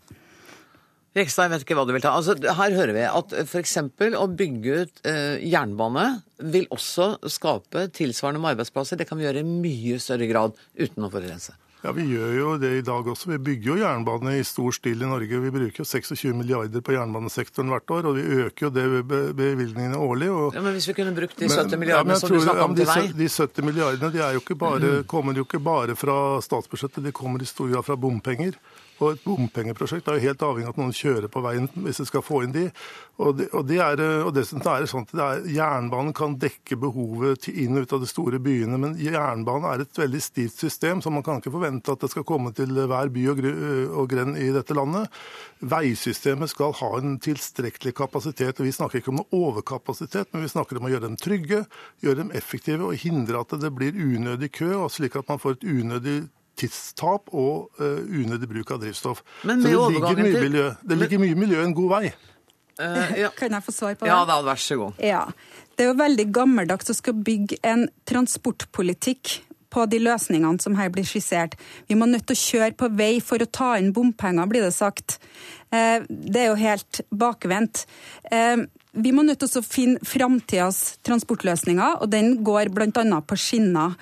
Rekstad, 1.19 1.47
jeg 1.47 1.53
vet 1.53 1.65
ikke 1.65 1.77
hva 1.77 1.85
du 1.87 1.93
vil 1.95 2.03
ta. 2.03 2.15
Altså, 2.15 2.35
her 2.39 2.75
hører 2.77 2.95
vi 2.95 3.05
at 3.07 3.37
f.eks. 3.45 3.77
å 4.19 4.25
bygge 4.41 4.81
ut 4.83 5.07
eh, 5.09 5.39
jernbane 5.45 6.09
vil 6.39 6.69
også 6.73 7.15
skape 7.29 7.89
tilsvarende 7.95 8.41
med 8.43 8.55
arbeidsplasser. 8.55 8.99
Det 8.99 9.09
kan 9.09 9.19
vi 9.19 9.27
gjøre 9.27 9.43
i 9.43 9.49
mye 9.49 9.99
større 10.01 10.29
grad 10.29 10.55
uten 10.79 11.07
å 11.07 11.11
forurense. 11.11 11.57
Ja, 11.79 11.93
Vi 11.95 12.03
gjør 12.11 12.33
jo 12.35 12.47
det 12.59 12.71
i 12.75 12.81
dag 12.83 13.07
også. 13.07 13.29
Vi 13.31 13.37
bygger 13.39 13.69
jo 13.71 13.75
jernbane 13.79 14.33
i 14.35 14.43
stor 14.43 14.73
stil 14.75 14.99
i 14.99 15.07
Norge. 15.07 15.39
Vi 15.39 15.51
bruker 15.53 15.79
jo 15.79 15.85
26 15.87 16.33
milliarder 16.35 16.83
på 16.83 16.91
jernbanesektoren 16.91 17.71
hvert 17.71 17.93
år, 17.95 18.09
og 18.09 18.17
vi 18.17 18.25
øker 18.43 18.67
jo 18.67 18.71
det 18.75 18.85
bevilgningene 19.07 19.95
årlig. 19.95 20.27
Og... 20.27 20.57
Ja, 20.57 20.63
men 20.65 20.75
Hvis 20.75 20.89
vi 20.91 20.97
kunne 20.97 21.15
brukt 21.15 21.39
de 21.39 21.47
70 21.47 21.79
milliardene 21.79 22.17
ja, 22.17 22.19
som 22.19 22.35
du 22.35 22.41
snakket 22.43 22.65
om 22.65 22.75
til 22.75 22.89
vei? 22.89 23.05
De 23.15 23.29
70 23.31 23.69
milliardene 23.69 24.11
de 24.11 24.27
jo 24.35 24.59
bare, 24.59 24.91
mm. 24.99 25.07
kommer 25.13 25.39
jo 25.39 25.47
ikke 25.47 25.63
bare 25.63 25.95
fra 25.99 26.17
statsbudsjettet, 26.43 27.05
de 27.05 27.15
kommer 27.15 27.39
i 27.39 27.47
stor 27.47 27.71
grad 27.71 27.87
fra 27.87 27.95
bompenger. 27.95 28.59
Og 28.99 29.13
et 29.13 29.21
bompengeprosjekt 29.23 30.09
er 30.09 30.17
jo 30.17 30.27
helt 30.27 30.43
avhengig 30.43 30.67
av 30.67 30.75
at 30.75 30.79
noen 30.81 30.95
kjører 30.95 31.31
på 31.31 31.43
veien 31.43 31.69
hvis 31.85 32.01
de 32.01 32.05
skal 32.09 32.23
få 32.25 32.41
inn 32.45 32.55
de. 32.55 32.65
Og, 33.19 33.33
det, 33.35 33.49
og, 33.51 33.65
det 33.67 33.79
er, 33.83 34.01
og 34.23 34.31
dessuten 34.35 34.63
er 34.63 34.83
det 34.83 34.89
sånn 34.91 35.05
at 35.07 35.13
det 35.15 35.25
er, 35.25 35.45
jernbanen 35.57 36.15
kan 36.15 36.37
dekke 36.39 36.77
behovet 36.79 37.43
til 37.45 37.57
inn 37.65 37.79
og 37.79 37.87
ut 37.87 37.95
av 37.97 38.03
de 38.03 38.09
store 38.11 38.39
byene, 38.43 38.79
men 38.79 38.95
jernbanen 38.99 39.67
er 39.67 39.83
et 39.83 40.01
veldig 40.01 40.21
stivt 40.23 40.63
system, 40.63 41.03
så 41.03 41.11
man 41.11 41.25
kan 41.25 41.41
ikke 41.41 41.51
forvente 41.51 41.91
at 41.91 42.03
det 42.03 42.11
skal 42.13 42.27
komme 42.27 42.53
til 42.55 42.71
hver 42.79 43.11
by 43.15 43.25
og, 43.33 43.43
og 43.99 44.09
grend 44.11 44.39
i 44.39 44.49
dette 44.55 44.77
landet. 44.77 45.11
Veisystemet 45.59 46.51
skal 46.53 46.75
ha 46.79 46.91
en 46.99 47.17
tilstrekkelig 47.23 47.95
kapasitet. 47.99 48.59
og 48.59 48.67
Vi 48.67 48.75
snakker 48.75 49.01
ikke 49.01 49.11
om 49.11 49.19
noe 49.19 49.43
overkapasitet, 49.49 50.31
men 50.31 50.47
vi 50.47 50.51
snakker 50.51 50.79
om 50.79 50.87
å 50.87 50.93
gjøre 50.93 51.07
dem 51.09 51.19
trygge, 51.19 51.65
gjøre 52.03 52.23
dem 52.23 52.35
effektive 52.39 52.87
og 52.87 52.99
hindre 53.03 53.43
at 53.43 53.59
det 53.59 53.71
blir 53.75 53.95
unødig 53.99 54.53
kø, 54.61 54.73
og 54.85 54.93
slik 54.95 55.19
at 55.19 55.27
man 55.27 55.43
får 55.43 55.59
et 55.59 55.67
unødig 55.67 56.19
tidstap 56.59 57.31
og 57.35 57.69
uh, 57.81 57.99
unødig 58.03 58.49
bruk 58.49 58.73
av 58.75 58.81
drivstoff. 58.83 59.23
Men 59.43 59.63
med 59.63 59.71
Så 59.71 59.85
det 59.89 59.95
ligger, 59.95 60.23
mye 60.23 60.43
miljø, 60.47 60.65
det 60.81 60.99
ligger 60.99 61.21
mye 61.23 61.39
miljø 61.39 61.63
en 61.63 61.75
god 61.77 61.93
vei. 61.95 62.05
Uh, 62.79 63.19
ja. 63.19 63.29
Kan 63.35 63.55
jeg 63.55 63.65
få 63.65 63.75
svar 63.75 63.99
på 63.99 64.07
det? 64.07 64.13
Ja 64.13 64.23
da, 64.27 64.39
vær 64.45 64.63
så 64.63 64.79
god. 64.79 65.03
Ja. 65.03 65.25
Det 65.75 65.85
er 65.85 65.93
jo 65.93 65.99
veldig 65.99 66.25
gammeldags 66.35 66.91
å 66.91 66.95
skal 66.95 67.15
bygge 67.15 67.59
en 67.67 67.87
transportpolitikk 68.09 69.39
på 69.69 69.83
de 69.85 69.99
løsningene 70.01 70.63
som 70.63 70.75
her 70.79 70.89
blir 70.91 71.05
skissert. 71.05 71.53
Vi 71.87 71.95
må 71.95 72.07
nødt 72.09 72.25
til 72.27 72.35
å 72.35 72.41
kjøre 72.41 72.75
på 72.79 72.89
vei 72.99 73.11
for 73.23 73.41
å 73.43 73.47
ta 73.47 73.75
inn 73.77 73.93
bompenger, 73.93 74.49
blir 74.49 74.65
det 74.65 74.73
sagt. 74.75 75.19
Uh, 75.71 76.01
det 76.09 76.43
er 76.43 76.51
jo 76.51 76.59
helt 76.59 77.01
bakvendt. 77.13 77.85
Vi 78.99 79.11
må 79.13 79.21
nødt 79.21 79.43
til 79.43 79.59
å 79.59 79.63
finne 79.63 80.01
framtidas 80.07 80.97
transportløsninger, 81.05 81.99
og 82.01 82.09
den 82.09 82.39
går 82.43 82.71
bl.a. 82.73 83.19
på 83.21 83.37
skinner. 83.37 83.93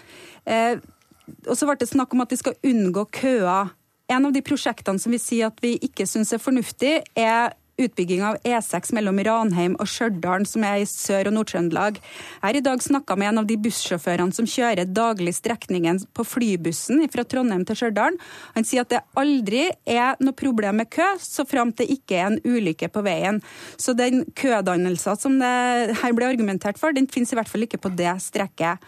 Og 1.48 1.56
så 1.58 1.68
ble 1.68 1.78
det 1.80 1.90
snakk 1.90 2.14
om 2.16 2.24
at 2.24 2.32
de 2.32 2.40
skal 2.40 2.58
unngå 2.66 3.08
køer. 3.16 3.74
En 4.12 4.28
av 4.28 4.34
de 4.36 4.44
prosjektene 4.46 5.02
som 5.02 5.12
vi 5.12 5.20
sier 5.20 5.52
at 5.52 5.64
vi 5.64 5.76
ikke 5.84 6.08
syns 6.08 6.32
er 6.36 6.42
fornuftig, 6.44 7.02
er 7.20 7.56
utbygging 7.78 8.24
av 8.26 8.38
E6 8.44 8.94
mellom 8.98 9.20
Ranheim 9.24 9.76
og 9.80 9.90
Stjørdal, 9.90 10.46
som 10.50 10.64
er 10.66 10.82
i 10.82 10.88
Sør- 10.90 11.30
og 11.30 11.36
Nord-Trøndelag. 11.38 12.00
Jeg 12.02 12.44
har 12.44 12.58
i 12.58 12.64
dag 12.66 12.82
snakka 12.84 13.18
med 13.18 13.30
en 13.30 13.42
av 13.44 13.50
de 13.50 13.58
bussjåførene 13.62 14.34
som 14.34 14.48
kjører 14.50 14.90
daglig 14.90 15.36
strekningen 15.38 16.02
på 16.18 16.26
flybussen 16.26 17.04
fra 17.14 17.26
Trondheim 17.26 17.66
til 17.68 17.80
Stjørdal. 17.82 18.18
Han 18.56 18.68
sier 18.68 18.86
at 18.86 18.94
det 18.94 19.04
aldri 19.18 19.68
er 19.86 20.18
noe 20.24 20.38
problem 20.38 20.82
med 20.82 20.90
kø, 20.94 21.08
så 21.22 21.46
framt 21.48 21.78
til 21.78 21.94
ikke 21.98 22.18
er 22.18 22.32
en 22.32 22.40
ulykke 22.46 22.90
på 22.94 23.04
veien. 23.06 23.42
Så 23.78 23.94
den 23.98 24.26
kødannelsen 24.38 25.22
som 25.22 25.38
det 25.42 26.00
her 26.02 26.18
ble 26.18 26.32
argumentert 26.32 26.82
for, 26.82 26.96
den 26.96 27.10
finnes 27.12 27.34
i 27.34 27.38
hvert 27.38 27.52
fall 27.52 27.68
ikke 27.68 27.82
på 27.82 27.94
det 27.98 28.16
strekket. 28.26 28.82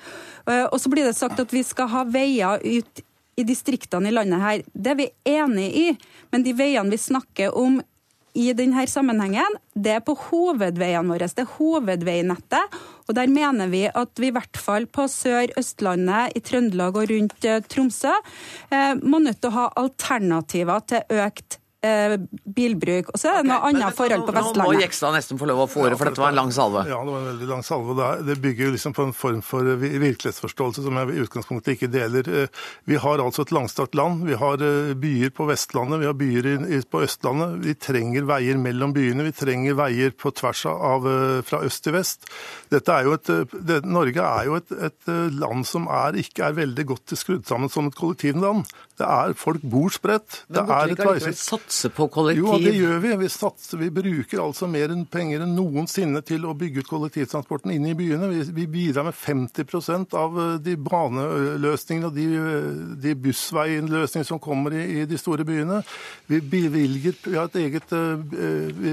Eh, 0.49 0.65
og 0.65 0.79
så 0.81 0.89
blir 0.91 1.05
det 1.05 1.17
sagt 1.17 1.39
at 1.39 1.53
vi 1.53 1.63
skal 1.65 1.91
ha 1.93 2.03
veier 2.09 2.65
ut 2.65 3.05
i 3.39 3.45
distriktene 3.47 4.09
i 4.09 4.15
landet 4.15 4.43
her. 4.43 4.65
Det 4.73 4.91
er 4.91 4.99
vi 4.99 5.07
enig 5.31 5.69
i, 5.77 5.87
men 6.33 6.43
de 6.43 6.55
veiene 6.57 6.91
vi 6.91 6.99
snakker 6.99 7.55
om 7.55 7.79
i 8.39 8.53
denne 8.55 8.85
sammenhengen, 8.87 9.57
det 9.75 9.97
er 9.97 10.03
på 10.05 10.15
hovedveiene 10.29 11.11
våre. 11.11 11.27
Det 11.27 11.43
er 11.43 11.55
hovedveinettet. 11.57 12.77
Og 13.09 13.15
der 13.17 13.31
mener 13.31 13.71
vi 13.71 13.85
at 13.89 14.21
vi 14.21 14.29
i 14.29 14.35
hvert 14.35 14.59
fall 14.59 14.85
på 14.87 15.07
Sør-Østlandet, 15.11 16.37
i 16.37 16.43
Trøndelag 16.45 16.99
og 16.99 17.09
rundt 17.11 17.47
eh, 17.47 17.63
Tromsø, 17.65 18.13
eh, 18.71 18.93
må 19.01 19.19
nødt 19.23 19.41
til 19.41 19.51
å 19.51 19.57
ha 19.57 19.65
alternativer 19.81 20.85
til 20.87 21.19
økt 21.19 21.59
eh, 21.85 22.15
bilbruk. 22.55 23.11
Og 23.13 23.19
så 23.19 23.31
er 23.31 23.39
det 23.39 23.45
okay, 23.45 23.51
noe 23.51 23.69
annet 23.69 23.97
forhold 23.97 24.25
på 24.27 24.35
Vestlandet. 24.35 24.61
Nå 24.61 24.67
må 24.67 24.83
Jekstad 24.83 25.15
nesten 25.15 25.39
få 25.39 25.49
lov 25.49 25.63
å 25.63 25.67
få 25.69 25.85
ordet, 25.85 25.99
for 25.99 26.09
dette 26.09 26.23
var 26.23 26.33
en 26.33 26.39
lang 26.41 26.53
salve. 26.55 26.85
Ja, 26.89 26.99
det 27.05 27.13
var 27.13 27.21
en 27.21 27.29
veldig 27.31 27.49
lang 27.51 27.63
salve. 27.65 27.95
Det, 27.99 28.09
det 28.29 28.37
bygger 28.43 28.69
jo 28.69 28.73
liksom 28.75 28.95
på 28.97 29.05
en 29.07 29.15
form 29.15 29.41
for 29.45 29.69
virkelighetsforståelse 29.79 30.85
som 30.85 30.99
jeg 30.99 31.15
i 31.15 31.23
utgangspunktet 31.25 31.77
ikke 31.77 31.91
deler. 31.93 32.31
Eh, 32.43 32.65
vi 32.89 32.99
har 33.01 33.23
altså 33.23 33.45
et 33.45 33.55
langstrakt 33.55 33.97
land. 33.97 34.25
Vi 34.27 34.37
har 34.39 34.65
eh, 34.65 34.93
byer 34.99 35.33
på 35.35 35.47
Vestlandet, 35.49 36.03
vi 36.03 36.09
har 36.09 36.17
byer 36.19 36.49
på 36.91 37.03
Østlandet. 37.05 37.59
Vi 37.65 37.77
trenger 37.79 38.27
veier 38.29 38.59
mellom 38.61 38.95
byene. 38.95 39.27
Vi 39.29 39.35
trenger 39.37 39.79
veier 39.79 40.15
på 40.15 40.33
tvers 40.35 40.65
av 40.69 41.07
eh, 41.09 41.39
fra 41.47 41.63
øst 41.67 41.85
til 41.85 41.95
vest. 41.95 42.29
Dette 42.73 42.93
er 42.93 43.07
jo 43.07 43.15
et, 43.17 43.33
det, 43.55 43.81
Norge 43.87 44.25
er 44.25 44.49
jo 44.49 44.59
et, 44.59 44.75
et 44.89 45.11
land 45.39 45.65
som 45.67 45.87
er, 45.91 46.17
ikke 46.19 46.49
er 46.49 46.59
veldig 46.59 46.85
godt 46.91 47.17
skrudd 47.19 47.47
sammen 47.49 47.71
som 47.71 47.89
et 47.89 47.97
kollektivland. 47.97 48.67
Det 48.99 49.07
er, 49.07 49.33
Folk 49.39 49.63
bor 49.63 49.91
spredt. 49.93 50.41
Men 50.49 50.65
burde 50.67 50.75
er 50.75 50.91
ikke 50.91 51.05
allikevel 51.07 51.35
satse 51.39 51.91
på 51.95 52.07
kollektiv? 52.11 52.43
Jo, 52.43 52.57
det 52.59 52.73
gjør 52.75 52.97
vi. 53.05 53.11
Vi, 53.21 53.29
satser, 53.31 53.79
vi 53.79 53.89
bruker 53.95 54.41
altså 54.43 54.67
mer 54.67 54.91
enn 54.91 55.05
penger 55.07 55.45
enn 55.45 55.53
noensinne 55.55 56.21
til 56.27 56.43
å 56.43 56.55
bygge 56.59 56.83
ut 56.83 56.89
kollektivtransporten 56.89 57.71
inne 57.71 57.93
i 57.93 57.97
byene. 57.97 58.27
Vi, 58.33 58.41
vi 58.57 58.65
bidrar 58.73 59.07
med 59.07 59.15
50 59.15 60.17
av 60.19 60.39
eh, 60.43 60.57
de 60.65 60.75
baneløsningene 60.83 62.09
og 62.09 62.17
de, 62.17 62.27
eh, 62.41 62.67
de 63.05 63.15
bussveiløsningene 63.23 64.27
som 64.27 64.41
kommer 64.43 64.75
i, 64.75 64.83
i, 64.97 65.07
de 65.07 65.19
store 65.21 65.47
byene. 65.47 65.79
Vi 66.27 66.41
bevilger 66.43 67.15
Vi 67.23 67.37
har 67.37 67.47
et 67.47 67.57
eget 67.61 67.91
uh, 67.95 68.19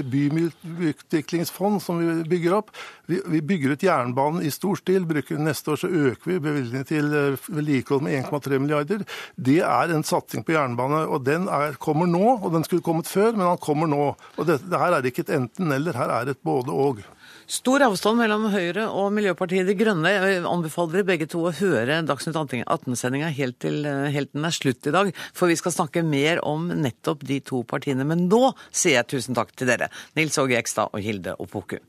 byutviklingsfond 0.07 1.81
som 1.83 1.99
vi 1.99 2.23
bygger 2.31 2.55
opp. 2.61 2.71
Vi, 3.07 3.21
vi, 3.25 3.41
bygger 3.41 3.75
ut 3.75 3.83
jernbanen 3.87 4.43
i 4.43 4.51
stor 4.51 4.75
stil. 4.79 5.05
Bruker, 5.07 5.39
neste 5.39 5.71
år 5.73 5.79
så 5.79 5.87
øker 5.87 6.33
vi 6.33 6.39
bevilgningen 6.43 6.87
til 6.87 7.11
vedlikehold 7.47 8.03
med 8.03 8.17
1,3 8.19 8.59
milliarder. 8.59 9.05
Det 9.35 9.61
er 9.63 9.93
en 9.95 10.03
satsing 10.07 10.43
på 10.43 10.55
jernbane, 10.57 11.05
og 11.07 11.23
den 11.23 11.47
er, 11.47 11.77
kommer 11.79 12.09
nå. 12.09 12.37
og 12.41 12.51
Den 12.53 12.67
skulle 12.67 12.83
kommet 12.83 13.07
før, 13.07 13.31
men 13.31 13.47
den 13.47 13.63
kommer 13.63 13.87
nå. 13.87 14.09
Og 14.35 14.49
det, 14.49 14.59
det 14.67 14.81
her 14.81 14.97
er 14.97 15.07
ikke 15.07 15.23
et 15.23 15.35
enten-eller, 15.39 15.95
her 15.95 16.11
er 16.19 16.33
et 16.33 16.43
både-og. 16.43 16.99
Stor 17.47 17.79
avstand 17.85 18.19
mellom 18.19 18.49
Høyre 18.51 18.89
og 18.91 19.13
Miljøpartiet 19.15 19.69
De 19.69 19.75
Grønne. 19.79 20.11
Jeg 20.11 20.43
anbefaler 20.43 21.07
begge 21.07 21.29
to 21.31 21.45
å 21.47 21.53
høre 21.55 22.01
Dagsnytt 22.03 22.35
18-sendinga 22.35 23.31
helt 23.37 23.61
til 23.63 23.87
helt 23.87 24.33
den 24.35 24.47
er 24.49 24.55
slutt 24.55 24.91
i 24.91 24.91
dag, 24.91 25.13
for 25.31 25.47
vi 25.47 25.55
skal 25.55 25.77
snakke 25.77 26.03
mer 26.03 26.43
om 26.43 26.67
nettopp 26.67 27.23
de 27.27 27.39
to 27.39 27.63
partiene. 27.63 28.03
Men 28.03 28.27
nå 28.27 28.49
sier 28.67 28.99
jeg 28.99 29.13
tusen 29.15 29.37
takk 29.37 29.55
til 29.55 29.71
dere, 29.71 29.87
Nils 30.19 30.35
Åge 30.43 30.59
Ekstad 30.59 30.91
og 30.91 31.07
Hilde 31.07 31.39
Opoku. 31.39 31.79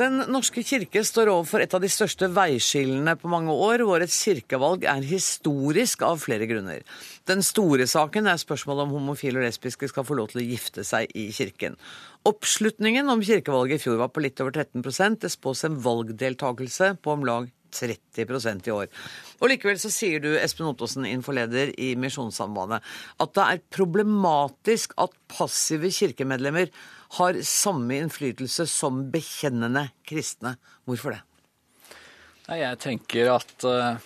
Den 0.00 0.22
norske 0.32 0.62
kirke 0.64 1.02
står 1.04 1.28
overfor 1.28 1.60
et 1.60 1.74
av 1.76 1.82
de 1.84 1.90
største 1.92 2.30
veiskillene 2.32 3.12
på 3.20 3.28
mange 3.28 3.52
år. 3.52 3.82
Årets 3.84 4.16
kirkevalg 4.16 4.86
er 4.88 5.04
historisk 5.04 6.06
av 6.06 6.22
flere 6.22 6.48
grunner. 6.48 6.80
Den 7.28 7.44
store 7.44 7.84
saken 7.90 8.30
er 8.32 8.40
spørsmålet 8.40 8.86
om 8.86 8.96
homofile 8.96 9.42
og 9.42 9.44
lesbiske 9.44 9.90
skal 9.92 10.06
få 10.08 10.16
lov 10.16 10.32
til 10.32 10.40
å 10.40 10.46
gifte 10.46 10.86
seg 10.88 11.12
i 11.12 11.28
kirken. 11.36 11.76
Oppslutningen 12.24 13.12
om 13.12 13.20
kirkevalget 13.20 13.76
i 13.76 13.84
fjor 13.84 14.00
var 14.00 14.08
på 14.14 14.24
litt 14.24 14.40
over 14.40 14.56
13% 14.56 15.20
Det 15.20 15.34
spås 15.36 15.68
en 15.68 15.76
valgdeltakelse 15.84 16.94
på 17.04 17.18
om 17.18 17.28
lag 17.28 17.52
30% 17.72 18.68
i 18.68 18.74
år. 18.74 18.88
Og 19.40 19.50
Likevel 19.52 19.80
så 19.80 19.90
sier 19.92 20.22
du, 20.22 20.30
Espen 20.38 20.68
Ottosen, 20.70 21.06
infoleder 21.08 21.72
i 21.80 21.92
Misjonssambandet, 22.00 22.84
at 23.20 23.34
det 23.36 23.46
er 23.46 23.64
problematisk 23.72 24.94
at 25.00 25.14
passive 25.30 25.92
kirkemedlemmer 25.94 26.70
har 27.18 27.40
samme 27.46 27.98
innflytelse 27.98 28.66
som 28.70 29.06
bekjennende 29.12 29.88
kristne. 30.06 30.56
Hvorfor 30.86 31.16
det? 31.16 31.22
Jeg 32.50 32.78
tenker 32.82 33.30
at 33.36 33.64
eh, 33.66 34.02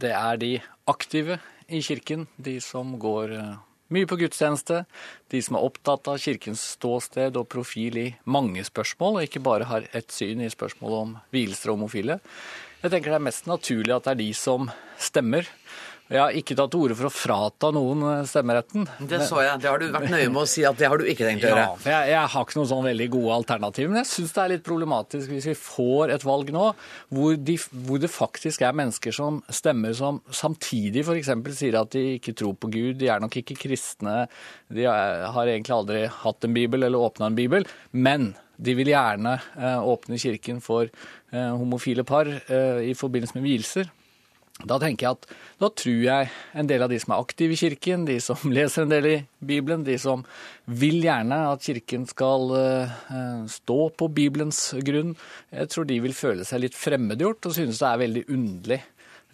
det 0.00 0.12
er 0.12 0.40
de 0.40 0.54
aktive 0.90 1.38
i 1.70 1.80
kirken, 1.84 2.26
de 2.36 2.58
som 2.64 2.96
går 3.00 3.34
eh, 3.36 3.58
mye 3.90 4.08
på 4.08 4.18
gudstjeneste, 4.20 4.84
de 5.30 5.42
som 5.42 5.58
er 5.58 5.66
opptatt 5.66 6.08
av 6.10 6.20
kirkens 6.22 6.62
ståsted 6.76 7.38
og 7.38 7.48
profil 7.50 7.98
i 7.98 8.08
mange 8.24 8.64
spørsmål, 8.66 9.18
og 9.18 9.28
ikke 9.28 9.42
bare 9.44 9.68
har 9.70 9.88
ett 9.96 10.14
syn 10.14 10.42
i 10.44 10.50
spørsmålet 10.52 11.04
om 11.04 11.16
vielser 11.34 11.72
og 11.72 11.80
homofile. 11.80 12.20
Jeg 12.80 12.94
tenker 12.94 13.12
det 13.12 13.18
er 13.18 13.26
mest 13.26 13.50
naturlig 13.50 13.92
at 13.96 14.06
det 14.06 14.14
er 14.14 14.22
de 14.22 14.30
som 14.36 14.70
stemmer 15.00 15.48
jeg 16.10 16.18
har 16.18 16.34
ikke 16.34 16.56
tatt 16.58 16.72
til 16.72 16.82
orde 16.82 16.96
for 16.98 17.06
å 17.06 17.12
frata 17.14 17.68
noen 17.74 18.00
eh, 18.08 18.22
stemmeretten. 18.26 18.86
Det 19.06 19.20
så 19.28 19.44
jeg. 19.44 19.60
Det 19.62 19.68
har 19.70 19.78
du 19.78 19.92
vært 19.94 20.10
nøye 20.10 20.30
med 20.32 20.40
å 20.42 20.48
si 20.50 20.64
at 20.66 20.78
det 20.80 20.88
har 20.90 20.98
du 20.98 21.06
ikke 21.06 21.22
tenkt 21.28 21.44
å 21.46 21.52
gjøre. 21.52 21.66
Ja, 21.84 21.90
jeg, 21.92 22.10
jeg 22.10 22.32
har 22.32 22.46
ikke 22.46 22.58
noen 22.58 22.70
sånn 22.72 22.88
veldig 22.88 23.06
gode 23.14 23.36
alternativer. 23.36 23.92
Men 23.92 24.00
jeg 24.02 24.10
syns 24.10 24.34
det 24.34 24.42
er 24.42 24.52
litt 24.56 24.64
problematisk 24.66 25.30
hvis 25.30 25.46
vi 25.52 25.54
får 25.54 26.14
et 26.16 26.26
valg 26.26 26.50
nå 26.54 26.64
hvor, 27.14 27.36
de, 27.38 27.54
hvor 27.86 28.02
det 28.02 28.10
faktisk 28.10 28.66
er 28.66 28.74
mennesker 28.80 29.14
som 29.14 29.38
stemmer 29.54 29.94
som 29.94 30.18
samtidig 30.34 31.06
f.eks. 31.06 31.30
sier 31.60 31.78
at 31.78 31.94
de 31.94 32.04
ikke 32.16 32.34
tror 32.42 32.58
på 32.58 32.72
Gud, 32.74 32.98
de 32.98 33.12
er 33.12 33.22
nok 33.22 33.38
ikke 33.38 33.58
kristne, 33.60 34.24
de 34.66 34.90
har 34.90 35.46
egentlig 35.46 35.76
aldri 35.76 36.02
hatt 36.10 36.46
en 36.46 36.58
bibel 36.58 36.88
eller 36.88 37.06
åpna 37.06 37.30
en 37.30 37.38
bibel. 37.38 37.68
men 37.92 38.32
de 38.60 38.74
vil 38.76 38.90
gjerne 38.90 39.38
eh, 39.56 39.78
åpne 39.88 40.18
kirken 40.20 40.58
for 40.60 40.84
eh, 40.84 41.52
homofile 41.56 42.04
par 42.04 42.28
i 42.28 42.92
forbindelse 42.92 43.38
med 43.38 43.46
vielser. 43.46 43.88
Da 44.68 44.76
tenker 44.80 45.06
jeg 45.06 45.16
at 45.16 45.26
da 45.60 45.70
tror 45.72 46.02
jeg 46.04 46.28
en 46.58 46.68
del 46.68 46.84
av 46.84 46.92
de 46.92 46.98
som 47.00 47.14
er 47.14 47.22
aktive 47.22 47.56
i 47.56 47.60
kirken, 47.60 48.04
de 48.08 48.18
som 48.22 48.40
leser 48.56 48.84
en 48.84 48.92
del 48.92 49.08
i 49.08 49.16
Bibelen, 49.38 49.84
de 49.86 49.96
som 50.00 50.24
vil 50.66 51.00
gjerne 51.04 51.38
at 51.50 51.64
kirken 51.64 52.06
skal 52.10 52.54
uh, 52.54 53.42
stå 53.50 53.80
på 53.96 54.10
Bibelens 54.16 54.62
grunn, 54.86 55.14
jeg 55.54 55.72
tror 55.72 55.88
de 55.88 56.00
vil 56.04 56.16
føle 56.16 56.46
seg 56.48 56.64
litt 56.64 56.78
fremmedgjort 56.78 57.50
og 57.50 57.56
synes 57.56 57.80
det 57.80 57.90
er 57.90 58.02
veldig 58.04 58.24
underlig 58.36 58.80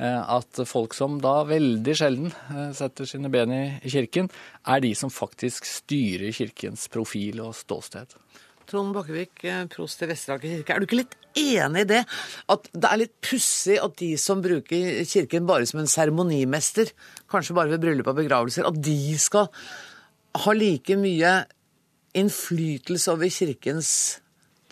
uh, 0.03 0.23
at 0.39 0.63
folk 0.69 0.95
som 0.97 1.19
da 1.23 1.41
veldig 1.49 1.97
sjelden 1.99 2.35
setter 2.77 3.09
sine 3.09 3.33
ben 3.33 3.55
i 3.55 3.65
kirken, 3.91 4.31
er 4.67 4.85
de 4.85 4.95
som 4.99 5.13
faktisk 5.13 5.67
styrer 5.69 6.35
kirkens 6.37 6.87
profil 6.93 7.43
og 7.49 7.57
ståsted. 7.59 8.15
Trond 8.67 8.97
Bakkevik, 8.97 9.45
prost 9.73 10.03
i 10.03 10.09
Vesteraker 10.11 10.51
kirke. 10.51 10.75
Er 10.75 10.83
du 10.83 10.87
ikke 10.89 11.01
litt 11.01 11.17
enig 11.39 11.85
i 11.85 11.89
det? 11.93 12.03
At 12.51 12.69
det 12.73 12.91
er 12.91 13.01
litt 13.05 13.15
pussig 13.25 13.77
at 13.83 13.95
de 14.01 14.13
som 14.21 14.43
bruker 14.45 15.03
kirken 15.07 15.47
bare 15.49 15.69
som 15.69 15.83
en 15.83 15.91
seremonimester, 15.91 16.91
kanskje 17.31 17.57
bare 17.57 17.75
ved 17.75 17.85
bryllup 17.85 18.11
og 18.11 18.19
begravelser, 18.21 18.67
at 18.67 18.81
de 18.83 18.99
skal 19.23 19.51
ha 20.37 20.57
like 20.57 20.99
mye 21.01 21.33
innflytelse 22.17 23.13
over 23.13 23.31
kirkens 23.33 23.91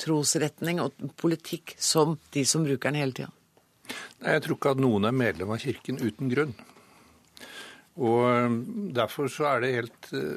trosretning 0.00 0.80
og 0.82 0.96
politikk 1.20 1.76
som 1.78 2.18
de 2.34 2.44
som 2.48 2.66
bruker 2.66 2.90
den 2.90 3.02
hele 3.02 3.16
tida? 3.16 3.32
Jeg 4.24 4.42
tror 4.44 4.56
ikke 4.56 4.72
at 4.74 4.80
noen 4.80 5.06
er 5.06 5.14
medlem 5.16 5.52
av 5.54 5.60
kirken 5.62 6.00
uten 6.00 6.30
grunn. 6.32 6.54
Og 7.94 8.24
um, 8.26 8.58
Derfor 8.94 9.28
så 9.30 9.46
er 9.52 9.62
det 9.62 9.74
helt 9.76 10.08
uh, 10.10 10.34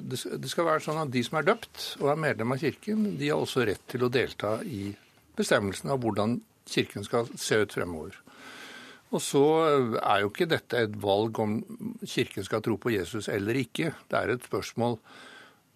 Det 0.00 0.48
skal 0.48 0.68
være 0.70 0.84
sånn 0.86 1.02
at 1.02 1.12
de 1.12 1.20
som 1.26 1.36
er 1.40 1.48
døpt 1.50 1.88
og 2.00 2.08
er 2.14 2.20
medlem 2.20 2.54
av 2.54 2.62
kirken, 2.62 3.10
de 3.20 3.28
har 3.28 3.40
også 3.40 3.66
rett 3.68 3.84
til 3.92 4.06
å 4.06 4.12
delta 4.12 4.56
i 4.64 4.88
bestemmelsen 5.36 5.92
av 5.92 6.00
hvordan 6.02 6.38
Kirken 6.64 7.04
skal 7.04 7.26
se 7.36 7.58
ut 7.60 7.74
fremover. 7.76 8.14
Og 9.12 9.20
så 9.20 9.42
er 10.00 10.22
jo 10.22 10.30
ikke 10.30 10.48
dette 10.48 10.78
et 10.80 10.94
valg 11.02 11.36
om 11.42 11.58
Kirken 12.08 12.46
skal 12.46 12.62
tro 12.64 12.78
på 12.80 12.94
Jesus 12.94 13.28
eller 13.28 13.58
ikke. 13.60 13.92
Det 14.08 14.16
er 14.16 14.32
et 14.32 14.46
spørsmål 14.48 14.96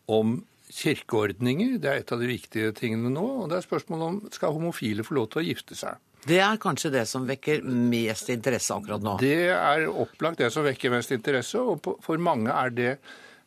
om 0.09 0.39
kirkeordninger. 0.73 1.77
Det 1.81 1.91
er 1.91 2.01
et 2.01 2.13
av 2.13 2.21
de 2.21 2.29
viktige 2.31 2.73
tingene 2.77 3.13
nå. 3.13 3.27
Og 3.43 3.51
det 3.51 3.59
er 3.59 3.67
spørsmål 3.69 4.05
om 4.07 4.19
skal 4.33 4.57
homofile 4.57 5.05
få 5.07 5.19
lov 5.21 5.31
til 5.33 5.43
å 5.43 5.47
gifte 5.51 5.77
seg. 5.79 6.01
Det 6.27 6.41
er 6.43 6.59
kanskje 6.61 6.91
det 6.93 7.05
som 7.09 7.27
vekker 7.29 7.63
mest 7.63 8.31
interesse 8.33 8.75
akkurat 8.75 9.05
nå? 9.05 9.17
Det 9.23 9.53
er 9.55 9.87
opplagt 9.89 10.43
det 10.43 10.51
som 10.55 10.67
vekker 10.67 10.93
mest 10.93 11.15
interesse, 11.15 11.61
og 11.61 12.03
for 12.05 12.23
mange 12.23 12.53
er 12.53 12.75
det 12.75 12.91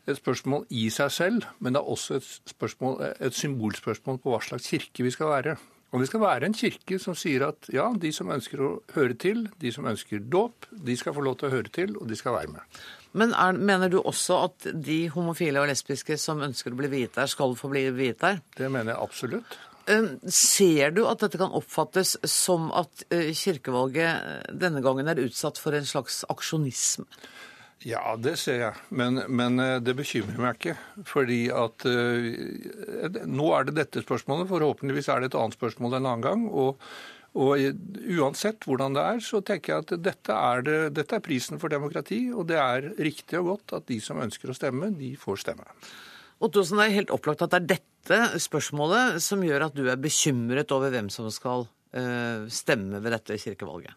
et 0.09 0.17
spørsmål 0.17 0.65
i 0.74 0.88
seg 0.93 1.11
selv, 1.13 1.49
men 1.59 1.76
det 1.76 1.82
er 1.82 1.91
også 1.93 2.17
et, 2.17 2.30
spørsmål, 2.49 2.95
et 3.22 3.38
symbolspørsmål 3.38 4.17
på 4.24 4.34
hva 4.34 4.41
slags 4.45 4.72
kirke 4.72 5.05
vi 5.05 5.13
skal 5.13 5.30
være. 5.34 5.59
Og 5.91 5.99
vi 5.99 6.07
skal 6.07 6.22
være 6.24 6.47
en 6.47 6.55
kirke 6.55 6.97
som 7.03 7.15
sier 7.19 7.43
at 7.49 7.67
ja, 7.74 7.89
de 7.99 8.13
som 8.15 8.32
ønsker 8.32 8.63
å 8.63 8.72
høre 8.95 9.17
til, 9.19 9.43
de 9.59 9.74
som 9.76 9.89
ønsker 9.91 10.24
dåp, 10.24 10.69
de 10.72 10.95
skal 10.97 11.15
få 11.17 11.26
lov 11.26 11.36
til 11.41 11.49
å 11.49 11.55
høre 11.57 11.74
til, 11.76 11.97
og 11.99 12.07
de 12.07 12.15
skal 12.15 12.38
være 12.38 12.53
med. 12.53 12.80
Men 13.19 13.36
er, 13.36 13.59
mener 13.59 13.91
du 13.91 13.99
også 13.99 14.38
at 14.45 14.69
de 14.72 15.01
homofile 15.11 15.59
og 15.59 15.67
lesbiske 15.67 16.15
som 16.22 16.39
ønsker 16.45 16.72
å 16.72 16.80
bli 16.80 16.88
viet 16.93 17.19
der, 17.19 17.28
skal 17.28 17.57
få 17.59 17.74
bli 17.74 17.89
viet 17.91 18.22
der? 18.24 18.39
Det 18.55 18.72
mener 18.72 18.93
jeg 18.93 19.03
absolutt. 19.03 19.59
Ser 20.32 20.93
du 20.95 21.05
at 21.09 21.23
dette 21.23 21.39
kan 21.41 21.53
oppfattes 21.57 22.15
som 22.29 22.69
at 22.77 23.05
kirkevalget 23.09 24.51
denne 24.53 24.84
gangen 24.86 25.09
er 25.09 25.21
utsatt 25.23 25.57
for 25.61 25.77
en 25.77 25.88
slags 25.88 26.21
aksjonisme? 26.32 27.07
Ja, 27.88 28.13
det 28.19 28.36
ser 28.38 28.59
jeg. 28.61 28.82
Men, 28.93 29.23
men, 29.32 29.57
eh, 29.61 29.79
det 29.82 29.95
bekymrer 29.97 30.41
meg 30.41 30.59
ikke. 30.59 30.75
Fordi 31.07 31.39
at 31.53 31.86
uh, 31.89 33.23
nå 33.25 33.47
er 33.57 33.65
det 33.67 33.77
dette 33.79 34.03
spørsmålet. 34.03 34.49
Forhåpentligvis 34.51 35.09
er 35.09 35.23
det 35.23 35.32
et 35.32 35.39
annet 35.39 35.57
spørsmål 35.57 35.97
en 35.97 36.05
annen 36.05 36.25
gang. 36.25 36.45
Og, 36.51 36.84
og 37.34 37.65
uansett 38.19 38.67
hvordan 38.67 38.97
det 38.97 39.07
er, 39.15 39.23
så 39.25 39.41
tenker 39.45 39.73
jeg 39.73 39.86
at 39.86 39.95
dette 40.11 40.38
er, 40.51 40.65
det, 40.67 40.77
dette 40.99 41.17
er, 41.17 41.25
prisen 41.25 41.61
for 41.61 41.73
demokrati. 41.73 42.27
Og 42.29 42.45
det 42.51 42.61
er 42.61 42.91
riktig 43.01 43.41
og 43.41 43.55
godt 43.55 43.77
at 43.79 43.89
de 43.89 43.97
som 44.03 44.21
ønsker 44.21 44.53
å 44.53 44.57
stemme, 44.57 44.93
de 44.99 45.15
får 45.19 45.41
stemme. 45.47 45.65
Ottosen, 46.41 46.77
det 46.77 46.89
er 46.89 46.99
helt 47.01 47.13
opplagt 47.13 47.41
at 47.45 47.53
det 47.53 47.63
er 47.63 47.71
dette 47.77 47.90
spørsmålet 48.41 49.22
som 49.24 49.43
gjør 49.45 49.68
at 49.68 49.78
du 49.78 49.86
er 49.89 49.99
bekymret 50.01 50.72
over 50.76 50.93
hvem 50.93 51.09
som 51.14 51.30
skal 51.34 51.68
uh, 51.68 52.47
stemme 52.51 53.01
ved 53.03 53.16
dette 53.16 53.39
kirkevalget. 53.41 53.95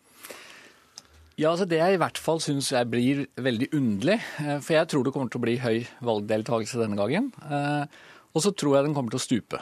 Ja, 1.34 1.50
altså 1.50 1.66
Det 1.66 1.80
jeg 1.80 1.96
i 1.96 1.98
hvert 1.98 2.18
fall 2.22 2.38
syns 2.38 2.70
blir 2.86 3.24
veldig 3.34 3.72
underlig, 3.74 4.20
eh, 4.38 4.60
for 4.62 4.76
jeg 4.76 4.86
tror 4.86 5.02
det 5.02 5.12
kommer 5.14 5.32
til 5.32 5.40
å 5.40 5.42
bli 5.42 5.56
høy 5.58 5.80
valgdeltakelse 6.06 6.78
denne 6.78 6.98
gangen. 6.98 7.32
Eh, 7.42 7.86
og 8.30 8.44
så 8.44 8.52
tror 8.54 8.76
jeg 8.76 8.86
den 8.86 8.94
kommer 8.94 9.10
til 9.10 9.18
å 9.18 9.24
stupe 9.24 9.58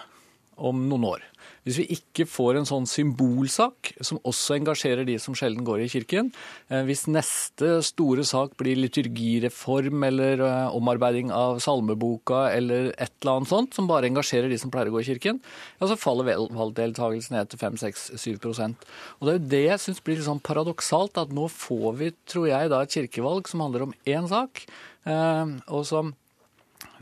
om 0.63 0.87
noen 0.89 1.07
år. 1.17 1.29
Hvis 1.67 1.79
vi 1.79 1.85
ikke 1.95 2.27
får 2.27 2.59
en 2.59 2.67
sånn 2.67 2.87
symbolsak 2.91 3.93
som 4.03 4.19
også 4.27 4.57
engasjerer 4.57 5.07
de 5.07 5.15
som 5.23 5.35
sjelden 5.39 5.63
går 5.67 5.85
i 5.85 5.91
kirken, 5.93 6.33
eh, 6.69 6.83
hvis 6.87 7.05
neste 7.07 7.77
store 7.87 8.25
sak 8.27 8.57
blir 8.59 8.81
liturgireform 8.81 10.07
eller 10.09 10.43
eh, 10.43 10.75
omarbeiding 10.75 11.31
av 11.35 11.61
salmeboka 11.63 12.49
eller 12.51 12.91
et 12.97 13.13
eller 13.23 13.37
annet 13.37 13.53
sånt, 13.53 13.77
som 13.79 13.91
bare 13.91 14.11
engasjerer 14.11 14.51
de 14.51 14.59
som 14.59 14.73
pleier 14.75 14.91
å 14.91 14.97
gå 14.97 15.05
i 15.05 15.09
kirken, 15.13 15.43
ja, 15.79 15.87
så 15.87 15.99
faller 15.99 16.33
valgdeltakelsen 16.51 17.39
ned 17.39 17.53
til 17.53 17.63
5-6-7% 17.63 18.89
Og 19.21 19.27
Det 19.27 19.33
er 19.33 19.39
jo 19.39 19.51
det 19.55 19.65
jeg 19.67 19.85
syns 19.85 20.03
blir 20.03 20.19
litt 20.19 20.27
sånn 20.27 20.43
paradoksalt, 20.43 21.21
at 21.21 21.31
nå 21.35 21.47
får 21.53 21.95
vi, 22.01 22.11
tror 22.27 22.51
jeg, 22.51 22.73
da 22.73 22.83
et 22.83 22.99
kirkevalg 22.99 23.51
som 23.51 23.63
handler 23.63 23.87
om 23.87 23.95
én 24.03 24.27
sak, 24.31 24.67
eh, 25.07 25.55
og 25.71 25.87
som 25.87 26.15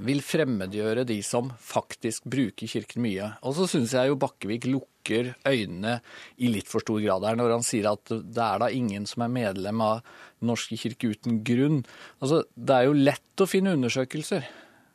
vil 0.04 0.22
fremmedgjøre 0.24 1.04
de 1.08 1.18
som 1.24 1.50
faktisk 1.60 2.26
bruker 2.30 2.70
kirken 2.70 3.04
mye. 3.04 3.32
Og 3.46 3.56
så 3.58 3.66
syns 3.70 3.94
jeg 3.96 4.10
jo 4.10 4.18
Bakkevik 4.20 4.66
lukker 4.70 5.34
øynene 5.48 5.98
i 6.40 6.50
litt 6.52 6.68
for 6.70 6.84
stor 6.84 7.00
grad 7.02 7.26
her 7.26 7.38
når 7.38 7.56
han 7.56 7.66
sier 7.66 7.90
at 7.90 8.10
det 8.10 8.44
er 8.44 8.62
da 8.62 8.70
ingen 8.72 9.06
som 9.08 9.26
er 9.26 9.34
medlem 9.34 9.84
av 9.84 10.02
Den 10.40 10.48
norske 10.52 10.78
kirke 10.80 11.12
uten 11.12 11.42
grunn. 11.44 11.82
Altså, 12.20 12.44
Det 12.56 12.76
er 12.76 12.88
jo 12.88 12.96
lett 12.96 13.44
å 13.44 13.48
finne 13.50 13.74
undersøkelser 13.76 14.46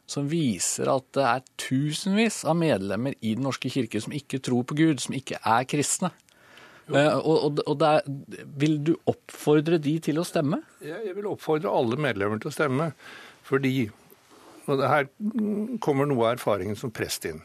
som 0.10 0.28
viser 0.30 0.90
at 0.90 1.06
det 1.18 1.26
er 1.26 1.46
tusenvis 1.58 2.44
av 2.46 2.58
medlemmer 2.58 3.16
i 3.22 3.34
Den 3.38 3.46
norske 3.46 3.70
kirke 3.74 4.02
som 4.02 4.14
ikke 4.14 4.42
tror 4.42 4.66
på 4.66 4.78
Gud, 4.78 5.02
som 5.02 5.18
ikke 5.18 5.42
er 5.42 5.68
kristne. 5.70 6.12
Uh, 6.86 7.18
og, 7.18 7.62
og 7.66 7.78
der, 7.82 8.04
Vil 8.62 8.78
du 8.86 8.94
oppfordre 9.10 9.80
de 9.82 9.96
til 10.06 10.22
å 10.22 10.26
stemme? 10.26 10.62
Jeg 10.86 11.16
vil 11.18 11.30
oppfordre 11.32 11.74
alle 11.74 11.98
medlemmer 11.98 12.42
til 12.42 12.52
å 12.52 12.54
stemme. 12.54 12.92
Fordi 13.46 13.90
og 14.68 14.82
her 14.90 15.10
kommer 15.84 16.08
noe 16.10 16.28
av 16.28 16.38
erfaringen 16.38 16.78
som 16.80 16.94
prest 16.94 17.28
inn. 17.30 17.42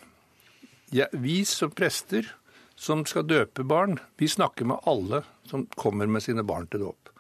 Ja, 0.94 1.06
vi 1.12 1.44
som 1.46 1.70
prester 1.70 2.26
som 2.80 3.04
skal 3.06 3.28
døpe 3.28 3.62
barn, 3.68 3.98
vi 4.18 4.28
snakker 4.30 4.66
med 4.66 4.80
alle 4.88 5.22
som 5.46 5.66
kommer 5.76 6.08
med 6.10 6.24
sine 6.24 6.42
barn 6.46 6.66
til 6.70 6.86
dåp. 6.86 7.10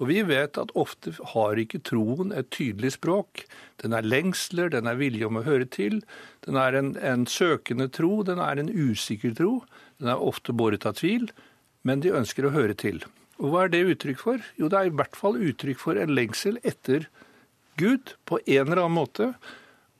Og 0.00 0.08
vi 0.08 0.22
vet 0.24 0.56
at 0.60 0.72
ofte 0.78 1.12
har 1.34 1.60
ikke 1.60 1.82
troen 1.84 2.32
et 2.32 2.48
tydelig 2.54 2.94
språk. 2.96 3.44
Den 3.82 3.92
er 3.96 4.06
lengsler, 4.06 4.70
den 4.72 4.88
er 4.88 4.96
vilje 4.96 5.28
om 5.28 5.36
å 5.36 5.44
høre 5.44 5.66
til. 5.68 6.00
Den 6.46 6.56
er 6.56 6.76
en, 6.78 6.94
en 6.96 7.26
søkende 7.28 7.90
tro, 7.92 8.22
den 8.24 8.40
er 8.40 8.60
en 8.60 8.72
usikker 8.72 9.34
tro. 9.36 9.58
Den 10.00 10.08
er 10.08 10.22
ofte 10.24 10.56
båret 10.56 10.86
av 10.88 10.96
tvil, 11.00 11.28
men 11.84 12.00
de 12.00 12.14
ønsker 12.16 12.48
å 12.48 12.54
høre 12.54 12.76
til. 12.80 13.02
Og 13.40 13.52
hva 13.52 13.66
er 13.66 13.74
det 13.74 13.82
uttrykk 13.92 14.20
for? 14.20 14.40
Jo, 14.60 14.70
det 14.72 14.78
er 14.78 14.88
i 14.88 14.96
hvert 14.96 15.16
fall 15.16 15.36
uttrykk 15.36 15.80
for 15.80 16.00
en 16.00 16.16
lengsel 16.16 16.56
etter 16.64 17.08
Gud 17.80 18.14
på 18.28 18.38
en 18.44 18.66
eller 18.68 18.84
annen 18.84 18.98
måte. 18.98 19.32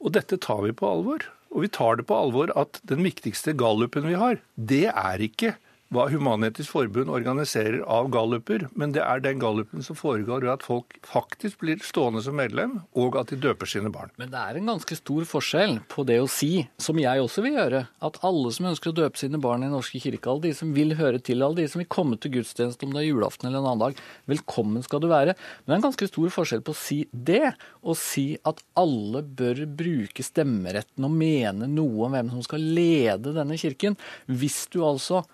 Og 0.01 0.15
dette 0.17 0.39
tar 0.41 0.63
vi 0.67 0.75
på 0.77 0.89
alvor. 0.89 1.25
Og 1.51 1.65
vi 1.65 1.73
tar 1.73 1.99
det 1.99 2.07
på 2.09 2.17
alvor 2.17 2.53
at 2.59 2.79
den 2.87 3.03
viktigste 3.05 3.57
gallupen 3.59 4.07
vi 4.07 4.19
har, 4.19 4.39
det 4.55 4.87
er 4.93 5.25
ikke 5.25 5.57
hva 5.91 6.05
Human-Etisk 6.07 6.71
Forbund 6.71 7.11
organiserer 7.11 7.81
av 7.83 8.13
galluper, 8.15 8.69
men 8.79 8.93
det 8.95 9.03
er 9.03 9.23
den 9.25 9.41
gallupen 9.43 9.83
som 9.83 9.97
foregår 9.99 10.45
ved 10.45 10.53
at 10.53 10.63
folk 10.63 10.95
faktisk 11.03 11.65
blir 11.65 11.81
stående 11.83 12.23
som 12.23 12.37
medlem, 12.39 12.77
og 12.95 13.17
at 13.19 13.33
de 13.33 13.39
døper 13.43 13.67
sine 13.67 13.91
barn. 13.91 14.13
Men 14.21 14.31
det 14.31 14.39
er 14.39 14.61
en 14.61 14.71
ganske 14.71 14.99
stor 15.01 15.27
forskjell 15.27 15.81
på 15.91 16.05
det 16.07 16.21
å 16.23 16.29
si, 16.31 16.53
som 16.79 17.01
jeg 17.03 17.25
også 17.25 17.43
vil 17.43 17.59
gjøre, 17.59 17.81
at 18.07 18.21
alle 18.27 18.53
som 18.55 18.69
ønsker 18.71 18.93
å 18.93 18.99
døpe 19.01 19.19
sine 19.19 19.41
barn 19.43 19.67
i 19.67 19.73
Norske 19.73 19.99
kirke, 20.05 20.31
alle 20.31 20.47
de 20.47 20.53
som 20.61 20.71
vil 20.77 20.95
høre 21.01 21.19
til, 21.27 21.43
alle 21.43 21.65
de 21.65 21.67
som 21.73 21.83
vil 21.83 21.91
komme 21.91 22.21
til 22.23 22.37
gudstjeneste 22.37 22.87
om 22.87 22.95
det 22.95 23.03
er 23.03 23.09
julaften 23.09 23.51
eller 23.51 23.59
en 23.59 23.73
annen 23.73 23.85
dag, 23.89 24.05
velkommen 24.31 24.87
skal 24.87 25.03
du 25.03 25.09
være. 25.11 25.35
Men 25.35 25.73
det 25.73 25.75
er 25.75 25.81
en 25.81 25.89
ganske 25.89 26.11
stor 26.13 26.31
forskjell 26.37 26.65
på 26.71 26.77
å 26.77 26.81
si 26.85 27.01
det, 27.11 27.51
og 27.83 27.99
si 27.99 28.29
at 28.47 28.63
alle 28.79 29.25
bør 29.27 29.67
bruke 29.67 30.23
stemmeretten 30.23 31.11
og 31.11 31.19
mene 31.19 31.67
noe 31.67 32.07
om 32.07 32.15
hvem 32.15 32.31
som 32.37 32.47
skal 32.47 32.63
lede 32.79 33.35
denne 33.35 33.59
kirken. 33.59 33.99
Hvis 34.31 34.63
du 34.71 34.85
altså 34.87 35.25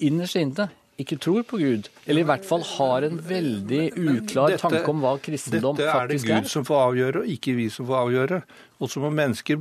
innerst 0.00 0.36
inne 0.40 0.70
ikke 1.00 1.16
tror 1.18 1.42
på 1.48 1.56
Gud, 1.60 1.88
eller 2.06 2.20
i 2.20 2.28
hvert 2.28 2.44
fall 2.44 2.60
har 2.76 3.06
en 3.06 3.18
veldig 3.24 3.84
uklar 3.96 4.50
Dette- 4.52 4.60
tanke 4.68 4.88
om 4.92 5.00
hva 5.00 5.14
kristendom 5.22 5.76
faktisk 5.78 5.80
er. 5.80 5.86
Dette 5.86 6.02
er 6.02 6.08
det 6.36 6.42
Gud 6.42 6.50
som 6.50 6.64
får 6.68 6.82
avgjøre, 6.90 7.22
og 7.22 7.30
ikke 7.36 7.54
vi 7.56 7.68
som 7.72 7.86
får 7.88 8.02
avgjøre. 8.04 8.42
Og 8.80 8.90
så 8.92 9.00
må 9.00 9.10
mennesker 9.14 9.56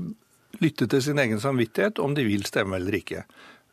lytte 0.59 0.87
til 0.89 1.01
sin 1.01 1.17
egen 1.19 1.39
samvittighet 1.39 1.99
om 2.03 2.13
de 2.17 2.25
vil 2.27 2.43
stemme 2.43 2.75
eller 2.75 2.91
ikke. 2.99 3.23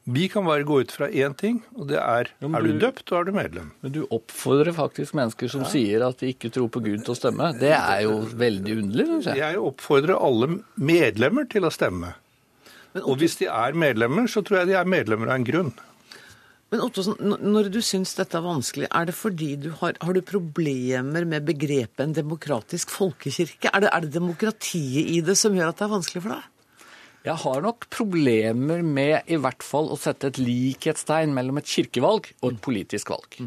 Vi 0.07 0.29
kan 0.31 0.45
bare 0.47 0.63
gå 0.63 0.77
ut 0.85 0.93
fra 0.95 1.09
én 1.11 1.35
ting, 1.37 1.65
og 1.75 1.89
det 1.89 1.99
er 1.99 2.29
men 2.41 2.55
er 2.55 2.63
du 2.63 2.73
du- 2.77 2.79
døpt, 2.87 3.11
og 3.11 3.19
er 3.19 3.25
du 3.25 3.33
medlem. 3.33 3.73
Men 3.83 3.93
du 3.93 4.07
oppfordrer 4.07 4.73
faktisk 4.73 5.15
mennesker 5.19 5.51
som 5.51 5.65
sier 5.65 6.07
at 6.07 6.19
de 6.19 6.31
ikke 6.33 6.53
tror 6.55 6.69
på 6.71 6.79
Gud 6.85 7.03
til 7.05 7.15
å 7.15 7.19
stemme. 7.19 7.59
Det 7.59 7.73
er 7.75 8.03
jo 8.07 8.21
veldig 8.21 8.77
underlig, 8.85 9.07
syns 9.09 9.25
jeg. 9.25 9.37
Jeg 9.43 9.57
oppfordrer 9.59 10.15
alle 10.23 10.61
medlemmer 10.79 11.49
til 11.51 11.63
å 11.67 11.73
stemme. 11.75 12.15
Og 13.03 13.19
hvis 13.19 13.35
de 13.39 13.47
er 13.51 13.73
medlemmer, 13.75 14.29
så 14.31 14.45
tror 14.47 14.59
jeg 14.63 14.69
de 14.69 14.75
er 14.79 14.85
medlemmer 14.85 15.27
av 15.27 15.35
en 15.41 15.45
grunn. 15.45 15.73
Men 16.75 16.83
Ottosen, 16.83 17.15
når 17.23 17.69
du 17.71 17.79
syns 17.85 18.17
dette 18.19 18.35
er 18.35 18.43
vanskelig, 18.43 18.89
er 18.91 19.07
det 19.07 19.15
fordi 19.15 19.53
du 19.63 19.69
har, 19.79 19.95
har 20.03 20.17
du 20.17 20.23
problemer 20.27 21.27
med 21.29 21.47
begrepet 21.47 22.03
en 22.03 22.17
demokratisk 22.17 22.91
folkekirke? 22.91 23.71
Er 23.71 23.85
det, 23.85 23.93
er 23.93 24.03
det 24.03 24.17
demokratiet 24.17 25.13
i 25.15 25.21
det 25.23 25.39
som 25.39 25.55
gjør 25.55 25.71
at 25.71 25.79
det 25.79 25.87
er 25.87 25.95
vanskelig 25.95 26.25
for 26.25 26.35
deg? 26.35 26.53
Jeg 27.27 27.43
har 27.43 27.63
nok 27.63 27.89
problemer 27.91 28.85
med 28.87 29.31
i 29.31 29.39
hvert 29.43 29.65
fall 29.67 29.89
å 29.91 29.99
sette 29.99 30.29
et 30.31 30.39
likhetstegn 30.39 31.33
mellom 31.35 31.59
et 31.59 31.71
kirkevalg 31.71 32.29
og 32.39 32.53
et 32.53 32.61
politisk 32.63 33.11
valg. 33.11 33.39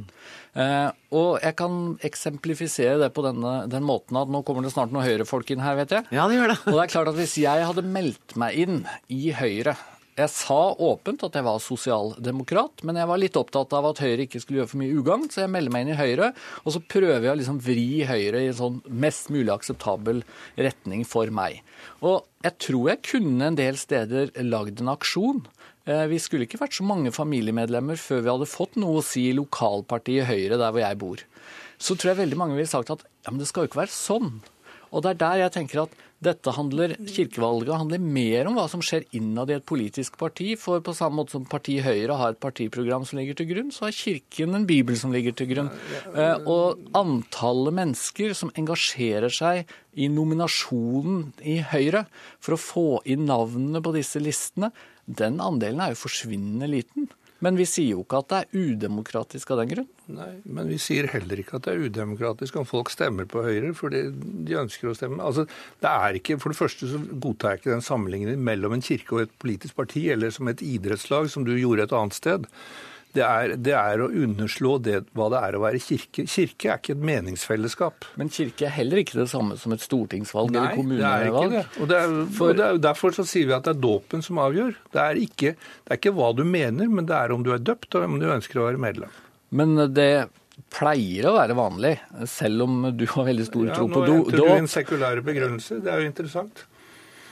Eh, 0.60 0.90
og 1.16 1.30
jeg 1.40 1.56
kan 1.60 1.78
eksemplifisere 2.04 2.98
det 3.00 3.14
på 3.16 3.24
denne, 3.24 3.54
den 3.72 3.88
måten 3.88 4.20
at 4.20 4.32
nå 4.32 4.44
kommer 4.48 4.68
det 4.68 4.74
snart 4.74 4.92
noen 4.92 5.08
Høyre-folk 5.08 5.56
inn 5.56 5.64
her, 5.64 5.80
vet 5.80 5.96
jeg. 5.96 6.10
Ja, 6.12 6.28
det 6.28 6.40
gjør 6.40 6.52
det. 6.52 6.60
Og 6.66 6.76
det 6.76 6.84
er 6.84 6.92
klart 6.92 7.14
at 7.14 7.20
hvis 7.22 7.38
jeg 7.40 7.70
hadde 7.72 7.88
meldt 7.88 8.36
meg 8.40 8.60
inn 8.66 8.84
i 9.16 9.32
Høyre 9.40 9.78
jeg 10.20 10.32
sa 10.34 10.58
åpent 10.84 11.22
at 11.24 11.36
jeg 11.38 11.46
var 11.46 11.62
sosialdemokrat, 11.64 12.84
men 12.88 12.98
jeg 13.00 13.08
var 13.10 13.22
litt 13.22 13.38
opptatt 13.40 13.72
av 13.78 13.88
at 13.90 14.02
Høyre 14.04 14.26
ikke 14.26 14.42
skulle 14.44 14.62
gjøre 14.62 14.72
for 14.74 14.82
mye 14.82 14.98
ugagn, 15.00 15.28
så 15.32 15.46
jeg 15.46 15.52
melder 15.54 15.74
meg 15.76 15.86
inn 15.86 15.94
i 15.94 16.00
Høyre. 16.00 16.32
Og 16.66 16.76
så 16.76 16.82
prøver 16.92 17.24
jeg 17.28 17.32
å 17.32 17.38
liksom 17.40 17.62
vri 17.64 17.86
Høyre 18.10 18.42
i 18.44 18.50
en 18.52 18.58
sånn 18.60 18.82
mest 19.06 19.32
mulig 19.34 19.54
akseptabel 19.56 20.22
retning 20.60 21.06
for 21.08 21.32
meg. 21.32 21.62
Og 22.04 22.28
jeg 22.46 22.58
tror 22.68 22.92
jeg 22.92 23.04
kunne 23.14 23.48
en 23.52 23.60
del 23.60 23.80
steder 23.80 24.34
lagd 24.46 24.84
en 24.84 24.94
aksjon. 24.96 25.42
Eh, 25.88 26.06
Vi 26.12 26.20
skulle 26.20 26.46
ikke 26.48 26.62
vært 26.62 26.76
så 26.78 26.86
mange 26.88 27.12
familiemedlemmer 27.16 28.00
før 28.00 28.22
vi 28.26 28.34
hadde 28.34 28.52
fått 28.52 28.76
noe 28.80 29.00
å 29.00 29.06
si 29.06 29.30
i 29.30 29.36
lokalpartiet 29.38 30.28
Høyre 30.30 30.60
der 30.60 30.72
hvor 30.76 30.84
jeg 30.84 31.00
bor. 31.02 31.26
Så 31.80 31.96
tror 31.96 32.12
jeg 32.14 32.26
veldig 32.26 32.38
mange 32.40 32.60
ville 32.60 32.68
sagt 32.70 32.92
at 32.92 33.06
ja, 33.08 33.32
men 33.32 33.40
det 33.40 33.48
skal 33.48 33.64
jo 33.64 33.72
ikke 33.72 33.86
være 33.86 33.96
sånn. 33.96 34.34
Og 34.90 35.04
det 35.04 35.12
er 35.14 35.20
der 35.22 35.42
jeg 35.44 35.56
tenker 35.56 35.84
at 35.86 35.98
dette 36.20 36.52
handler, 36.52 36.94
kirkevalget 37.08 37.78
handler 37.80 38.02
mer 38.04 38.50
om 38.50 38.58
hva 38.58 38.66
som 38.72 38.82
skjer 38.84 39.06
innad 39.16 39.52
i 39.52 39.56
et 39.56 39.68
politisk 39.70 40.18
parti. 40.20 40.50
For 40.60 40.84
på 40.84 40.96
samme 40.98 41.22
måte 41.22 41.38
som 41.38 41.46
partiet 41.48 41.86
Høyre 41.86 42.18
har 42.20 42.34
et 42.34 42.42
partiprogram 42.44 43.06
som 43.08 43.22
ligger 43.22 43.38
til 43.40 43.48
grunn, 43.54 43.70
så 43.72 43.88
har 43.88 43.96
Kirken 43.96 44.58
en 44.58 44.68
bibel 44.68 44.98
som 45.00 45.14
ligger 45.16 45.38
til 45.38 45.48
grunn. 45.54 45.72
Eh, 46.12 46.36
Og 46.44 46.82
antallet 46.98 47.78
mennesker 47.80 48.36
som 48.36 48.52
engasjerer 48.60 49.32
seg 49.32 49.70
i 49.96 50.10
nominasjonen 50.12 51.32
i 51.48 51.60
Høyre 51.72 52.06
for 52.40 52.56
å 52.56 52.62
få 52.62 52.88
inn 53.08 53.28
navnene 53.30 53.82
på 53.84 53.96
disse 53.96 54.20
listene, 54.20 54.74
den 55.10 55.40
andelen 55.42 55.82
er 55.82 55.96
jo 55.96 56.04
forsvinnende 56.04 56.68
liten. 56.70 57.08
Men 57.46 57.56
vi 57.60 57.66
sier 57.70 57.94
jo 57.96 58.04
ikke 58.04 58.20
at 58.20 58.30
det 58.32 58.40
er 58.40 58.68
udemokratisk 58.68 59.54
av 59.54 59.62
den 59.62 59.72
grunn. 59.72 59.88
Nei, 60.12 60.30
Men 60.44 60.68
vi 60.72 60.80
sier 60.82 61.08
heller 61.12 61.40
ikke 61.40 61.60
at 61.60 61.68
det 61.68 61.74
er 61.74 61.86
udemokratisk 61.88 62.58
om 62.60 62.68
folk 62.68 62.92
stemmer 62.92 63.30
på 63.30 63.44
Høyre 63.46 63.72
fordi 63.78 64.04
de 64.48 64.58
ønsker 64.60 64.92
å 64.92 64.96
stemme. 64.98 65.22
Altså, 65.24 65.46
det 65.80 65.92
er 65.92 66.20
ikke, 66.20 66.40
For 66.42 66.52
det 66.52 66.60
første 66.60 66.90
så 66.92 67.00
godtar 67.14 67.56
jeg 67.56 67.62
ikke 67.62 67.76
den 67.76 67.86
sammenligningen 67.86 68.44
mellom 68.44 68.76
en 68.76 68.86
kirke 68.86 69.16
og 69.16 69.26
et 69.26 69.36
politisk 69.40 69.78
parti, 69.80 70.10
eller 70.12 70.34
som 70.36 70.52
et 70.52 70.64
idrettslag, 70.66 71.30
som 71.32 71.48
du 71.48 71.56
gjorde 71.56 71.88
et 71.88 71.96
annet 71.96 72.18
sted. 72.18 72.50
Det 73.18 73.24
er, 73.26 73.56
det 73.58 73.74
er 73.74 74.02
å 74.06 74.08
underslå 74.14 74.76
det, 74.86 75.00
hva 75.18 75.30
det 75.34 75.40
er 75.42 75.56
å 75.58 75.62
være 75.64 75.80
kirke. 75.82 76.28
Kirke 76.30 76.68
er 76.70 76.78
ikke 76.78 76.94
et 76.94 77.06
meningsfellesskap. 77.10 78.06
Men 78.22 78.30
kirke 78.30 78.68
er 78.68 78.74
heller 78.76 79.02
ikke 79.02 79.18
det 79.18 79.26
samme 79.32 79.58
som 79.58 79.74
et 79.74 79.82
stortingsvalg 79.82 80.52
Nei, 80.54 80.60
eller 80.60 81.00
det 81.00 81.08
er 81.08 81.24
ikke 81.26 81.32
kommunevalg. 81.32 81.56
det. 81.56 81.64
Og, 81.82 81.88
det 81.90 81.98
er, 82.04 82.14
For- 82.38 82.52
og 82.54 82.60
det 82.60 82.68
er, 82.68 82.82
derfor 82.86 83.16
så 83.18 83.26
sier 83.26 83.50
vi 83.50 83.56
at 83.58 83.66
det 83.66 83.74
er 83.74 83.82
dåpen 83.82 84.22
som 84.26 84.38
avgjør. 84.46 84.76
Det 84.94 85.02
er, 85.08 85.22
ikke, 85.26 85.56
det 85.58 85.96
er 85.96 86.02
ikke 86.04 86.14
hva 86.20 86.30
du 86.38 86.44
mener, 86.46 86.92
men 86.94 87.10
det 87.10 87.18
er 87.18 87.34
om 87.34 87.42
du 87.48 87.50
er 87.56 87.64
døpt 87.66 87.98
og 87.98 88.06
om 88.06 88.20
du 88.22 88.28
ønsker 88.30 88.62
å 88.62 88.68
være 88.70 88.84
medlem. 88.86 89.10
Men 89.58 89.74
det 89.98 90.10
pleier 90.76 91.26
å 91.32 91.34
være 91.40 91.56
vanlig, 91.58 91.96
selv 92.30 92.66
om 92.68 92.82
du 92.94 93.06
har 93.10 93.26
veldig 93.32 93.46
stor 93.48 93.70
Ja, 93.72 93.78
tro 93.80 93.88
på 93.90 94.02
dåp. 94.06 94.30
Nå 94.30 94.36
henter 94.36 94.44
du 94.44 94.54
en 94.60 94.68
sekulær 94.70 95.22
begrunnelse. 95.26 95.80
Det 95.82 95.90
er 95.94 96.04
jo 96.04 96.10
interessant. 96.12 96.66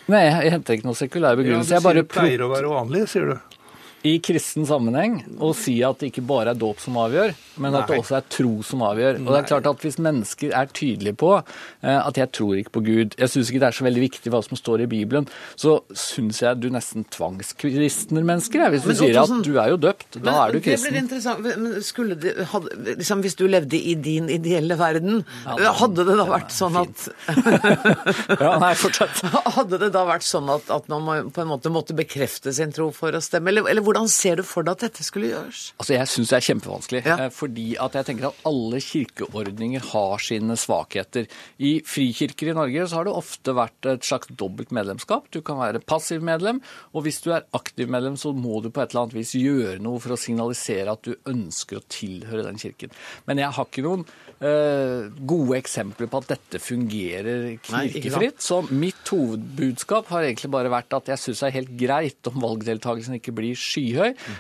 Nei, 0.08 0.22
jeg 0.24 0.54
henter 0.56 0.78
ikke 0.78 0.88
noen 0.88 0.96
sekulær 0.98 1.36
Ja, 1.36 1.40
begrunnelse. 1.42 1.68
du 1.70 1.76
jeg 1.76 1.84
bare 1.84 2.00
sier 2.00 2.08
det 2.08 2.12
pleier 2.16 2.44
å 2.46 2.50
være 2.54 2.70
vanlig, 2.72 3.02
sier 3.12 3.34
du. 3.34 3.57
I 4.06 4.18
kristen 4.24 4.66
sammenheng 4.68 5.20
å 5.42 5.50
si 5.58 5.80
at 5.86 6.00
det 6.02 6.12
ikke 6.12 6.24
bare 6.28 6.54
er 6.54 6.60
dåp 6.60 6.80
som 6.84 6.98
avgjør, 7.02 7.34
men 7.64 7.76
at 7.78 7.90
det 7.90 7.98
også 8.02 8.18
er 8.20 8.28
tro 8.30 8.52
som 8.66 8.84
avgjør. 8.86 9.22
Og 9.24 9.32
det 9.34 9.40
er 9.40 9.48
klart 9.50 9.70
at 9.72 9.84
Hvis 9.88 9.98
mennesker 10.02 10.54
er 10.54 10.70
tydelige 10.74 11.16
på 11.18 11.32
eh, 11.38 11.98
at 11.98 12.18
jeg 12.20 12.32
tror 12.36 12.60
ikke 12.60 12.74
på 12.78 12.84
Gud, 12.86 13.16
jeg 13.18 13.32
syns 13.32 13.50
ikke 13.52 13.62
det 13.64 13.70
er 13.70 13.78
så 13.78 13.86
veldig 13.88 14.04
viktig 14.04 14.34
hva 14.34 14.42
som 14.46 14.60
står 14.60 14.84
i 14.86 14.90
Bibelen, 14.92 15.28
så 15.60 15.80
syns 15.98 16.42
jeg 16.44 16.62
du 16.62 16.70
nesten 16.74 17.06
tvangskristner 17.14 18.26
mennesker. 18.28 18.66
jeg, 18.66 18.76
Hvis 18.76 18.86
du 18.86 18.92
Men 18.92 19.00
sier 19.02 19.20
at 19.22 19.46
du 19.48 19.52
er 19.58 19.72
jo 19.74 19.80
døpt, 19.88 20.20
da 20.22 20.36
er 20.46 20.56
du 20.56 20.60
Det 20.60 20.78
blir 20.84 21.00
interessant. 21.02 21.42
Men 21.46 21.82
skulle 21.86 22.18
det, 22.20 22.36
hadde, 22.52 22.76
liksom, 23.02 23.24
hvis 23.26 23.38
du 23.40 23.46
levde 23.50 23.80
i 23.80 23.96
din 23.96 24.30
ideelle 24.34 24.78
verden, 24.80 25.24
hadde 25.46 26.08
det 26.08 26.18
da 26.20 26.28
vært 26.30 26.54
sånn 26.56 26.78
at 26.84 27.08
Ja, 28.44 28.54
nei, 28.62 28.74
fortsatt. 28.78 29.22
Hadde 29.58 29.80
det 29.82 29.90
da 29.96 30.04
vært 30.08 30.26
sånn 30.28 30.50
at, 30.52 30.70
at 30.74 30.88
man 30.92 31.32
på 31.34 31.42
en 31.44 31.50
måte 31.50 31.72
måtte 31.74 31.96
bekrefte 31.98 32.52
sin 32.56 32.74
tro 32.76 32.90
for 32.96 33.16
å 33.16 33.22
stemme? 33.24 33.52
Eller, 33.52 33.68
eller 33.72 33.86
hvordan 33.88 34.10
ser 34.12 34.42
du 34.42 34.44
for 34.48 34.68
deg 34.68 34.76
at 34.76 34.86
dette 34.88 35.06
skulle 35.06 35.32
gjøres? 35.32 35.72
Altså, 35.80 35.94
Jeg 35.96 36.12
syns 36.12 36.32
det 36.32 36.38
er 36.38 36.46
kjempevanskelig. 36.48 37.02
Ja. 37.08 37.30
Fordi 37.34 37.68
at 37.80 37.96
jeg 37.98 38.08
tenker 38.10 38.30
at 38.30 38.42
alle 38.50 38.82
kirkeordninger 38.84 39.86
har 39.94 40.24
sine 40.24 40.58
svakheter. 40.60 41.28
I 41.64 41.78
frikirker 41.88 42.52
i 42.52 42.58
Norge 42.58 42.88
så 42.88 43.00
har 43.00 43.08
det 43.08 43.16
ofte 43.16 43.56
vært 43.56 43.90
et 43.94 44.08
slags 44.08 44.32
dobbelt 44.40 44.74
medlemskap. 44.76 45.30
Du 45.32 45.40
kan 45.46 45.60
være 45.62 45.84
passiv 45.88 46.26
medlem, 46.26 46.60
og 46.94 47.06
hvis 47.08 47.22
du 47.24 47.32
er 47.36 47.48
aktiv 47.58 47.90
medlem, 47.92 48.18
så 48.20 48.34
må 48.36 48.60
du 48.64 48.70
på 48.74 48.84
et 48.84 48.92
eller 48.92 49.06
annet 49.08 49.18
vis 49.18 49.36
gjøre 49.38 49.80
noe 49.84 50.02
for 50.04 50.16
å 50.16 50.20
signalisere 50.20 50.94
at 50.94 51.08
du 51.08 51.16
ønsker 51.30 51.80
å 51.80 51.86
tilhøre 51.92 52.46
den 52.50 52.60
kirken. 52.62 52.94
Men 53.30 53.44
jeg 53.44 53.56
har 53.56 53.70
ikke 53.70 53.86
noen 53.86 54.04
uh, 54.42 55.08
gode 55.32 55.62
eksempler 55.62 56.12
på 56.12 56.22
at 56.24 56.34
dette 56.34 56.62
fungerer 56.64 57.50
knirkefritt. 57.64 58.42
Så 58.44 58.62
mitt 58.70 59.14
hovedbudskap 59.14 60.12
har 60.12 60.28
egentlig 60.28 60.52
bare 60.54 60.74
vært 60.74 60.98
at 60.98 61.14
jeg 61.14 61.24
syns 61.24 61.44
det 61.44 61.50
er 61.52 61.58
helt 61.62 61.76
greit 61.80 62.32
om 62.32 62.42
valgdeltakelsen 62.44 63.20
ikke 63.22 63.36
blir 63.38 63.56
skyhøy. 63.58 63.77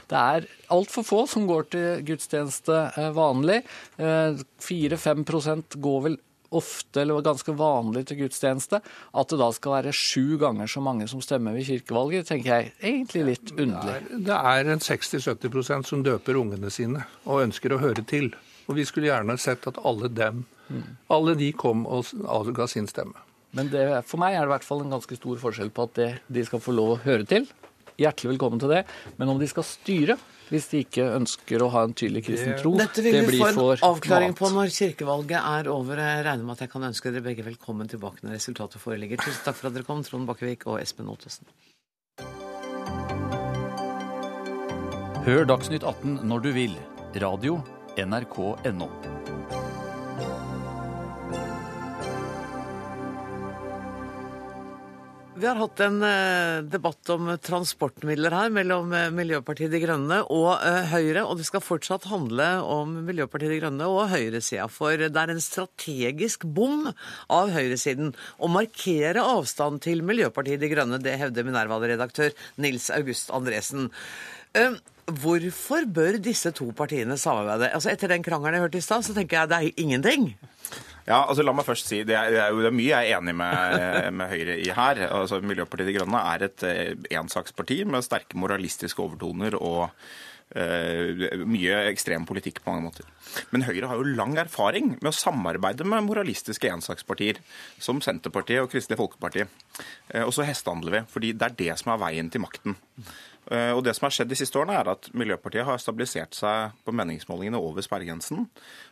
Det 0.10 0.22
er 0.22 0.48
altfor 0.74 1.06
få 1.08 1.24
som 1.30 1.48
går 1.50 1.68
til 1.74 2.06
gudstjeneste 2.08 2.80
eh, 2.98 3.12
vanlig. 3.16 3.62
Eh, 3.98 4.40
4-5 4.64 5.78
går 5.84 6.02
vel 6.08 6.18
ofte 6.56 7.02
eller 7.02 7.22
ganske 7.22 7.52
vanlig 7.58 8.06
til 8.08 8.22
gudstjeneste. 8.24 8.80
At 9.14 9.32
det 9.32 9.40
da 9.42 9.50
skal 9.56 9.78
være 9.78 9.96
sju 9.96 10.38
ganger 10.42 10.70
så 10.72 10.84
mange 10.84 11.08
som 11.12 11.22
stemmer 11.24 11.56
ved 11.58 11.68
kirkevalget, 11.68 12.30
tenker 12.30 12.54
jeg 12.54 12.74
egentlig 12.82 13.24
litt 13.32 13.54
underlig. 13.56 14.24
Det 14.28 14.42
er 14.54 14.74
en 14.74 14.84
60-70% 14.84 15.92
som 15.92 16.04
døper 16.06 16.40
ungene 16.40 16.72
sine 16.74 17.08
og 17.26 17.44
ønsker 17.48 17.76
å 17.76 17.82
høre 17.84 18.06
til. 18.08 18.32
Og 18.68 18.76
vi 18.80 18.88
skulle 18.88 19.12
gjerne 19.12 19.38
sett 19.40 19.68
at 19.70 19.80
alle 19.88 20.10
dem, 20.12 20.44
alle 21.14 21.38
de 21.40 21.54
kom 21.56 21.86
og 21.88 22.12
avga 22.28 22.68
sin 22.68 22.88
stemme. 22.88 23.16
Men 23.56 23.70
det, 23.72 23.86
for 24.06 24.20
meg 24.20 24.36
er 24.36 24.44
det 24.44 24.52
i 24.52 24.54
hvert 24.58 24.68
fall 24.68 24.84
en 24.84 24.92
ganske 24.98 25.18
stor 25.18 25.40
forskjell 25.40 25.72
på 25.74 25.88
at 25.88 25.96
det, 25.98 26.10
de 26.28 26.44
skal 26.46 26.62
få 26.62 26.76
lov 26.76 26.98
å 26.98 27.02
høre 27.06 27.26
til, 27.30 27.48
hjertelig 27.98 28.34
velkommen 28.36 28.62
til 28.62 28.72
det. 28.74 28.84
Men 29.18 29.32
om 29.34 29.40
de 29.42 29.48
skal 29.50 29.66
styre, 29.68 30.18
hvis 30.48 30.70
de 30.72 30.82
ikke 30.86 31.08
ønsker 31.18 31.64
å 31.66 31.70
ha 31.74 31.84
en 31.88 31.96
tydelig 31.98 32.24
kristen 32.30 32.56
tro, 32.62 32.72
Dette 32.80 33.04
vil 33.04 33.18
vi 33.28 33.42
få 33.42 33.50
en 33.74 33.84
avklaring 33.90 34.32
mat. 34.32 34.40
på 34.40 34.52
når 34.54 34.72
kirkevalget 34.72 35.40
er 35.42 35.72
over. 35.74 36.00
Jeg 36.00 36.26
regner 36.30 36.48
med 36.48 36.56
at 36.56 36.66
jeg 36.66 36.72
kan 36.72 36.88
ønske 36.88 37.12
dere 37.12 37.26
begge 37.26 37.44
velkommen 37.48 37.90
tilbake 37.92 38.24
når 38.24 38.38
resultatet 38.40 38.82
foreligger. 38.84 39.20
Tusen 39.26 39.44
takk 39.44 39.60
for 39.60 39.72
at 39.72 39.76
dere 39.76 39.88
kom, 39.88 40.04
Trond 40.08 40.30
Bakkevik 40.30 40.68
og 40.72 40.80
Espen 40.80 41.12
Ottesen. 41.12 41.50
Hør 45.28 45.44
Dagsnytt 45.50 45.84
18 45.84 46.22
når 46.24 46.46
du 46.46 46.52
vil. 46.56 46.78
Radio 47.20 47.60
NRK.no. 48.00 49.17
Vi 55.38 55.46
har 55.46 55.60
hatt 55.60 55.82
en 55.86 56.00
eh, 56.02 56.64
debatt 56.66 57.10
om 57.14 57.28
transportmidler 57.46 58.34
her 58.34 58.50
mellom 58.50 58.90
eh, 58.98 59.12
Miljøpartiet 59.14 59.70
De 59.70 59.82
Grønne 59.84 60.18
og 60.34 60.64
eh, 60.66 60.88
Høyre, 60.90 61.28
og 61.30 61.38
det 61.38 61.46
skal 61.46 61.62
fortsatt 61.62 62.08
handle 62.10 62.48
om 62.66 62.96
Miljøpartiet 63.06 63.54
De 63.54 63.60
Grønne 63.62 63.86
og 63.86 64.10
høyresida. 64.10 64.66
For 64.74 64.98
det 64.98 65.14
er 65.14 65.34
en 65.36 65.44
strategisk 65.44 66.48
bom 66.58 66.90
av 66.90 67.54
høyresiden 67.54 68.16
å 68.42 68.50
markere 68.50 69.22
avstand 69.38 69.84
til 69.86 70.02
Miljøpartiet 70.08 70.64
De 70.64 70.72
Grønne. 70.74 70.98
Det 71.06 71.20
hevder 71.22 71.46
Minerva-redaktør 71.46 72.34
Nils 72.58 72.90
August 72.98 73.30
Andresen. 73.30 73.92
Hvorfor 75.22 75.86
bør 75.86 76.18
disse 76.18 76.50
to 76.58 76.72
partiene 76.74 77.20
samarbeide? 77.22 77.76
Altså 77.78 77.94
Etter 77.94 78.10
den 78.16 78.26
krangelen 78.26 78.58
jeg 78.58 78.66
hørte 78.66 78.82
i 78.82 78.88
stad, 78.90 79.06
så 79.06 79.14
tenker 79.14 79.44
jeg 79.44 79.54
det 79.54 79.62
er 79.62 79.84
ingenting. 79.86 80.32
Ja, 81.08 81.22
altså 81.24 81.44
La 81.46 81.54
meg 81.56 81.64
først 81.64 81.88
si, 81.88 82.02
Det 82.04 82.16
er, 82.20 82.32
det 82.34 82.40
er 82.44 82.52
jo 82.52 82.60
det 82.60 82.68
er 82.68 82.76
mye 82.76 82.90
jeg 82.92 83.12
er 83.14 83.22
enig 83.22 83.36
med, 83.40 83.84
med 84.20 84.32
Høyre 84.34 84.58
i 84.60 84.72
her. 84.76 85.04
Altså 85.08 85.40
Miljøpartiet 85.40 85.88
De 85.88 85.96
Grønne 85.96 86.24
er 86.34 86.48
et 86.50 86.66
eh, 86.68 86.96
ensaksparti 87.22 87.82
med 87.88 88.04
sterke 88.06 88.40
moralistiske 88.40 89.04
overtoner 89.04 89.56
og 89.56 89.88
mye 90.56 91.80
ekstrem 91.92 92.26
politikk 92.26 92.62
på 92.64 92.72
mange 92.72 92.86
måter. 92.88 93.08
Men 93.52 93.66
Høyre 93.68 93.90
har 93.92 94.00
jo 94.00 94.16
lang 94.18 94.38
erfaring 94.40 94.94
med 94.96 95.10
å 95.12 95.16
samarbeide 95.16 95.86
med 95.88 96.06
moralistiske 96.08 96.70
ensakspartier, 96.72 97.42
som 97.84 98.00
Senterpartiet 98.04 98.64
og 98.64 98.72
Kristelig 98.72 99.00
Folkeparti. 99.02 99.44
Eh, 99.44 100.24
og 100.24 100.32
så 100.36 100.46
hestehandler 100.48 100.96
vi, 100.96 101.02
fordi 101.12 101.34
det 101.36 101.50
er 101.50 101.58
det 101.60 101.80
som 101.82 101.94
er 101.94 102.04
veien 102.06 102.32
til 102.32 102.44
makten. 102.46 102.78
Eh, 103.52 103.74
Og 103.76 103.84
det 103.84 103.96
som 103.96 104.08
har 104.08 104.16
skjedd 104.16 104.32
de 104.32 104.40
siste 104.40 104.60
årene, 104.60 104.80
er 104.80 104.94
at 104.94 105.12
Miljøpartiet 105.14 105.68
har 105.68 105.78
stabilisert 105.84 106.34
seg 106.36 106.80
på 106.86 106.96
meningsmålingene 106.96 107.60
over 107.60 107.84
sperregrensen. 107.86 108.48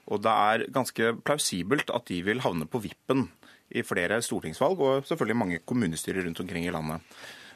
Og 0.08 0.22
det 0.22 0.36
er 0.36 0.68
ganske 0.72 1.16
plausibelt 1.24 1.90
at 1.90 2.06
de 2.12 2.22
vil 2.24 2.44
havne 2.44 2.68
på 2.68 2.84
vippen 2.84 3.30
i 3.72 3.82
flere 3.82 4.22
stortingsvalg, 4.22 4.80
og 4.80 5.08
selvfølgelig 5.08 5.40
mange 5.40 5.64
kommunestyrer 5.66 6.28
rundt 6.28 6.40
omkring 6.40 6.68
i 6.68 6.72
landet. 6.72 7.02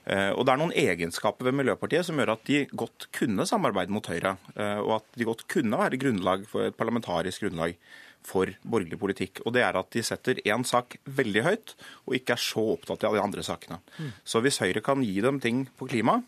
Eh, 0.08 0.32
Og 0.32 0.46
det 0.46 0.54
er 0.54 0.62
noen 0.62 0.74
egenskaper 0.76 1.46
ved 1.50 1.58
Miljøpartiet 1.60 2.06
som 2.06 2.16
gjør 2.18 2.34
at 2.38 2.44
de 2.46 2.66
godt 2.74 3.08
kunne 3.12 3.46
samarbeide 3.46 3.92
mot 3.92 4.06
Høyre, 4.06 4.38
eh, 4.56 4.80
og 4.80 4.96
at 5.02 5.06
de 5.18 5.26
godt 5.26 5.48
kunne 5.48 5.78
være 5.78 6.00
grunnlag 6.00 6.46
for 6.48 6.68
et 6.70 6.78
parlamentarisk 6.78 7.42
grunnlag 7.46 7.76
for 8.24 8.46
borgerlig 8.68 9.00
politikk. 9.00 9.40
Og 9.46 9.54
det 9.56 9.64
er 9.64 9.78
at 9.80 9.90
de 9.92 10.02
setter 10.04 10.42
én 10.46 10.66
sak 10.68 10.98
veldig 11.06 11.44
høyt, 11.46 11.76
og 12.06 12.16
ikke 12.18 12.34
er 12.36 12.42
så 12.44 12.64
opptatt 12.76 13.04
av 13.08 13.14
de 13.16 13.22
andre 13.22 13.42
sakene. 13.44 13.80
Så 14.28 14.42
hvis 14.44 14.60
Høyre 14.60 14.82
kan 14.84 15.02
gi 15.04 15.22
dem 15.22 15.40
ting 15.40 15.68
på 15.80 15.88
klima, 15.88 16.22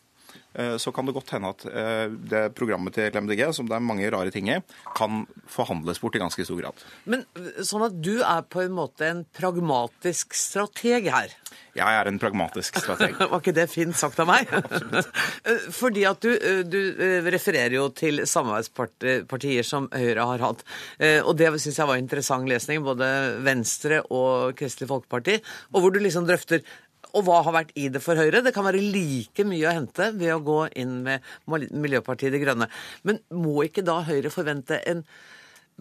så 0.81 0.91
kan 0.91 1.07
det 1.07 1.13
godt 1.15 1.31
hende 1.35 1.51
at 1.53 1.65
eh, 1.69 2.07
det 2.31 2.41
programmet 2.57 2.95
til 2.97 3.07
MDG, 3.15 3.45
som 3.55 3.69
det 3.69 3.77
er 3.77 3.85
mange 3.85 4.09
rare 4.11 4.33
ting 4.33 4.49
i, 4.51 4.57
kan 4.97 5.21
forhandles 5.51 6.01
bort 6.03 6.17
i 6.17 6.21
ganske 6.23 6.43
stor 6.47 6.59
grad. 6.59 6.81
Men 7.07 7.23
sånn 7.63 7.85
at 7.87 7.95
du 8.03 8.17
er 8.19 8.43
på 8.51 8.65
en 8.65 8.75
måte 8.75 9.07
en 9.07 9.23
pragmatisk 9.37 10.35
strateg 10.35 11.07
her. 11.13 11.31
Jeg 11.75 11.87
er 12.01 12.07
en 12.09 12.19
pragmatisk 12.19 12.81
strateg. 12.83 13.15
Var 13.31 13.39
ikke 13.39 13.55
det 13.55 13.67
fint 13.71 13.95
sagt 13.95 14.19
av 14.19 14.27
meg? 14.27 14.49
Absolutt. 14.59 15.07
Fordi 15.77 16.03
at 16.09 16.19
du, 16.27 16.31
du 16.67 16.79
eh, 16.99 17.29
refererer 17.31 17.77
jo 17.77 17.87
til 17.95 18.25
samarbeidspartier 18.27 19.63
som 19.67 19.87
Høyre 19.95 20.27
har 20.33 20.43
hatt. 20.49 20.63
Eh, 20.99 21.19
Og 21.23 21.35
det 21.39 21.47
syns 21.63 21.79
jeg 21.79 21.87
var 21.89 21.99
interessant 22.01 22.49
lesning, 22.49 22.83
både 22.83 23.07
Venstre 23.45 24.01
og 24.11 24.55
Kristelig 24.59 24.89
Folkeparti. 24.91 25.39
Og 25.71 25.83
hvor 25.85 25.95
du 25.95 26.01
liksom 26.03 26.27
drøfter 26.27 26.63
og 27.17 27.25
hva 27.27 27.41
har 27.45 27.55
vært 27.55 27.75
i 27.79 27.87
det 27.91 28.01
for 28.03 28.19
Høyre? 28.19 28.43
Det 28.45 28.53
kan 28.55 28.67
være 28.67 28.81
like 28.81 29.45
mye 29.47 29.67
å 29.69 29.75
hente 29.75 30.11
ved 30.15 30.33
å 30.35 30.41
gå 30.45 30.59
inn 30.79 31.01
med 31.05 31.25
Miljøpartiet 31.71 32.33
De 32.33 32.41
Grønne. 32.41 32.69
Men 33.07 33.21
må 33.35 33.65
ikke 33.67 33.85
da 33.85 34.01
Høyre 34.07 34.33
forvente 34.33 34.79
en 34.87 35.03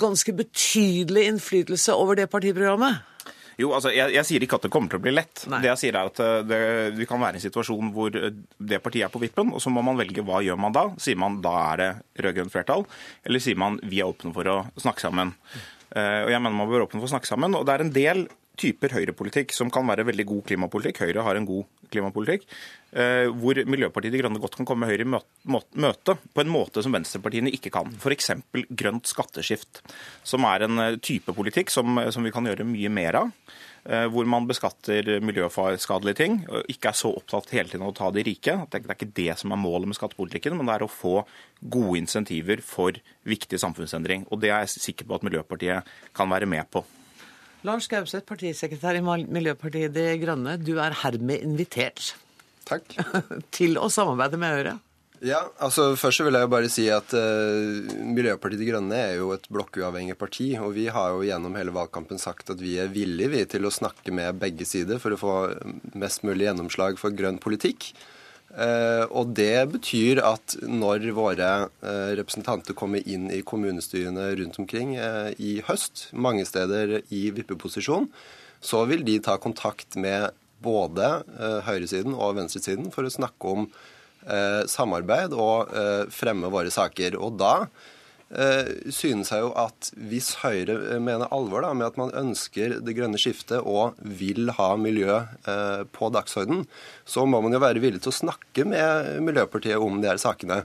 ganske 0.00 0.32
betydelig 0.36 1.26
innflytelse 1.28 1.94
over 1.96 2.18
det 2.18 2.30
partiprogrammet? 2.32 3.06
Jo, 3.60 3.74
altså, 3.76 3.90
jeg, 3.92 4.14
jeg 4.14 4.24
sier 4.24 4.44
ikke 4.44 4.56
at 4.56 4.64
det 4.64 4.70
kommer 4.72 4.92
til 4.92 5.00
å 5.00 5.04
bli 5.04 5.12
lett. 5.12 5.42
Det 5.50 5.68
jeg 5.68 5.80
sier 5.82 5.98
er 5.98 6.08
at 6.08 6.20
eh, 6.24 6.36
det, 6.48 6.60
Vi 6.96 7.06
kan 7.08 7.20
være 7.20 7.36
i 7.36 7.40
en 7.40 7.44
situasjon 7.44 7.90
hvor 7.92 8.14
eh, 8.16 8.30
det 8.56 8.80
partiet 8.80 9.08
er 9.08 9.12
på 9.12 9.20
vippen, 9.20 9.52
og 9.52 9.60
så 9.60 9.72
må 9.72 9.82
man 9.84 9.98
velge 10.00 10.24
hva 10.24 10.40
gjør 10.44 10.60
man 10.60 10.76
da. 10.76 10.86
Sier 11.02 11.18
man 11.20 11.40
da 11.44 11.52
er 11.66 11.82
det 11.82 11.90
rød-grønt 12.24 12.54
flertall, 12.54 12.86
eller 13.26 13.44
sier 13.44 13.60
man 13.60 13.76
vi 13.84 14.00
er 14.00 14.08
åpne 14.08 14.32
for 14.36 14.48
å 14.48 14.56
snakke 14.80 15.04
sammen. 15.04 15.34
Eh, 15.90 16.22
og 16.24 16.32
jeg 16.32 16.40
mener 16.40 16.56
man 16.56 16.70
bør 16.70 16.86
åpne 16.86 17.02
for 17.02 17.10
å 17.10 17.12
snakke 17.12 17.28
sammen, 17.28 17.58
og 17.58 17.66
det 17.68 17.74
er 17.74 17.84
en 17.84 17.94
del 17.98 18.24
typer 18.60 18.92
høyrepolitikk 18.94 19.54
som 19.56 19.70
kan 19.72 19.88
være 19.88 20.04
veldig 20.10 20.26
god 20.28 20.44
klimapolitikk. 20.50 21.00
Høyre 21.06 21.24
har 21.26 21.38
en 21.38 21.48
god 21.48 21.64
klimapolitikk. 21.90 22.44
eh, 22.92 23.26
Hvor 23.32 23.58
Miljøpartiet 23.66 24.12
De 24.12 24.20
Grønne 24.20 24.42
godt 24.42 24.56
kan 24.58 24.68
komme 24.68 24.86
Høyre 24.90 25.06
i 25.06 25.08
møte 25.08 26.16
på 26.34 26.44
en 26.44 26.52
måte 26.52 26.84
som 26.84 26.92
venstrepartiene 26.94 27.52
ikke 27.56 27.72
kan. 27.74 27.90
F.eks. 27.96 28.30
grønt 28.76 29.08
skatteskift, 29.10 29.82
som 30.22 30.44
er 30.44 30.66
en 30.68 30.78
eh, 30.78 31.00
type 31.02 31.34
politikk 31.34 31.72
som, 31.72 31.98
som 32.12 32.22
vi 32.26 32.32
kan 32.34 32.46
gjøre 32.46 32.68
mye 32.68 32.92
mer 32.92 33.18
av. 33.24 33.32
eh, 33.88 34.06
Hvor 34.12 34.28
man 34.28 34.46
beskatter 34.46 35.18
miljøskadelige 35.24 36.20
ting, 36.20 36.38
og 36.52 36.68
ikke 36.68 36.92
er 36.92 37.00
så 37.00 37.14
opptatt 37.16 37.50
hele 37.56 37.72
tiden 37.72 37.86
av 37.88 37.94
å 37.94 37.98
ta 37.98 38.12
de 38.12 38.22
rike. 38.28 38.58
Det 38.70 38.84
er 38.84 38.94
ikke 38.94 39.14
det 39.16 39.38
som 39.40 39.52
er 39.56 39.64
målet 39.64 39.88
med 39.90 39.98
skattepolitikken, 39.98 40.56
men 40.56 40.68
det 40.68 40.76
er 40.76 40.86
å 40.86 40.92
få 40.92 41.24
gode 41.62 41.98
insentiver 41.98 42.60
for 42.62 42.92
viktig 43.24 43.58
samfunnsendring. 43.58 44.28
Og 44.30 44.40
det 44.44 44.52
er 44.52 44.66
jeg 44.66 44.76
sikker 44.78 45.08
på 45.08 45.18
at 45.18 45.26
Miljøpartiet 45.26 45.94
kan 46.14 46.28
være 46.30 46.46
med 46.46 46.68
på. 46.70 46.84
Lars 47.66 47.90
Gauseth, 47.92 48.24
partisekretær 48.24 48.96
i 48.96 49.02
Miljøpartiet 49.04 49.92
De 49.92 50.06
Grønne. 50.22 50.56
Du 50.56 50.78
er 50.80 50.94
hermed 51.02 51.42
invitert 51.44 52.14
Takk. 52.68 52.94
til 53.56 53.76
å 53.76 53.90
samarbeide 53.92 54.40
med 54.40 54.56
Høyre. 54.56 54.78
Ja, 55.20 55.42
altså 55.60 55.90
Først 56.00 56.22
vil 56.24 56.32
jeg 56.32 56.46
jo 56.46 56.52
bare 56.54 56.68
si 56.72 56.86
at 56.88 57.12
uh, 57.12 57.90
Miljøpartiet 58.08 58.62
De 58.62 58.68
Grønne 58.70 58.96
er 58.96 59.18
jo 59.18 59.34
et 59.34 59.44
blokkuavhengig 59.52 60.16
parti. 60.16 60.54
Og 60.56 60.72
vi 60.78 60.86
har 60.88 61.12
jo 61.12 61.26
gjennom 61.26 61.58
hele 61.60 61.74
valgkampen 61.76 62.22
sagt 62.22 62.54
at 62.54 62.62
vi 62.64 62.78
er 62.80 62.88
villige 62.92 63.34
vi, 63.34 63.44
til 63.56 63.68
å 63.68 63.74
snakke 63.74 64.14
med 64.16 64.40
begge 64.40 64.64
sider 64.68 65.02
for 65.02 65.12
å 65.12 65.20
få 65.20 65.34
mest 66.00 66.24
mulig 66.24 66.48
gjennomslag 66.48 66.96
for 67.00 67.12
grønn 67.12 67.42
politikk. 67.42 67.90
Eh, 68.50 69.04
og 69.14 69.30
det 69.38 69.70
betyr 69.70 70.18
at 70.26 70.56
når 70.66 71.04
våre 71.14 71.50
eh, 71.86 72.10
representanter 72.18 72.74
kommer 72.74 73.04
inn 73.06 73.28
i 73.30 73.44
kommunestyrene 73.46 74.26
rundt 74.40 74.58
omkring 74.58 74.96
eh, 74.98 75.30
i 75.38 75.52
høst, 75.68 76.08
mange 76.10 76.42
steder 76.48 76.98
i 77.14 77.28
vippeposisjon, 77.36 78.08
så 78.60 78.82
vil 78.90 79.06
de 79.06 79.20
ta 79.22 79.38
kontakt 79.40 79.94
med 79.96 80.34
både 80.60 81.22
høyresiden 81.64 82.12
og 82.12 82.34
venstresiden 82.36 82.90
for 82.92 83.08
å 83.08 83.12
snakke 83.12 83.52
om 83.54 83.62
samarbeid 84.68 85.32
og 85.32 85.70
fremme 86.12 86.50
våre 86.52 86.68
saker. 86.68 87.16
Og 87.16 87.38
da 87.40 87.54
synes 88.30 89.30
jeg 89.32 89.42
jo 89.42 89.50
at 89.58 89.90
hvis 89.98 90.28
Høyre 90.44 91.00
mener 91.02 91.26
alvor 91.34 91.64
da, 91.66 91.72
med 91.74 91.88
at 91.90 91.96
man 91.98 92.12
ønsker 92.14 92.76
det 92.84 92.94
grønne 92.96 93.18
skiftet 93.18 93.58
og 93.66 93.96
vil 94.02 94.52
ha 94.58 94.68
miljø 94.78 95.16
eh, 95.18 95.82
på 95.90 96.10
dagsorden, 96.14 96.64
så 97.04 97.26
må 97.26 97.40
man 97.42 97.52
jo 97.56 97.62
være 97.62 97.82
villig 97.82 98.02
til 98.04 98.12
å 98.12 98.18
snakke 98.20 98.66
med 98.70 99.18
Miljøpartiet 99.26 99.82
om 99.82 99.98
de 100.02 100.08
her 100.12 100.20
sakene. 100.22 100.62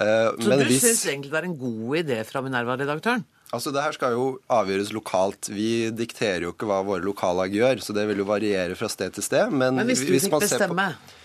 Eh, 0.00 0.32
Så 0.34 0.48
men 0.50 0.58
du 0.58 0.64
hvis- 0.66 0.82
syns 0.82 1.06
egentlig 1.06 1.30
det 1.30 1.38
er 1.44 1.48
en 1.50 1.58
god 1.62 1.96
idé 2.02 2.18
fra 2.26 2.42
Minerva-redaktøren? 2.42 3.24
Altså, 3.54 3.72
Det 3.72 3.82
her 3.84 3.92
skal 3.94 4.10
jo 4.12 4.40
avgjøres 4.50 4.90
lokalt. 4.92 5.46
Vi 5.54 5.88
dikterer 5.94 6.42
jo 6.42 6.52
ikke 6.52 6.66
hva 6.66 6.80
våre 6.84 7.04
lokallag 7.06 7.54
gjør, 7.54 7.78
så 7.80 7.94
det 7.94 8.08
vil 8.08 8.18
jo 8.18 8.24
variere 8.26 8.74
fra 8.76 8.88
sted 8.90 9.14
til 9.14 9.22
sted. 9.22 9.52
Men, 9.52 9.76
Men 9.76 9.86
hvis 9.86 10.02
du 10.02 10.10
fikk 10.18 10.40
bestemme? 10.42 10.90
på- 10.90 11.15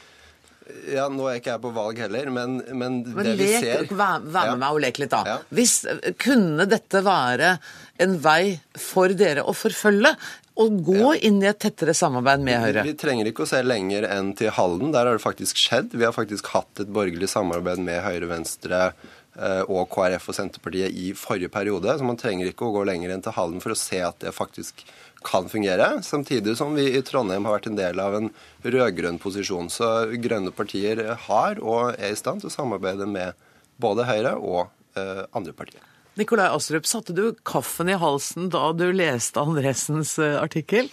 Ja, 0.92 1.08
Nå 1.12 1.28
er 1.30 1.40
ikke 1.40 1.54
jeg 1.56 1.62
på 1.64 1.72
valg 1.76 2.00
heller, 2.04 2.30
men, 2.34 2.58
men, 2.72 3.00
men 3.16 3.28
det 3.28 3.36
vi 3.40 3.50
ser 3.62 3.86
vær, 3.90 4.22
vær 4.24 4.50
Ja. 4.50 4.56
med 4.56 4.62
meg 4.64 4.78
og 4.78 4.82
lek 4.84 5.00
litt, 5.04 5.12
da. 5.14 5.40
Hvis, 5.54 5.76
kunne 6.22 6.66
dette 6.70 7.02
være 7.06 7.56
en 8.02 8.16
vei 8.24 8.60
for 8.80 9.14
dere 9.18 9.44
å 9.48 9.54
forfølge? 9.56 10.16
Å 10.62 10.66
gå 10.84 11.14
inn 11.24 11.38
i 11.42 11.48
et 11.48 11.58
tettere 11.64 11.94
samarbeid 11.96 12.44
med 12.44 12.60
Høyre? 12.60 12.84
Vi 12.86 12.94
trenger 13.00 13.30
ikke 13.30 13.46
å 13.46 13.50
se 13.50 13.62
lenger 13.64 14.04
enn 14.12 14.34
til 14.38 14.52
Halden. 14.54 14.92
Der 14.94 15.08
har 15.08 15.16
det 15.18 15.24
faktisk 15.24 15.58
skjedd. 15.58 15.96
Vi 15.96 16.04
har 16.06 16.12
faktisk 16.14 16.52
hatt 16.54 16.84
et 16.84 16.92
borgerlig 16.92 17.30
samarbeid 17.32 17.80
med 17.82 18.02
Høyre, 18.04 18.28
Venstre 18.30 18.82
eh, 18.92 19.62
og 19.64 19.88
KrF 19.96 20.28
og 20.28 20.36
Senterpartiet 20.38 20.92
i 20.92 21.14
forrige 21.18 21.50
periode. 21.54 21.96
Så 21.98 22.06
man 22.06 22.20
trenger 22.20 22.52
ikke 22.52 22.68
å 22.68 22.76
gå 22.76 22.84
lenger 22.92 23.16
enn 23.16 23.24
til 23.24 23.34
Halden 23.38 23.64
for 23.64 23.74
å 23.74 23.80
se 23.80 24.04
at 24.06 24.20
det 24.22 24.36
faktisk 24.36 24.84
kan 25.24 25.50
fungere. 25.50 26.02
Samtidig 26.04 26.58
som 26.58 26.76
vi 26.76 26.88
i 26.98 27.02
Trondheim 27.06 27.46
har 27.46 27.60
vært 27.60 27.70
en 27.70 27.78
del 27.80 28.02
av 28.02 28.18
en 28.18 28.30
rød-grønn 28.64 29.20
posisjon. 29.22 29.70
Så 29.70 29.90
grønne 30.22 30.54
partier 30.56 31.04
har 31.28 31.62
og 31.62 31.96
er 31.98 32.14
i 32.14 32.20
stand 32.20 32.44
til 32.44 32.52
å 32.52 32.56
samarbeide 32.56 33.08
med 33.10 33.38
både 33.82 34.06
Høyre 34.10 34.36
og 34.38 34.66
eh, 34.98 35.24
andre 35.38 35.54
partier. 35.58 35.84
Nikolai 36.20 36.50
Astrup, 36.52 36.88
satte 36.90 37.16
du 37.16 37.32
kaffen 37.48 37.90
i 37.90 37.98
halsen 38.00 38.50
da 38.52 38.72
du 38.76 38.90
leste 38.92 39.40
Andresens 39.42 40.18
eh, 40.20 40.36
artikkel? 40.42 40.92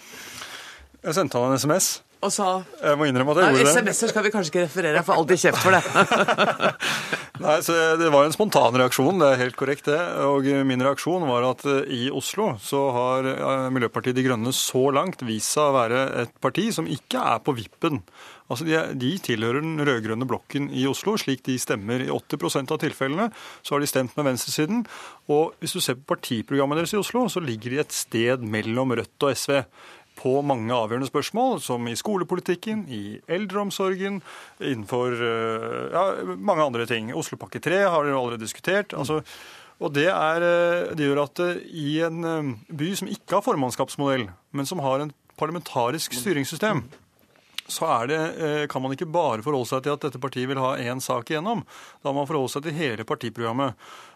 Jeg 1.03 1.15
sendte 1.15 1.41
han 1.41 1.53
en 1.53 1.59
SMS. 1.59 1.99
Og 2.19 2.31
sa 2.35 2.47
Jeg 2.81 2.99
må 2.99 3.07
innrømme 3.07 3.31
at 3.35 3.41
jeg 3.41 3.55
gjorde 3.55 3.65
det. 3.69 3.73
SMS-er 3.77 4.11
skal 4.11 4.25
vi 4.25 4.31
kanskje 4.33 4.51
ikke 4.51 4.65
referere, 4.65 4.99
jeg 4.99 5.07
får 5.07 5.19
alltid 5.21 5.43
kjeft 5.45 5.61
for 5.63 5.75
det. 5.75 5.83
Nei, 7.39 7.55
så 7.63 7.75
Det 7.99 8.09
var 8.11 8.27
en 8.27 8.35
spontan 8.35 8.75
reaksjon, 8.81 9.21
det 9.21 9.29
er 9.29 9.43
helt 9.45 9.59
korrekt 9.59 9.87
det. 9.87 9.99
Og 10.27 10.49
min 10.67 10.83
reaksjon 10.83 11.23
var 11.29 11.47
at 11.53 11.63
eh, 11.69 11.85
i 11.95 12.01
Oslo 12.11 12.51
så 12.63 12.81
har 12.95 13.29
eh, 13.31 13.69
Miljøpartiet 13.71 14.17
De 14.17 14.25
Grønne 14.25 14.51
så 14.55 14.89
langt 14.95 15.23
vist 15.23 15.55
seg 15.55 15.69
å 15.69 15.77
være 15.77 16.03
et 16.25 16.35
parti 16.43 16.67
som 16.75 16.89
ikke 16.89 17.23
er 17.35 17.39
på 17.45 17.55
vippen. 17.55 18.01
Altså 18.49 18.65
de, 18.65 18.75
de 18.97 19.11
tilhører 19.21 19.61
den 19.61 19.77
rød-grønne 19.85 20.25
blokken 20.27 20.71
i 20.73 20.87
Oslo, 20.89 21.13
slik 21.21 21.43
de 21.45 21.55
stemmer. 21.61 22.01
I 22.01 22.09
80% 22.11 22.73
av 22.73 22.81
tilfellene 22.81 23.29
så 23.61 23.75
har 23.75 23.83
de 23.83 23.89
stemt 23.91 24.15
med 24.17 24.25
venstresiden. 24.25 24.81
Og 25.29 25.53
hvis 25.61 25.77
du 25.77 25.83
ser 25.85 25.99
på 25.99 26.15
partiprogrammet 26.15 26.81
deres 26.81 26.95
i 26.97 26.99
Oslo, 26.99 27.27
så 27.29 27.43
ligger 27.45 27.75
de 27.75 27.83
et 27.83 27.93
sted 27.93 28.41
mellom 28.41 28.97
Rødt 28.97 29.27
og 29.27 29.37
SV 29.37 29.61
på 30.19 30.39
mange 30.43 30.75
avgjørende 30.75 31.07
spørsmål, 31.09 31.61
som 31.63 31.87
i 31.87 31.95
skolepolitikken, 31.99 32.83
i 32.91 33.19
eldreomsorgen, 33.31 34.19
innenfor 34.59 35.15
øh, 35.15 35.87
ja, 35.95 36.35
mange 36.35 36.65
andre 36.67 36.85
ting. 36.89 37.13
Oslopakke 37.15 37.61
3 37.63 37.85
har 37.87 38.03
dere 38.03 38.19
allerede 38.19 38.43
diskutert. 38.43 38.93
altså 38.93 39.21
og 39.79 39.93
det, 39.95 40.09
er, 40.11 40.43
øh, 40.43 40.89
det 40.99 41.05
gjør 41.07 41.23
at 41.23 41.39
øh, 41.39 41.61
i 41.71 42.01
en 42.03 42.57
by 42.67 42.93
som 42.99 43.07
ikke 43.07 43.37
har 43.37 43.45
formannskapsmodell, 43.45 44.27
men 44.51 44.67
som 44.67 44.83
har 44.83 44.99
en 45.05 45.13
parlamentarisk 45.39 46.13
styringssystem, 46.19 46.83
så 47.69 48.05
det, 48.07 48.17
eh, 48.37 48.67
kan 48.67 48.81
man 48.81 48.91
ikke 48.95 49.05
bare 49.05 49.43
forholde 49.45 49.69
seg 49.69 49.83
til 49.85 49.93
at 49.93 50.01
dette 50.01 50.21
partiet 50.21 50.49
vil 50.49 50.61
ha 50.61 50.75
én 50.77 51.01
sak 51.01 51.29
igjennom. 51.29 51.61
Da 52.03 52.11
må 52.11 52.23
man 52.23 52.29
forholde 52.29 52.49
seg 52.49 52.65
til 52.65 52.73
hele 52.73 53.05
partiprogrammet. 53.05 53.75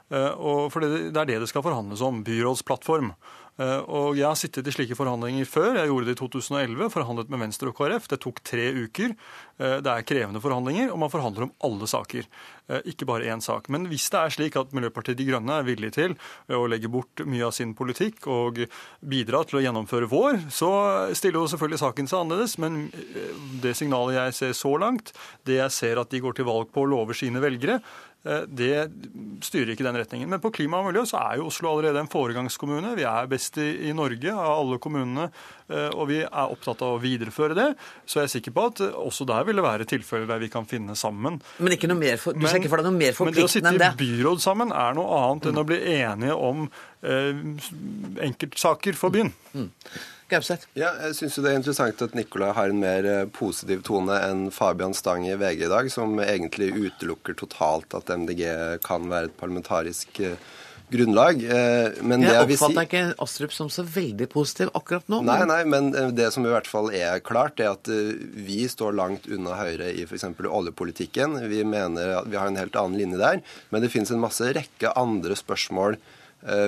Eh, 0.09 0.31
Og 0.33 0.71
for 0.71 0.81
det, 0.81 1.13
det 1.13 1.21
er 1.21 1.25
det 1.25 1.39
det 1.41 1.49
skal 1.49 1.63
forhandles 1.63 2.01
om. 2.01 2.23
Byrådsplattform. 2.23 3.13
Eh, 3.59 3.81
Og 3.85 4.17
jeg 4.17 4.25
har 4.25 4.37
sittet 4.39 4.65
i 4.67 4.73
slike 4.73 4.95
forhandlinger 4.97 5.45
før. 5.45 5.75
Jeg 5.77 5.89
gjorde 5.91 6.07
det 6.09 6.15
i 6.15 6.21
2011. 6.21 6.89
Forhandlet 6.93 7.29
med 7.29 7.43
Venstre 7.43 7.69
og 7.69 7.77
KrF. 7.77 8.07
Det 8.09 8.19
tok 8.23 8.41
tre 8.43 8.71
uker. 8.73 9.13
Eh, 9.59 9.79
Det 9.81 9.91
er 9.93 10.01
krevende 10.09 10.41
forhandlinger, 10.41 10.91
og 10.91 10.99
man 10.99 11.09
forhandler 11.13 11.43
om 11.43 11.53
alle 11.61 11.85
saker. 11.85 12.25
Eh, 12.69 12.81
Ikke 12.89 13.05
bare 13.05 13.29
én 13.29 13.41
sak. 13.41 13.69
Men 13.69 13.85
hvis 13.87 14.09
det 14.09 14.19
er 14.19 14.29
slik 14.33 14.55
at 14.55 14.71
Miljøpartiet 14.73 15.17
De 15.17 15.25
Grønne 15.25 15.59
er 15.59 15.63
villig 15.63 15.91
til 15.93 16.15
å 16.49 16.67
legge 16.67 16.89
bort 16.89 17.25
mye 17.25 17.45
av 17.45 17.53
sin 17.53 17.75
politikk 17.75 18.25
og 18.27 18.65
bidra 19.05 19.43
til 19.45 19.59
å 19.59 19.63
gjennomføre 19.63 20.09
vår, 20.09 20.49
så 20.49 21.13
stiller 21.13 21.39
jo 21.41 21.47
selvfølgelig 21.47 21.79
saken 21.83 22.07
seg 22.09 22.19
annerledes. 22.23 22.57
Men 22.57 22.91
det 23.61 23.75
signalet 23.77 24.15
jeg 24.15 24.33
ser 24.33 24.53
så 24.53 24.79
langt, 24.79 25.13
det 25.45 25.59
jeg 25.59 25.71
ser 25.71 25.99
at 25.99 26.09
de 26.09 26.19
går 26.19 26.33
til 26.33 26.45
valg 26.45 26.71
på 26.73 26.81
å 26.81 26.89
love 26.89 27.13
sine 27.13 27.39
velgere, 27.39 27.81
det 28.23 28.87
styrer 29.43 29.73
ikke 29.73 29.85
den 29.85 29.97
retningen. 29.99 30.29
Men 30.31 30.41
på 30.43 30.51
klima 30.55 30.79
og 30.79 30.87
miljø 30.87 31.03
så 31.07 31.19
er 31.19 31.39
jo 31.39 31.49
Oslo 31.49 31.71
allerede 31.73 31.99
en 32.03 32.11
foregangskommune. 32.11 32.93
Vi 32.95 33.05
er 33.07 33.27
best 33.31 33.57
i, 33.61 33.89
i 33.89 33.95
Norge 33.95 34.31
av 34.31 34.53
alle 34.61 34.79
kommunene, 34.83 35.27
eh, 35.67 35.89
og 35.91 36.07
vi 36.11 36.21
er 36.23 36.53
opptatt 36.53 36.83
av 36.85 36.95
å 36.95 37.01
videreføre 37.03 37.57
det. 37.57 37.67
Så 38.07 38.21
jeg 38.21 38.29
er 38.29 38.33
sikker 38.37 38.55
på 38.55 38.67
at 38.71 38.83
eh, 38.85 38.95
også 39.09 39.27
der 39.29 39.43
vil 39.47 39.59
det 39.59 39.65
være 39.67 39.89
tilfeller 39.89 40.29
der 40.29 40.43
vi 40.43 40.51
kan 40.53 40.67
finne 40.69 40.95
sammen. 40.99 41.41
Men 41.59 41.75
ikke 41.75 41.91
noe 41.91 41.99
mer 41.99 42.21
for, 42.21 42.37
du 42.37 42.47
ser 42.47 42.61
ikke 42.61 42.71
for 42.71 42.83
deg 42.83 42.89
noe 42.89 42.99
mer 43.01 43.19
Men 43.19 43.35
det 43.35 43.45
å 43.45 43.51
sitte 43.51 43.75
i 43.75 43.91
byråd 44.05 44.43
sammen 44.43 44.73
er 44.75 44.97
noe 44.97 45.19
annet 45.19 45.51
enn 45.51 45.61
å 45.61 45.67
bli 45.67 45.83
enige 45.97 46.39
om 46.39 46.65
eh, 47.03 47.45
enkeltsaker 48.29 48.99
for 48.99 49.13
byen. 49.13 49.33
Gaupseth? 50.33 50.67
Ja, 50.79 50.91
jeg 51.05 51.15
syns 51.19 51.37
det 51.39 51.51
er 51.51 51.59
interessant 51.61 52.01
at 52.05 52.17
Nicolai 52.17 52.51
har 52.57 52.73
en 52.73 52.81
mer 52.81 53.07
eh, 53.09 53.23
positiv 53.33 53.85
tone 53.87 54.17
enn 54.25 54.47
Fabian 54.53 54.95
Stang 54.97 55.27
i 55.29 55.37
VG 55.39 55.67
i 55.67 55.71
dag, 55.71 55.89
som 55.93 56.17
egentlig 56.23 56.71
utelukker 56.75 57.37
totalt 57.39 57.95
at 57.97 58.11
MDG 58.11 58.43
kan 58.85 59.07
være 59.11 59.29
et 59.31 59.37
parlamentarisk 59.39 60.19
eh, 60.25 60.37
grunnlag. 60.93 61.39
Eh, 61.41 61.99
Men 62.05 62.21
det 62.21 62.29
Jeg 62.29 62.37
jeg 62.39 62.49
vil 62.51 62.57
si 62.57 62.65
oppfatter 62.67 62.87
ikke 62.89 63.03
Astrup 63.25 63.53
som 63.55 63.69
så 63.73 63.85
veldig 63.85 64.27
positiv 64.33 64.73
akkurat 64.77 65.07
nå. 65.09 65.21
Nei, 65.25 65.39
nei, 65.49 65.61
men 65.69 65.91
det 66.17 66.27
som 66.35 66.45
i 66.45 66.51
hvert 66.51 66.69
fall 66.69 66.91
er 66.93 67.23
klart, 67.25 67.61
er 67.63 67.71
at 67.73 67.89
vi 67.89 68.63
står 68.69 68.97
langt 68.99 69.29
unna 69.31 69.55
Høyre 69.57 69.89
i 69.93 70.03
f.eks. 70.05 70.27
oljepolitikken. 70.43 71.39
Vi 71.49 71.63
mener 71.65 72.19
at 72.19 72.29
vi 72.29 72.37
har 72.37 72.51
en 72.51 72.59
helt 72.61 72.77
annen 72.77 72.99
linje 72.99 73.21
der. 73.21 73.41
Men 73.73 73.81
det 73.85 73.93
finnes 73.93 74.11
en 74.13 74.21
masse 74.21 74.51
rekke 74.53 74.93
andre 74.99 75.37
spørsmål 75.39 75.97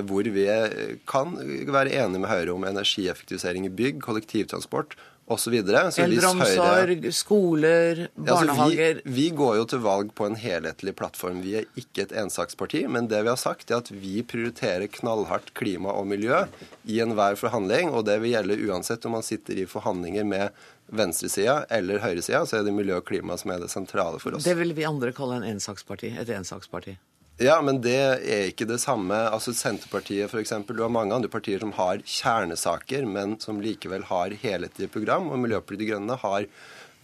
hvor 0.07 0.27
vi 0.31 0.45
eh, 0.47 0.95
kan 1.09 1.35
være 1.35 1.91
enige 1.91 2.21
med 2.23 2.31
Høyre 2.31 2.55
om 2.55 2.63
energieffektivisering 2.67 3.67
i 3.67 3.73
bygg, 3.73 3.99
kollektivtransport 4.05 4.95
osv. 5.25 5.53
Eldreomsorg, 5.57 7.07
skoler, 7.13 8.01
Ja, 8.05 8.35
barnehager 8.35 9.01
vi, 9.03 9.13
vi 9.15 9.25
går 9.35 9.55
jo 9.57 9.65
til 9.73 9.81
valg 9.81 10.11
på 10.15 10.27
en 10.29 10.37
helhetlig 10.37 10.93
plattform. 10.99 11.41
Vi 11.41 11.55
er 11.61 11.65
ikke 11.79 12.05
et 12.05 12.13
ensaksparti, 12.21 12.83
men 12.91 13.09
det 13.09 13.23
vi 13.25 13.31
har 13.33 13.41
sagt 13.41 13.73
er 13.73 13.81
at 13.81 13.89
vi 13.91 14.21
prioriterer 14.27 14.85
knallhardt 14.99 15.53
klima 15.57 15.95
og 15.97 16.07
miljø 16.11 16.43
i 16.85 17.01
enhver 17.03 17.39
forhandling, 17.41 17.89
og 17.89 18.05
det 18.09 18.19
vil 18.21 18.35
gjelde 18.35 18.59
uansett 18.69 19.05
om 19.09 19.17
man 19.17 19.25
sitter 19.25 19.63
i 19.63 19.67
forhandlinger 19.69 20.27
med 20.29 20.65
venstresida 20.93 21.63
eller 21.73 22.03
høyresida, 22.03 22.43
så 22.45 22.59
er 22.59 22.67
det 22.67 22.75
miljø 22.77 22.99
og 22.99 23.07
klima 23.09 23.37
som 23.41 23.55
er 23.55 23.65
det 23.65 23.71
sentrale 23.73 24.21
for 24.21 24.37
oss. 24.37 24.45
Det 24.45 24.53
vil 24.59 24.75
vi 24.77 24.85
andre 24.85 25.09
kalle 25.17 25.41
en 25.41 25.49
ensaksparti. 25.55 26.13
Et 26.21 26.29
ensaksparti. 26.37 26.99
Ja, 27.41 27.57
men 27.59 27.81
det 27.83 27.97
er 27.99 28.45
ikke 28.47 28.67
det 28.69 28.77
samme. 28.79 29.17
Altså 29.27 29.51
Senterpartiet 29.55 30.31
for 30.31 30.39
eksempel, 30.39 30.77
Du 30.77 30.85
har 30.85 30.93
mange 30.93 31.15
andre 31.15 31.27
partier 31.29 31.59
som 31.59 31.73
har 31.75 31.99
kjernesaker, 31.99 33.03
men 33.05 33.35
som 33.43 33.59
likevel 33.59 34.07
har 34.07 34.31
helhetlige 34.39 34.91
program. 34.91 35.27
Og 35.27 35.41
Miljøpartiet 35.43 35.83
De 35.83 35.89
Grønne 35.91 36.15
har 36.21 36.47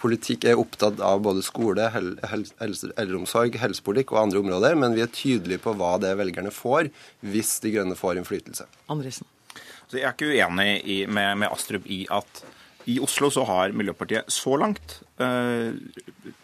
politikk, 0.02 0.48
er 0.48 0.58
opptatt 0.58 1.02
av 1.04 1.20
både 1.22 1.44
skole, 1.46 1.90
hel, 1.94 2.16
hel, 2.32 2.46
helse, 2.62 2.90
eldreomsorg, 2.98 3.58
helsepolitikk 3.60 4.16
og 4.16 4.22
andre 4.24 4.40
områder. 4.40 4.80
Men 4.80 4.96
vi 4.96 5.04
er 5.04 5.12
tydelige 5.12 5.62
på 5.62 5.76
hva 5.78 5.98
det 6.02 6.16
velgerne 6.18 6.54
får, 6.56 6.90
hvis 7.28 7.60
De 7.62 7.76
Grønne 7.76 8.00
får 8.00 8.22
innflytelse. 8.22 8.66
Andresen. 8.90 9.28
Så 9.92 10.00
jeg 10.00 10.08
er 10.08 10.16
ikke 10.16 10.32
uenig 10.32 10.72
i, 10.88 10.98
med, 11.12 11.36
med 11.44 11.52
Astrup 11.52 11.84
i 11.92 12.06
at 12.10 12.44
i 12.92 13.00
Oslo 13.04 13.30
så 13.34 13.44
har 13.48 13.74
Miljøpartiet 13.78 14.30
så 14.32 14.56
langt 14.60 14.98
øh, 15.22 15.78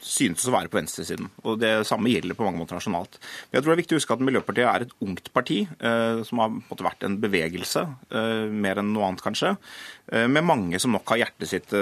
syntes 0.04 0.48
å 0.48 0.54
være 0.54 0.72
på 0.72 0.80
venstresiden. 0.80 1.30
Og 1.44 1.60
det 1.62 1.72
samme 1.90 2.12
gjelder 2.12 2.38
på 2.38 2.46
mange 2.46 2.62
måter 2.62 2.78
nasjonalt. 2.78 3.18
Men 3.48 3.58
jeg 3.58 3.66
tror 3.66 3.72
det 3.72 3.76
er 3.76 3.82
viktig 3.82 3.98
å 3.98 4.02
huske 4.02 4.18
at 4.18 4.24
Miljøpartiet 4.28 4.70
er 4.70 4.86
et 4.86 4.96
ungt 5.04 5.32
parti 5.36 5.60
øh, 5.66 6.24
som 6.28 6.44
har 6.44 6.52
på 6.54 6.60
en 6.60 6.66
måte, 6.70 6.88
vært 6.88 7.08
en 7.08 7.18
bevegelse, 7.24 7.84
øh, 8.14 8.46
mer 8.54 8.82
enn 8.82 8.94
noe 8.96 9.10
annet 9.10 9.26
kanskje, 9.26 9.56
med 10.08 10.46
mange 10.48 10.80
som 10.80 10.94
nok 10.96 11.12
har 11.12 11.18
hjertet 11.20 11.50
sitt 11.50 11.74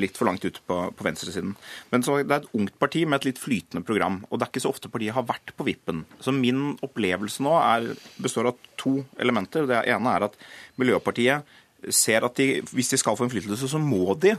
litt 0.00 0.16
for 0.16 0.24
langt 0.24 0.40
ute 0.46 0.62
på, 0.64 0.78
på 0.96 1.04
venstresiden. 1.04 1.50
Men 1.90 2.04
så 2.06 2.14
det 2.22 2.32
er 2.32 2.38
et 2.40 2.54
ungt 2.56 2.78
parti 2.80 3.02
med 3.04 3.18
et 3.18 3.26
litt 3.28 3.42
flytende 3.42 3.84
program, 3.84 4.22
og 4.30 4.40
det 4.40 4.46
er 4.46 4.52
ikke 4.54 4.62
så 4.64 4.72
ofte 4.72 4.88
partiet 4.88 5.12
har 5.12 5.26
vært 5.28 5.52
på 5.58 5.66
vippen. 5.68 6.00
Så 6.24 6.32
min 6.32 6.78
opplevelse 6.86 7.44
nå 7.44 7.52
er, 7.58 7.90
består 8.24 8.48
av 8.48 8.70
to 8.80 9.02
elementer. 9.20 9.68
Det 9.68 9.82
ene 9.92 10.16
er 10.16 10.24
at 10.30 10.40
Miljøpartiet 10.80 11.44
ser 11.92 12.24
at 12.24 12.36
de, 12.40 12.60
hvis 12.72 12.88
de 12.94 12.98
skal 13.00 13.16
få 13.18 13.26
innflytelse, 13.28 13.68
så 13.68 13.78
må 13.82 14.14
de 14.22 14.32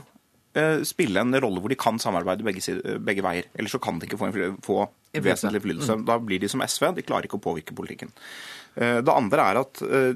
eh, 0.56 0.82
spille 0.88 1.20
en 1.20 1.34
rolle 1.42 1.60
hvor 1.60 1.68
de 1.72 1.76
kan 1.78 1.98
samarbeide 2.02 2.42
begge, 2.46 2.60
sid- 2.64 2.82
begge 3.04 3.22
veier. 3.22 3.44
Ellers 3.58 3.74
så 3.76 3.80
kan 3.82 3.98
de 4.00 4.06
ikke 4.08 4.18
få, 4.18 4.30
få 4.64 4.78
vesentlig 5.14 5.60
innflytelse. 5.62 5.96
Mm. 6.00 6.04
Da 6.08 6.18
blir 6.18 6.40
de 6.42 6.48
som 6.48 6.62
SV, 6.64 6.90
de 6.96 7.02
klarer 7.06 7.28
ikke 7.28 7.38
å 7.40 7.44
påvirke 7.46 7.76
politikken. 7.76 8.10
Eh, 8.76 9.00
Det 9.04 9.12
andre 9.14 9.50
er 9.52 9.60
at 9.62 9.82
eh, 9.82 10.14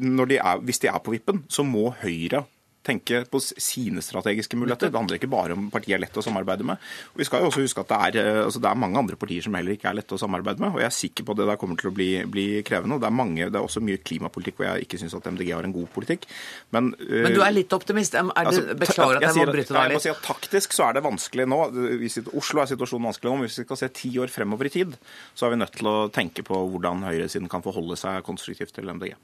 når 0.00 0.26
de 0.32 0.38
er, 0.40 0.62
hvis 0.64 0.78
de 0.80 0.88
er 0.88 0.98
på 1.04 1.12
vippen, 1.12 1.42
så 1.52 1.64
må 1.64 1.90
Høyre 2.02 2.44
tenke 2.88 3.22
på 3.30 3.40
sine 3.44 4.02
strategiske 4.04 4.58
muligheter. 4.58 4.90
Det 4.90 4.98
handler 4.98 5.18
ikke 5.20 5.30
bare 5.30 5.56
om 5.56 5.68
partiet 5.72 5.96
er 5.98 6.02
lett 6.02 6.18
å 6.18 6.24
samarbeide 6.24 6.66
med. 6.66 6.80
Og 7.12 7.22
vi 7.22 7.26
skal 7.28 7.44
jo 7.44 7.50
også 7.50 7.64
huske 7.64 7.84
at 7.84 7.92
det 7.92 7.98
er, 7.98 8.18
eh, 8.22 8.40
altså 8.46 8.62
det 8.64 8.70
er 8.70 8.80
mange 8.80 9.00
andre 9.00 9.18
partier 9.20 9.44
som 9.44 9.56
heller 9.58 9.76
ikke 9.76 9.90
er 9.90 9.98
lette 10.00 10.16
å 10.16 10.20
samarbeide 10.20 10.64
med. 10.64 10.74
Og 10.74 10.82
jeg 10.82 10.88
er 10.88 10.96
sikker 10.96 11.26
på 11.28 11.34
at 11.34 11.42
det 11.42 11.48
der 11.50 11.60
kommer 11.60 11.80
til 11.80 11.90
å 11.90 11.94
bli, 11.94 12.08
bli 12.28 12.46
krevende. 12.66 12.98
Og 12.98 13.04
det 13.04 13.10
er, 13.10 13.16
mange, 13.20 13.48
det 13.48 13.60
er 13.60 13.68
også 13.68 13.82
mye 13.84 14.00
klimapolitikk 14.02 14.60
hvor 14.60 14.68
jeg 14.70 14.88
ikke 14.88 15.00
syns 15.02 15.16
at 15.18 15.30
MDG 15.30 15.52
har 15.54 15.68
en 15.68 15.76
god 15.76 15.88
politikk. 15.94 16.28
Men, 16.74 16.92
uh, 16.98 17.22
Men 17.28 17.36
du 17.36 17.42
er 17.44 17.54
litt 17.54 17.72
optimist. 17.76 18.16
Er 18.18 18.26
det, 18.26 18.36
Altså, 18.38 18.64
beklager 18.78 19.20
at 19.20 19.28
jeg 19.28 19.36
må 19.38 19.52
bryte 19.52 19.74
deg 19.74 19.78
litt. 19.78 19.92
jeg 19.92 19.98
må 19.98 20.04
si 20.04 20.12
at 20.12 20.24
Taktisk 20.28 20.76
så 20.76 20.88
er 20.88 20.98
det 20.98 21.04
vanskelig 21.04 21.48
nå. 21.48 21.60
I 21.98 22.10
Oslo 22.38 22.62
er 22.62 22.70
situasjonen 22.70 23.08
vanskelig 23.10 23.30
nå. 23.30 23.36
men 23.38 23.48
Hvis 23.48 23.60
vi 23.62 23.66
skal 23.68 23.80
se 23.82 23.90
ti 23.94 24.12
år 24.20 24.32
fremover 24.32 24.68
i 24.68 24.72
tid, 24.72 24.96
så 25.34 25.46
er 25.46 25.54
vi 25.54 25.60
nødt 25.62 25.76
til 25.78 25.90
å 25.90 25.96
tenke 26.12 26.44
på 26.46 26.58
hvordan 26.72 27.04
høyresiden 27.06 27.50
kan 27.52 27.64
forholde 27.64 27.98
seg 28.00 28.24
konstruktivt 28.26 28.74
til 28.76 28.90
MDG. 28.90 29.14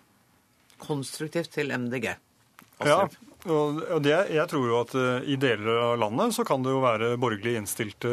Konstruktivt 0.84 1.52
til 1.54 1.72
MDG. 1.72 2.14
Ja, 2.84 3.04
og 3.44 4.00
det, 4.04 4.14
jeg 4.32 4.48
tror 4.48 4.64
jo 4.70 4.78
at 4.80 4.94
eh, 4.96 5.28
i 5.34 5.36
deler 5.40 5.80
av 5.90 5.98
landet 6.00 6.32
så 6.36 6.46
kan 6.48 6.64
det 6.64 6.72
jo 6.72 6.80
være 6.84 7.14
borgerlig 7.20 7.58
innstilte 7.60 8.08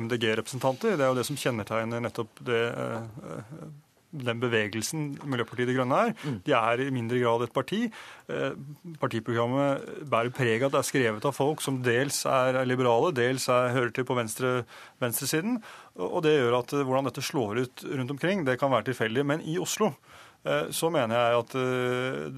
MDG-representanter. 0.00 0.96
Det 0.96 1.04
er 1.04 1.12
jo 1.12 1.18
det 1.20 1.26
som 1.28 1.38
kjennetegner 1.40 2.00
nettopp 2.04 2.40
det, 2.48 2.62
eh, 2.72 3.30
eh, 3.34 3.70
den 4.10 4.40
bevegelsen 4.42 5.02
Miljøpartiet 5.22 5.68
De 5.70 5.74
Grønne 5.76 5.98
er. 6.08 6.14
De 6.46 6.54
er 6.56 6.82
i 6.82 6.90
mindre 6.94 7.20
grad 7.22 7.44
et 7.44 7.52
parti. 7.54 7.84
Eh, 8.30 8.56
Partiprogrammet 9.02 9.84
bærer 10.10 10.32
preg 10.34 10.64
av 10.64 10.70
at 10.70 10.74
det 10.74 10.80
er 10.82 10.88
skrevet 10.88 11.28
av 11.28 11.36
folk 11.36 11.62
som 11.62 11.78
dels 11.84 12.24
er 12.26 12.58
liberale, 12.66 13.12
dels 13.14 13.46
er, 13.52 13.70
hører 13.76 13.94
til 13.94 14.08
på 14.08 14.18
venstre, 14.18 14.64
venstresiden. 15.02 15.60
Og 16.00 16.22
det 16.26 16.34
gjør 16.36 16.58
at 16.62 16.74
eh, 16.74 16.82
hvordan 16.86 17.10
dette 17.10 17.24
slår 17.24 17.62
ut 17.62 17.86
rundt 17.86 18.16
omkring, 18.16 18.44
det 18.48 18.58
kan 18.60 18.72
være 18.74 18.90
tilfeldig. 18.90 19.26
Men 19.26 19.46
i 19.46 19.58
Oslo 19.62 19.92
eh, 19.92 20.19
så 20.72 20.88
mener 20.88 21.16
jeg 21.16 21.40
at 21.42 21.56
eh, 21.60 22.28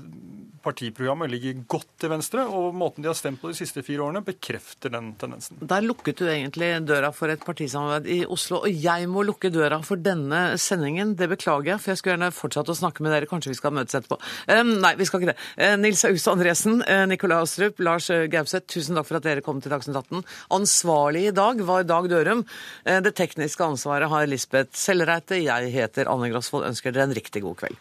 partiprogrammet 0.62 1.30
ligger 1.30 1.62
godt 1.70 1.88
til 2.00 2.12
Venstre, 2.12 2.44
og 2.46 2.74
måten 2.78 3.02
de 3.02 3.10
har 3.10 3.16
stemt 3.18 3.40
på 3.42 3.50
de 3.50 3.56
siste 3.58 3.82
fire 3.84 4.04
årene, 4.06 4.22
bekrefter 4.26 4.92
den 4.94 5.12
tendensen. 5.18 5.58
Der 5.58 5.84
lukket 5.84 6.20
du 6.20 6.26
egentlig 6.30 6.70
døra 6.86 7.12
for 7.14 7.32
et 7.32 7.42
partisamarbeid 7.44 8.08
i 8.10 8.18
Oslo, 8.26 8.62
og 8.62 8.84
jeg 8.84 9.08
må 9.10 9.24
lukke 9.26 9.50
døra 9.54 9.80
for 9.86 10.00
denne 10.02 10.58
sendingen. 10.62 11.16
Det 11.18 11.28
beklager 11.32 11.74
jeg, 11.74 11.82
for 11.82 11.92
jeg 11.92 12.00
skulle 12.00 12.16
gjerne 12.16 12.32
fortsatt 12.34 12.72
å 12.72 12.78
snakke 12.78 13.04
med 13.04 13.14
dere. 13.14 13.30
Kanskje 13.30 13.52
vi 13.52 13.58
skal 13.58 13.74
møtes 13.76 13.98
etterpå. 13.98 14.18
Um, 14.50 14.74
nei, 14.84 14.94
vi 14.98 15.08
skal 15.08 15.22
ikke 15.22 15.32
det. 15.32 15.38
Uh, 15.58 15.74
Nils 15.82 16.04
August 16.08 16.30
Andresen, 16.30 16.82
Nicolai 17.10 17.40
Astrup, 17.42 17.82
Lars 17.82 18.10
Gauseth, 18.32 18.68
tusen 18.70 18.98
takk 18.98 19.08
for 19.08 19.18
at 19.18 19.26
dere 19.26 19.44
kom 19.44 19.62
til 19.62 19.74
Dagsnytt 19.74 19.98
18. 19.98 20.22
Ansvarlig 20.58 21.26
i 21.30 21.36
dag 21.36 21.62
var 21.66 21.86
Dag 21.88 22.10
Dørum. 22.12 22.44
Det 22.82 23.14
tekniske 23.18 23.66
ansvaret 23.66 24.10
har 24.12 24.28
Lisbeth 24.30 24.76
Sellereite. 24.78 25.40
Jeg 25.42 25.72
heter 25.74 26.10
Anne 26.12 26.30
Grosvold. 26.32 26.68
Ønsker 26.70 26.94
dere 26.94 27.08
en 27.10 27.16
riktig 27.16 27.44
god 27.44 27.58
kveld. 27.64 27.80